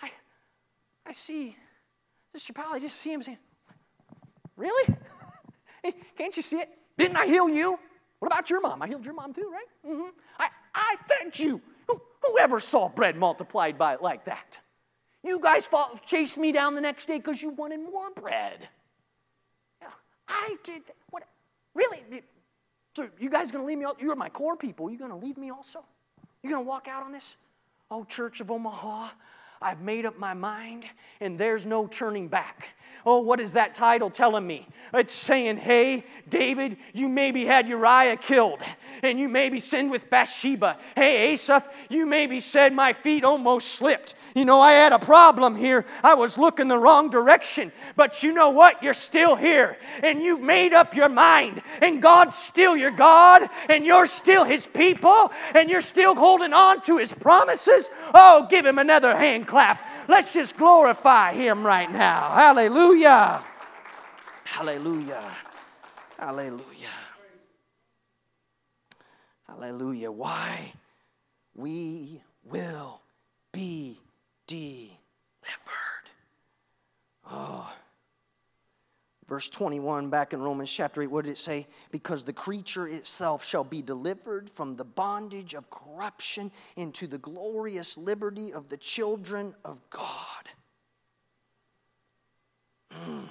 I, 0.00 0.10
I 1.06 1.12
see 1.12 1.56
Mr. 2.36 2.54
Powell, 2.54 2.74
I 2.74 2.78
just 2.78 2.96
see 2.96 3.12
him 3.12 3.22
saying, 3.22 3.38
Really? 4.56 4.94
Hey, 5.80 5.94
can't 6.16 6.36
you 6.36 6.42
see 6.42 6.56
it? 6.56 6.68
Didn't 6.96 7.16
I 7.16 7.26
heal 7.26 7.48
you? 7.48 7.78
What 8.18 8.26
about 8.32 8.50
your 8.50 8.60
mom? 8.60 8.82
I 8.82 8.88
healed 8.88 9.04
your 9.04 9.14
mom 9.14 9.32
too, 9.32 9.48
right? 9.48 9.66
Mm-hmm. 9.86 10.08
I, 10.40 10.48
I 10.74 10.96
fed 11.06 11.38
you. 11.38 11.60
Who, 11.86 12.02
whoever 12.20 12.58
saw 12.58 12.88
bread 12.88 13.14
multiplied 13.16 13.78
by 13.78 13.94
it 13.94 14.02
like 14.02 14.24
that? 14.24 14.58
You 15.22 15.38
guys 15.38 15.66
fought, 15.66 16.04
chased 16.04 16.36
me 16.36 16.50
down 16.50 16.74
the 16.74 16.80
next 16.80 17.06
day 17.06 17.18
because 17.18 17.40
you 17.40 17.50
wanted 17.50 17.78
more 17.78 18.10
bread. 18.10 18.68
I 20.28 20.56
did. 20.62 20.82
What? 21.10 21.22
Really? 21.74 22.22
So 22.96 23.08
you 23.18 23.30
guys 23.30 23.52
going 23.52 23.62
to 23.62 23.66
leave 23.68 23.78
me? 23.78 23.86
You're 24.00 24.16
my 24.16 24.28
core 24.28 24.56
people. 24.56 24.90
You 24.90 24.98
going 24.98 25.10
to 25.10 25.16
leave 25.16 25.38
me 25.38 25.50
also? 25.50 25.84
You 26.42 26.50
going 26.50 26.64
to 26.64 26.68
walk 26.68 26.88
out 26.88 27.04
on 27.04 27.12
this? 27.12 27.36
Oh, 27.90 28.04
Church 28.04 28.40
of 28.40 28.50
Omaha, 28.50 29.08
I've 29.60 29.80
made 29.80 30.06
up 30.06 30.18
my 30.18 30.34
mind 30.34 30.84
and 31.20 31.38
there's 31.38 31.66
no 31.66 31.86
turning 31.86 32.28
back. 32.28 32.70
Oh, 33.06 33.20
what 33.20 33.40
is 33.40 33.54
that 33.54 33.74
title 33.74 34.10
telling 34.10 34.46
me? 34.46 34.66
It's 34.92 35.12
saying, 35.12 35.56
hey, 35.56 36.04
David, 36.28 36.76
you 36.92 37.08
maybe 37.08 37.44
had 37.44 37.68
Uriah 37.68 38.16
killed 38.16 38.60
and 39.02 39.18
you 39.18 39.28
maybe 39.28 39.60
sinned 39.60 39.90
with 39.90 40.10
Bathsheba. 40.10 40.78
Hey, 40.94 41.32
Asaph, 41.32 41.68
you 41.88 42.06
maybe 42.06 42.38
said 42.40 42.72
my 42.72 42.92
feet 42.92 43.24
almost 43.24 43.72
slipped. 43.72 44.14
You 44.34 44.44
know, 44.44 44.60
I 44.60 44.72
had 44.72 44.92
a 44.92 44.98
problem 44.98 45.56
here. 45.56 45.86
I 46.02 46.14
was 46.14 46.38
looking 46.38 46.68
the 46.68 46.78
wrong 46.78 47.08
direction. 47.10 47.72
But 47.96 48.22
you 48.22 48.32
know 48.32 48.50
what? 48.50 48.82
You're 48.82 48.94
still 48.94 49.36
here 49.36 49.78
and 50.02 50.22
you've 50.22 50.42
made 50.42 50.72
up 50.72 50.94
your 50.94 51.08
mind 51.08 51.62
and 51.82 52.02
God's 52.02 52.36
still 52.36 52.76
your 52.76 52.90
God 52.90 53.48
and 53.68 53.86
you're 53.86 54.06
still 54.06 54.44
his 54.44 54.66
people 54.66 55.32
and 55.54 55.70
you're 55.70 55.80
still 55.80 56.14
holding 56.14 56.52
on 56.52 56.82
to 56.82 56.98
his 56.98 57.12
promises. 57.12 57.90
Oh, 58.14 58.46
give 58.50 58.66
him 58.66 58.78
another 58.78 59.16
hand 59.16 59.46
clap. 59.48 59.80
Let's 60.08 60.32
just 60.32 60.56
glorify 60.56 61.32
him 61.32 61.66
right 61.66 61.90
now. 61.90 62.30
Hallelujah. 62.34 63.42
Hallelujah. 64.44 65.24
Hallelujah. 66.18 66.98
Hallelujah. 69.48 70.12
Why? 70.12 70.72
We 71.54 72.22
will 72.44 73.00
be 73.50 73.98
delivered. 74.46 74.98
Oh. 77.30 77.72
Verse 79.28 79.48
21 79.50 80.08
back 80.08 80.32
in 80.32 80.40
Romans 80.40 80.72
chapter 80.72 81.02
8, 81.02 81.06
what 81.08 81.24
did 81.26 81.32
it 81.32 81.38
say? 81.38 81.66
Because 81.90 82.24
the 82.24 82.32
creature 82.32 82.88
itself 82.88 83.44
shall 83.44 83.64
be 83.64 83.82
delivered 83.82 84.48
from 84.48 84.74
the 84.74 84.84
bondage 84.84 85.52
of 85.54 85.68
corruption 85.70 86.50
into 86.76 87.06
the 87.06 87.18
glorious 87.18 87.98
liberty 87.98 88.52
of 88.54 88.68
the 88.70 88.78
children 88.78 89.54
of 89.66 89.80
God. 89.90 90.48
Mm. 92.90 93.28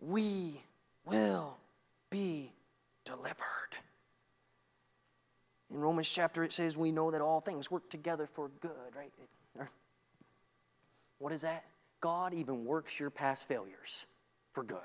We 0.00 0.60
will 1.04 1.56
be 2.10 2.50
delivered. 3.04 3.36
In 5.70 5.78
Romans 5.78 6.08
chapter, 6.08 6.42
it 6.42 6.52
says, 6.52 6.76
We 6.76 6.90
know 6.90 7.12
that 7.12 7.20
all 7.20 7.40
things 7.40 7.70
work 7.70 7.88
together 7.88 8.26
for 8.26 8.50
good, 8.60 8.72
right? 8.96 9.12
What 11.18 11.32
is 11.32 11.42
that? 11.42 11.64
God 12.00 12.34
even 12.34 12.64
works 12.64 12.98
your 12.98 13.10
past 13.10 13.46
failures 13.46 14.06
for 14.52 14.64
good. 14.64 14.78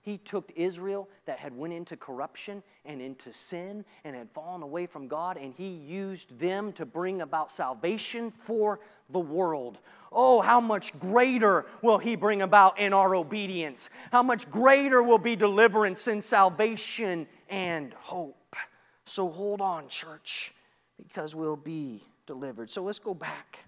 He 0.00 0.16
took 0.16 0.50
Israel 0.56 1.08
that 1.26 1.38
had 1.38 1.54
went 1.54 1.74
into 1.74 1.96
corruption 1.96 2.62
and 2.86 3.02
into 3.02 3.32
sin 3.32 3.84
and 4.04 4.16
had 4.16 4.30
fallen 4.30 4.62
away 4.62 4.86
from 4.86 5.06
God 5.06 5.36
and 5.36 5.52
he 5.52 5.68
used 5.68 6.38
them 6.38 6.72
to 6.72 6.86
bring 6.86 7.20
about 7.20 7.50
salvation 7.50 8.30
for 8.30 8.80
the 9.10 9.20
world. 9.20 9.78
Oh, 10.10 10.40
how 10.40 10.60
much 10.60 10.98
greater 10.98 11.66
will 11.82 11.98
he 11.98 12.16
bring 12.16 12.40
about 12.40 12.78
in 12.78 12.94
our 12.94 13.14
obedience? 13.14 13.90
How 14.10 14.22
much 14.22 14.50
greater 14.50 15.02
will 15.02 15.18
be 15.18 15.36
deliverance 15.36 16.08
and 16.08 16.24
salvation 16.24 17.26
and 17.50 17.92
hope. 17.94 18.56
So 19.04 19.28
hold 19.28 19.60
on, 19.60 19.88
church, 19.88 20.54
because 20.96 21.34
we'll 21.34 21.56
be 21.56 22.02
delivered. 22.26 22.70
So 22.70 22.82
let's 22.82 22.98
go 22.98 23.14
back 23.14 23.58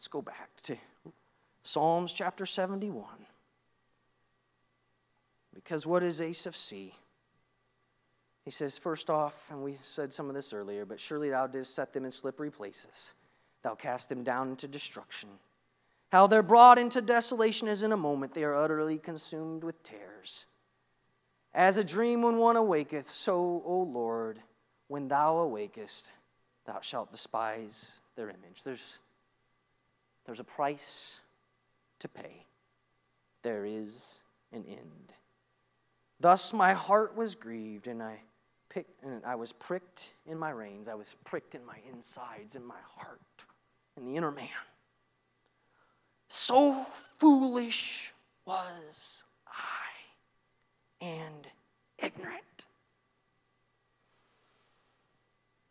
Let's 0.00 0.08
go 0.08 0.22
back 0.22 0.48
to 0.62 0.78
Psalms 1.62 2.14
chapter 2.14 2.46
71. 2.46 3.04
Because 5.54 5.86
what 5.86 6.00
does 6.00 6.22
Asaph 6.22 6.56
see? 6.56 6.94
He 8.46 8.50
says, 8.50 8.78
first 8.78 9.10
off, 9.10 9.50
and 9.50 9.62
we 9.62 9.76
said 9.82 10.14
some 10.14 10.30
of 10.30 10.34
this 10.34 10.54
earlier, 10.54 10.86
but 10.86 10.98
surely 10.98 11.28
thou 11.28 11.46
didst 11.46 11.74
set 11.74 11.92
them 11.92 12.06
in 12.06 12.12
slippery 12.12 12.50
places. 12.50 13.14
Thou 13.62 13.74
cast 13.74 14.08
them 14.08 14.24
down 14.24 14.48
into 14.48 14.66
destruction. 14.66 15.28
How 16.10 16.26
they're 16.26 16.42
brought 16.42 16.78
into 16.78 17.02
desolation 17.02 17.68
as 17.68 17.82
in 17.82 17.92
a 17.92 17.96
moment 17.98 18.32
they 18.32 18.44
are 18.44 18.54
utterly 18.54 18.96
consumed 18.96 19.62
with 19.62 19.82
tears. 19.82 20.46
As 21.52 21.76
a 21.76 21.84
dream 21.84 22.22
when 22.22 22.38
one 22.38 22.56
awaketh, 22.56 23.10
so, 23.10 23.62
O 23.66 23.86
Lord, 23.92 24.40
when 24.88 25.08
thou 25.08 25.34
awakest, 25.34 26.10
thou 26.64 26.80
shalt 26.80 27.12
despise 27.12 27.98
their 28.16 28.30
image. 28.30 28.64
There's 28.64 29.00
there's 30.30 30.38
a 30.38 30.44
price 30.44 31.22
to 31.98 32.06
pay. 32.06 32.46
There 33.42 33.64
is 33.64 34.22
an 34.52 34.64
end. 34.64 35.12
Thus 36.20 36.52
my 36.52 36.72
heart 36.72 37.16
was 37.16 37.34
grieved, 37.34 37.88
and 37.88 38.00
I 38.00 38.20
picked, 38.68 39.02
and 39.02 39.24
I 39.24 39.34
was 39.34 39.52
pricked 39.52 40.14
in 40.26 40.38
my 40.38 40.50
reins. 40.50 40.86
I 40.86 40.94
was 40.94 41.16
pricked 41.24 41.56
in 41.56 41.66
my 41.66 41.78
insides, 41.92 42.54
in 42.54 42.64
my 42.64 42.78
heart, 42.94 43.20
in 43.96 44.04
the 44.06 44.14
inner 44.14 44.30
man. 44.30 44.46
So 46.28 46.84
foolish 47.16 48.12
was 48.46 49.24
I, 49.48 51.04
and 51.04 51.48
ignorant. 51.98 52.44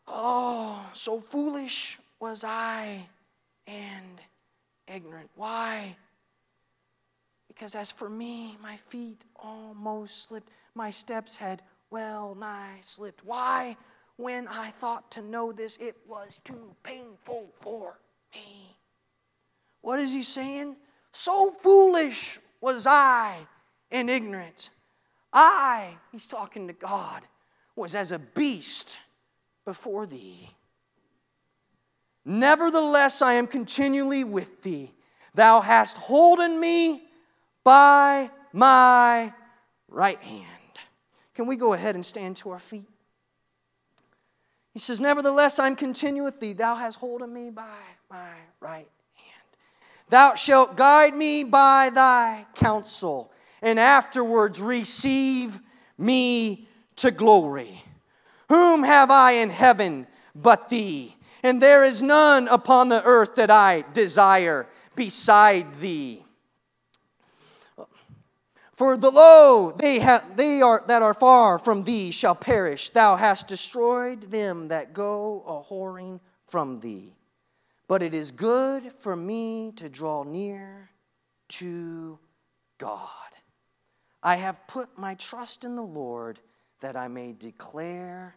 Oh, 0.06 0.86
so 0.92 1.18
foolish 1.18 1.98
was 2.20 2.44
I, 2.44 3.06
and 3.66 4.20
ignorant. 4.90 5.30
Why? 5.36 5.96
Because 7.48 7.76
as 7.76 7.92
for 7.92 8.10
me, 8.10 8.58
my 8.62 8.76
feet 8.76 9.24
almost 9.36 10.28
slipped. 10.28 10.50
My 10.76 10.92
steps 10.92 11.38
had 11.38 11.62
well 11.90 12.36
nigh 12.36 12.78
slipped. 12.82 13.26
Why? 13.26 13.78
When 14.18 14.48
I 14.48 14.70
thought 14.72 15.12
to 15.12 15.22
know 15.22 15.52
this, 15.52 15.78
it 15.78 15.96
was 16.08 16.42
too 16.44 16.76
painful 16.84 17.50
for 17.56 18.00
me. 18.34 18.76
What 19.82 20.00
is 20.00 20.12
he 20.12 20.24
saying? 20.24 20.76
So 21.12 21.52
foolish 21.52 22.40
was 22.62 22.86
I 22.86 23.38
and 23.92 24.10
ignorant. 24.10 24.70
I, 25.32 25.96
he's 26.12 26.28
talking 26.28 26.68
to 26.68 26.74
God, 26.74 27.24
was 27.76 27.96
as 27.96 28.12
a 28.12 28.20
beast 28.20 29.00
before 29.66 30.06
thee. 30.06 30.50
Nevertheless, 32.30 33.24
I 33.24 33.34
am 33.34 33.48
continually 33.48 34.24
with 34.24 34.62
thee. 34.62 34.94
Thou 35.34 35.62
hast 35.62 35.98
holden 35.98 36.60
me 36.60 37.02
by 37.64 38.30
my 38.54 39.34
right 39.88 40.22
hand. 40.22 40.46
Can 41.34 41.48
we 41.48 41.56
go 41.56 41.74
ahead 41.74 41.96
and 41.96 42.06
stand 42.06 42.38
to 42.38 42.52
our 42.52 42.60
feet? 42.60 42.88
He 44.76 44.80
says, 44.80 45.02
Nevertheless, 45.02 45.58
I'm 45.58 45.76
continue 45.76 46.24
with 46.24 46.40
thee. 46.40 46.54
Thou 46.54 46.76
hast 46.76 47.00
holden 47.00 47.34
me 47.34 47.50
by 47.50 47.64
my 48.12 48.30
right 48.60 48.88
hand. 49.16 49.50
Thou 50.10 50.36
shalt 50.36 50.78
guide 50.78 51.16
me 51.16 51.44
by 51.44 51.90
thy 51.90 52.46
counsel, 52.54 53.32
and 53.60 53.80
afterwards 53.80 54.62
receive 54.62 55.60
me 55.98 56.68
to 56.98 57.10
glory. 57.10 57.84
Whom 58.50 58.84
have 58.84 59.10
I 59.10 59.32
in 59.32 59.50
heaven 59.50 60.06
but 60.36 60.70
thee? 60.70 61.16
And 61.44 61.62
there 61.62 61.84
is 61.84 62.02
none 62.02 62.48
upon 62.48 62.90
the 62.90 63.04
earth 63.04 63.36
that 63.36 63.52
I 63.52 63.84
desire 63.94 64.68
beside 64.96 65.76
thee. 65.76 66.24
For 68.74 68.96
the 68.96 69.12
lo, 69.12 69.74
they, 69.78 70.00
ha- 70.00 70.24
they 70.38 70.62
are 70.62 70.82
that 70.88 71.02
are 71.02 71.14
far 71.14 71.60
from 71.60 71.84
thee 71.84 72.12
shall 72.12 72.34
perish. 72.34 72.92
Thou 72.92 73.18
hast 73.18 73.48
destroyed 73.48 74.32
them 74.32 74.70
that 74.70 74.94
go 74.94 75.44
a 75.46 75.74
whoring 75.74 76.22
from 76.46 76.80
thee. 76.80 77.14
But 77.90 78.02
it 78.02 78.14
is 78.14 78.32
good 78.32 78.84
for 78.94 79.18
me 79.18 79.74
to 79.76 79.90
draw 79.90 80.24
near 80.24 80.92
to 81.50 82.20
God. 82.78 83.10
I 84.24 84.36
have 84.36 84.66
put 84.68 84.98
my 84.98 85.16
trust 85.16 85.64
in 85.64 85.76
the 85.76 85.82
Lord 85.82 86.40
that 86.80 86.96
I 86.96 87.10
may 87.10 87.34
declare 87.34 88.36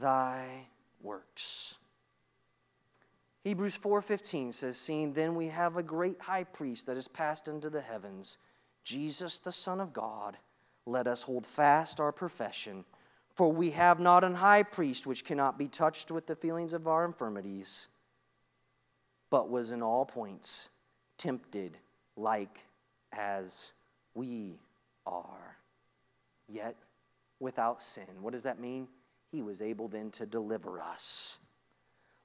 thy 0.00 0.68
works. 1.02 1.78
Hebrews 3.46 3.76
4:15 3.76 4.52
says, 4.52 4.76
"Seeing 4.76 5.12
then 5.12 5.36
we 5.36 5.46
have 5.46 5.76
a 5.76 5.82
great 5.84 6.22
high 6.22 6.42
priest 6.42 6.88
that 6.88 6.96
is 6.96 7.06
passed 7.06 7.46
into 7.46 7.70
the 7.70 7.80
heavens, 7.80 8.38
Jesus 8.82 9.38
the 9.38 9.52
Son 9.52 9.80
of 9.80 9.92
God, 9.92 10.36
let 10.84 11.06
us 11.06 11.22
hold 11.22 11.46
fast 11.46 12.00
our 12.00 12.10
profession, 12.10 12.84
for 13.36 13.52
we 13.52 13.70
have 13.70 14.00
not 14.00 14.24
an 14.24 14.34
high 14.34 14.64
priest 14.64 15.06
which 15.06 15.24
cannot 15.24 15.58
be 15.58 15.68
touched 15.68 16.10
with 16.10 16.26
the 16.26 16.34
feelings 16.34 16.72
of 16.72 16.88
our 16.88 17.04
infirmities, 17.04 17.88
but 19.30 19.48
was 19.48 19.70
in 19.70 19.80
all 19.80 20.04
points 20.04 20.68
tempted 21.16 21.78
like 22.16 22.66
as 23.12 23.72
we 24.14 24.58
are, 25.06 25.56
yet 26.48 26.74
without 27.38 27.80
sin." 27.80 28.22
What 28.22 28.32
does 28.32 28.42
that 28.42 28.58
mean? 28.58 28.88
He 29.30 29.40
was 29.40 29.62
able 29.62 29.86
then 29.86 30.10
to 30.10 30.26
deliver 30.26 30.80
us. 30.80 31.38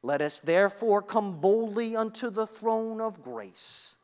Let 0.03 0.21
us 0.21 0.39
therefore 0.39 1.01
come 1.01 1.39
boldly 1.39 1.95
unto 1.95 2.29
the 2.29 2.47
throne 2.47 3.01
of 3.01 3.21
grace. 3.23 3.97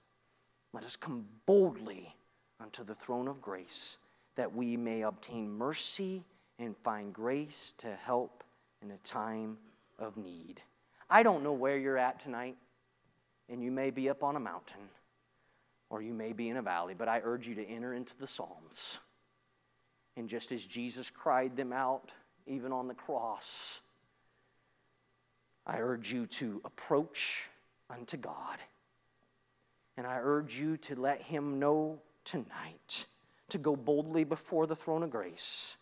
Let 0.73 0.85
us 0.85 0.95
come 0.95 1.25
boldly 1.45 2.15
unto 2.59 2.83
the 2.83 2.95
throne 2.95 3.27
of 3.27 3.41
grace 3.41 3.97
that 4.35 4.53
we 4.53 4.77
may 4.77 5.01
obtain 5.01 5.49
mercy 5.49 6.23
and 6.59 6.75
find 6.77 7.13
grace 7.13 7.73
to 7.79 7.95
help 7.95 8.43
in 8.83 8.91
a 8.91 8.97
time 8.97 9.57
of 9.97 10.17
need. 10.17 10.61
I 11.09 11.23
don't 11.23 11.43
know 11.43 11.53
where 11.53 11.77
you're 11.77 11.97
at 11.97 12.19
tonight, 12.19 12.57
and 13.49 13.63
you 13.63 13.71
may 13.71 13.89
be 13.89 14.09
up 14.09 14.23
on 14.23 14.35
a 14.35 14.39
mountain 14.39 14.89
or 15.89 16.01
you 16.01 16.13
may 16.13 16.33
be 16.33 16.49
in 16.49 16.57
a 16.57 16.61
valley, 16.61 16.93
but 16.93 17.07
I 17.07 17.21
urge 17.23 17.47
you 17.47 17.55
to 17.55 17.65
enter 17.65 17.93
into 17.93 18.17
the 18.17 18.27
Psalms. 18.27 18.99
And 20.17 20.27
just 20.27 20.51
as 20.51 20.65
Jesus 20.65 21.09
cried 21.09 21.55
them 21.55 21.71
out, 21.71 22.13
even 22.45 22.71
on 22.71 22.87
the 22.87 22.93
cross, 22.93 23.81
I 25.67 25.79
urge 25.79 26.13
you 26.13 26.25
to 26.27 26.61
approach 26.63 27.49
unto 27.89 28.17
God. 28.17 28.57
And 29.97 30.07
I 30.07 30.19
urge 30.21 30.57
you 30.57 30.77
to 30.77 30.95
let 30.95 31.21
Him 31.21 31.59
know 31.59 31.99
tonight 32.23 33.05
to 33.49 33.57
go 33.57 33.75
boldly 33.75 34.23
before 34.23 34.65
the 34.65 34.75
throne 34.75 35.03
of 35.03 35.09
grace 35.09 35.77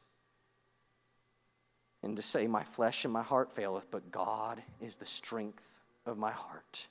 and 2.03 2.15
to 2.15 2.21
say, 2.21 2.47
My 2.47 2.63
flesh 2.63 3.05
and 3.05 3.13
my 3.13 3.21
heart 3.23 3.53
faileth, 3.53 3.91
but 3.91 4.11
God 4.11 4.61
is 4.81 4.97
the 4.97 5.05
strength 5.05 5.79
of 6.05 6.17
my 6.17 6.31
heart. 6.31 6.87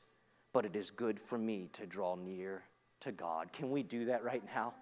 But 0.52 0.64
it 0.64 0.76
is 0.76 0.90
good 0.90 1.18
for 1.18 1.36
me 1.36 1.68
to 1.72 1.86
draw 1.86 2.14
near 2.14 2.62
to 3.00 3.10
God. 3.10 3.52
Can 3.52 3.70
we 3.70 3.82
do 3.82 4.04
that 4.06 4.22
right 4.22 4.42
now? 4.54 4.74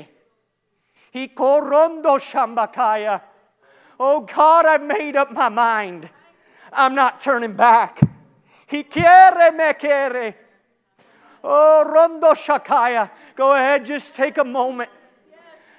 He 0.00 0.17
korondo 1.14 2.18
shambakaya. 2.18 3.20
Oh 3.98 4.20
God, 4.20 4.66
I've 4.66 4.82
made 4.82 5.16
up 5.16 5.32
my 5.32 5.48
mind. 5.48 6.08
I'm 6.72 6.94
not 6.94 7.20
turning 7.20 7.54
back. 7.54 8.00
He 8.66 8.82
quiere 8.82 9.52
me 9.52 9.72
quiere. 9.74 10.34
Oh, 11.42 11.84
rondo 11.84 12.32
shakaya. 12.32 13.10
Go 13.36 13.54
ahead, 13.54 13.86
just 13.86 14.14
take 14.14 14.38
a 14.38 14.44
moment. 14.44 14.90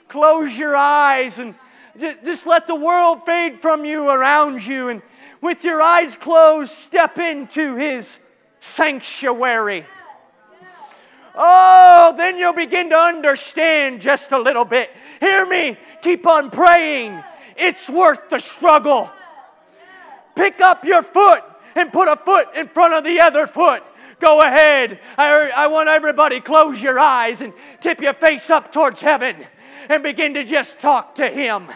Close 0.07 0.57
your 0.57 0.75
eyes 0.75 1.37
and 1.39 1.53
just 2.23 2.47
let 2.47 2.65
the 2.65 2.75
world 2.75 3.25
fade 3.25 3.59
from 3.59 3.85
you 3.85 4.09
around 4.09 4.65
you. 4.65 4.89
And 4.89 5.01
with 5.41 5.63
your 5.63 5.81
eyes 5.81 6.15
closed, 6.15 6.71
step 6.71 7.19
into 7.19 7.75
His 7.75 8.19
sanctuary. 8.59 9.85
Oh, 11.35 12.13
then 12.17 12.37
you'll 12.37 12.53
begin 12.53 12.89
to 12.89 12.97
understand 12.97 14.01
just 14.01 14.31
a 14.31 14.39
little 14.39 14.65
bit. 14.65 14.89
Hear 15.19 15.45
me, 15.45 15.77
keep 16.01 16.25
on 16.25 16.49
praying. 16.49 17.23
It's 17.57 17.89
worth 17.89 18.29
the 18.29 18.39
struggle. 18.39 19.09
Pick 20.35 20.61
up 20.61 20.85
your 20.85 21.03
foot 21.03 21.43
and 21.75 21.91
put 21.91 22.07
a 22.07 22.15
foot 22.15 22.47
in 22.55 22.67
front 22.67 22.93
of 22.93 23.03
the 23.03 23.19
other 23.19 23.47
foot. 23.47 23.83
Go 24.19 24.41
ahead. 24.41 24.99
I, 25.17 25.51
I 25.55 25.67
want 25.67 25.89
everybody 25.89 26.39
close 26.39 26.81
your 26.81 26.99
eyes 26.99 27.41
and 27.41 27.53
tip 27.81 28.01
your 28.01 28.13
face 28.13 28.49
up 28.49 28.71
towards 28.71 29.01
heaven 29.01 29.35
and 29.89 30.03
begin 30.03 30.33
to 30.35 30.43
just 30.43 30.79
talk 30.79 31.15
to 31.15 31.27
Him. 31.27 31.67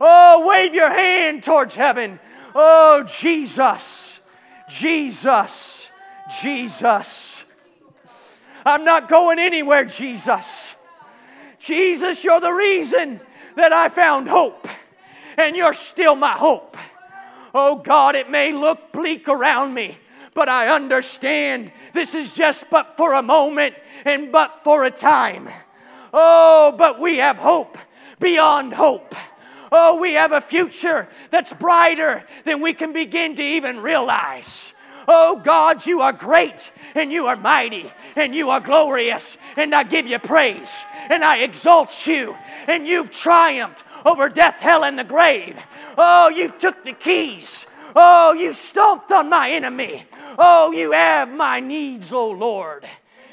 Oh, 0.00 0.48
wave 0.48 0.74
your 0.74 0.90
hand 0.90 1.42
towards 1.42 1.74
heaven. 1.74 2.18
Oh, 2.54 3.04
Jesus, 3.06 4.20
Jesus, 4.68 5.90
Jesus. 6.40 7.44
I'm 8.64 8.84
not 8.84 9.08
going 9.08 9.38
anywhere, 9.38 9.84
Jesus. 9.84 10.76
Jesus, 11.60 12.24
you're 12.24 12.40
the 12.40 12.52
reason 12.52 13.20
that 13.54 13.72
I 13.72 13.90
found 13.90 14.28
hope, 14.28 14.66
and 15.36 15.54
you're 15.54 15.74
still 15.74 16.16
my 16.16 16.32
hope. 16.32 16.76
Oh 17.54 17.76
God, 17.76 18.16
it 18.16 18.30
may 18.30 18.52
look 18.52 18.92
bleak 18.92 19.28
around 19.28 19.74
me, 19.74 19.98
but 20.32 20.48
I 20.48 20.74
understand 20.74 21.70
this 21.92 22.14
is 22.14 22.32
just 22.32 22.70
but 22.70 22.96
for 22.96 23.12
a 23.12 23.22
moment 23.22 23.74
and 24.06 24.32
but 24.32 24.64
for 24.64 24.84
a 24.84 24.90
time. 24.90 25.48
Oh, 26.14 26.74
but 26.76 26.98
we 26.98 27.18
have 27.18 27.36
hope 27.36 27.76
beyond 28.18 28.72
hope. 28.72 29.14
Oh, 29.70 30.00
we 30.00 30.14
have 30.14 30.32
a 30.32 30.40
future 30.40 31.08
that's 31.30 31.52
brighter 31.52 32.24
than 32.44 32.60
we 32.60 32.72
can 32.72 32.92
begin 32.92 33.36
to 33.36 33.42
even 33.42 33.80
realize. 33.80 34.74
Oh 35.06 35.36
God, 35.36 35.86
you 35.86 36.00
are 36.00 36.12
great 36.12 36.72
and 36.94 37.12
you 37.12 37.26
are 37.26 37.36
mighty 37.36 37.92
and 38.16 38.34
you 38.34 38.50
are 38.50 38.60
glorious, 38.60 39.36
and 39.56 39.74
I 39.74 39.82
give 39.84 40.06
you 40.06 40.18
praise 40.18 40.84
and 41.10 41.24
I 41.24 41.38
exalt 41.38 42.06
you, 42.06 42.36
and 42.66 42.86
you've 42.86 43.10
triumphed 43.10 43.84
over 44.04 44.28
death, 44.28 44.60
hell, 44.60 44.84
and 44.84 44.98
the 44.98 45.04
grave. 45.04 45.58
Oh, 45.98 46.28
you 46.28 46.52
took 46.58 46.84
the 46.84 46.92
keys. 46.92 47.66
Oh, 47.94 48.32
you 48.34 48.52
stomped 48.52 49.10
on 49.12 49.28
my 49.28 49.50
enemy. 49.50 50.04
Oh, 50.38 50.72
you 50.72 50.92
have 50.92 51.30
my 51.30 51.60
needs, 51.60 52.12
oh 52.12 52.30
Lord. 52.30 52.86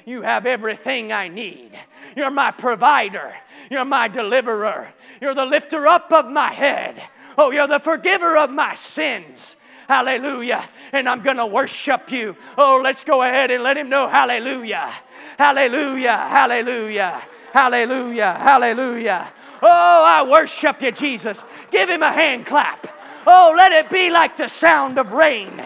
You 0.06 0.24
have 0.24 0.46
everything 0.46 1.12
I 1.12 1.28
need. 1.28 1.78
You're 2.16 2.32
my 2.32 2.52
provider. 2.52 3.34
You're 3.70 3.86
my 3.86 4.08
deliverer. 4.08 4.88
You're 5.22 5.36
the 5.36 5.46
lifter 5.46 5.86
up 5.88 6.12
of 6.12 6.30
my 6.30 6.52
head. 6.52 7.02
Oh, 7.38 7.52
you're 7.52 7.68
the 7.68 7.80
forgiver 7.80 8.38
of 8.38 8.50
my 8.50 8.74
sins. 8.74 9.56
Hallelujah. 9.88 10.68
And 10.92 11.08
I'm 11.08 11.22
going 11.24 11.38
to 11.38 11.46
worship 11.46 12.12
you. 12.12 12.36
Oh, 12.58 12.82
let's 12.84 13.04
go 13.04 13.22
ahead 13.22 13.52
and 13.52 13.64
let 13.64 13.78
him 13.78 13.90
know. 13.90 14.10
Hallelujah. 14.10 14.92
Hallelujah. 15.38 16.18
Hallelujah. 16.18 17.22
Hallelujah. 17.54 18.34
Hallelujah. 18.34 19.32
Oh, 19.62 20.04
I 20.06 20.30
worship 20.30 20.82
you, 20.82 20.92
Jesus. 20.92 21.44
Give 21.72 21.90
him 21.90 22.04
a 22.04 22.12
hand 22.12 22.46
clap. 22.46 22.88
Oh, 23.26 23.54
let 23.58 23.72
it 23.72 23.90
be 23.90 24.10
like 24.10 24.38
the 24.38 24.48
sound 24.48 25.00
of 25.00 25.14
rain. 25.14 25.64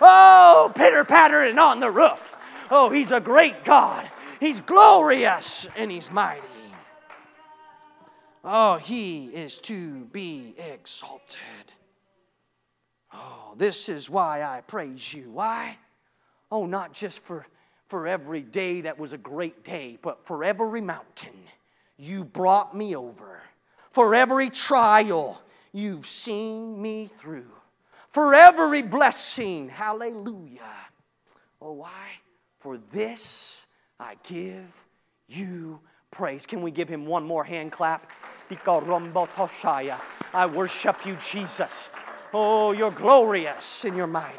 Oh, 0.00 0.72
pitter 0.74 1.04
pattering 1.04 1.58
on 1.58 1.80
the 1.80 1.90
roof. 1.90 2.34
Oh, 2.70 2.90
he's 2.90 3.12
a 3.12 3.20
great 3.20 3.64
God. 3.64 4.08
He's 4.40 4.60
glorious 4.60 5.68
and 5.76 5.90
he's 5.90 6.10
mighty. 6.10 6.42
Oh, 8.44 8.76
he 8.76 9.26
is 9.26 9.56
to 9.60 10.04
be 10.06 10.54
exalted. 10.72 11.72
This 13.56 13.88
is 13.88 14.10
why 14.10 14.42
I 14.42 14.60
praise 14.60 15.12
you. 15.14 15.30
Why? 15.30 15.78
Oh, 16.50 16.66
not 16.66 16.92
just 16.92 17.20
for, 17.20 17.46
for 17.88 18.06
every 18.06 18.42
day 18.42 18.82
that 18.82 18.98
was 18.98 19.12
a 19.12 19.18
great 19.18 19.64
day, 19.64 19.98
but 20.02 20.24
for 20.24 20.44
every 20.44 20.80
mountain 20.80 21.34
you 21.96 22.24
brought 22.24 22.76
me 22.76 22.94
over. 22.94 23.40
For 23.90 24.14
every 24.14 24.50
trial 24.50 25.42
you've 25.72 26.06
seen 26.06 26.80
me 26.80 27.06
through. 27.06 27.50
For 28.10 28.34
every 28.34 28.82
blessing, 28.82 29.68
hallelujah. 29.68 30.60
Oh, 31.60 31.72
why? 31.72 32.10
For 32.58 32.78
this 32.92 33.66
I 33.98 34.16
give 34.22 34.84
you 35.28 35.80
praise. 36.10 36.46
Can 36.46 36.60
we 36.60 36.70
give 36.70 36.88
him 36.88 37.06
one 37.06 37.24
more 37.24 37.44
hand 37.44 37.72
clap? 37.72 38.10
I 40.32 40.46
worship 40.46 41.06
you, 41.06 41.16
Jesus. 41.16 41.90
Oh, 42.38 42.72
you're 42.72 42.90
glorious 42.90 43.86
and 43.86 43.96
you're 43.96 44.06
mighty. 44.06 44.36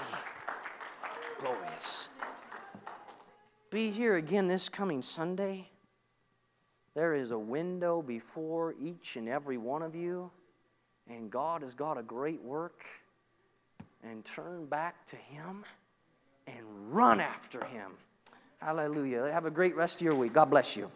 Glorious. 1.40 2.10
Be 3.72 3.90
here 3.90 4.18
again 4.18 4.48
this 4.48 4.70
coming 4.70 5.02
Sunday. 5.02 5.68
There 6.94 7.16
is 7.16 7.32
a 7.32 7.40
window 7.40 8.04
before 8.04 8.76
each 8.80 9.16
and 9.16 9.28
every 9.28 9.58
one 9.58 9.82
of 9.82 9.96
you, 9.96 10.30
and 11.10 11.32
God 11.32 11.64
has 11.64 11.74
got 11.74 11.98
a 11.98 12.04
great 12.04 12.40
work. 12.44 12.86
And 14.04 14.24
turn 14.24 14.68
back 14.68 15.08
to 15.08 15.16
Him 15.16 15.66
and 16.46 16.64
run 16.92 17.20
after 17.20 17.66
Him. 17.66 17.94
Hallelujah. 18.60 19.32
Have 19.32 19.46
a 19.46 19.52
great 19.52 19.76
rest 19.76 20.02
of 20.02 20.06
your 20.06 20.14
week. 20.14 20.34
God 20.34 20.52
bless 20.52 20.76
you. 20.78 20.92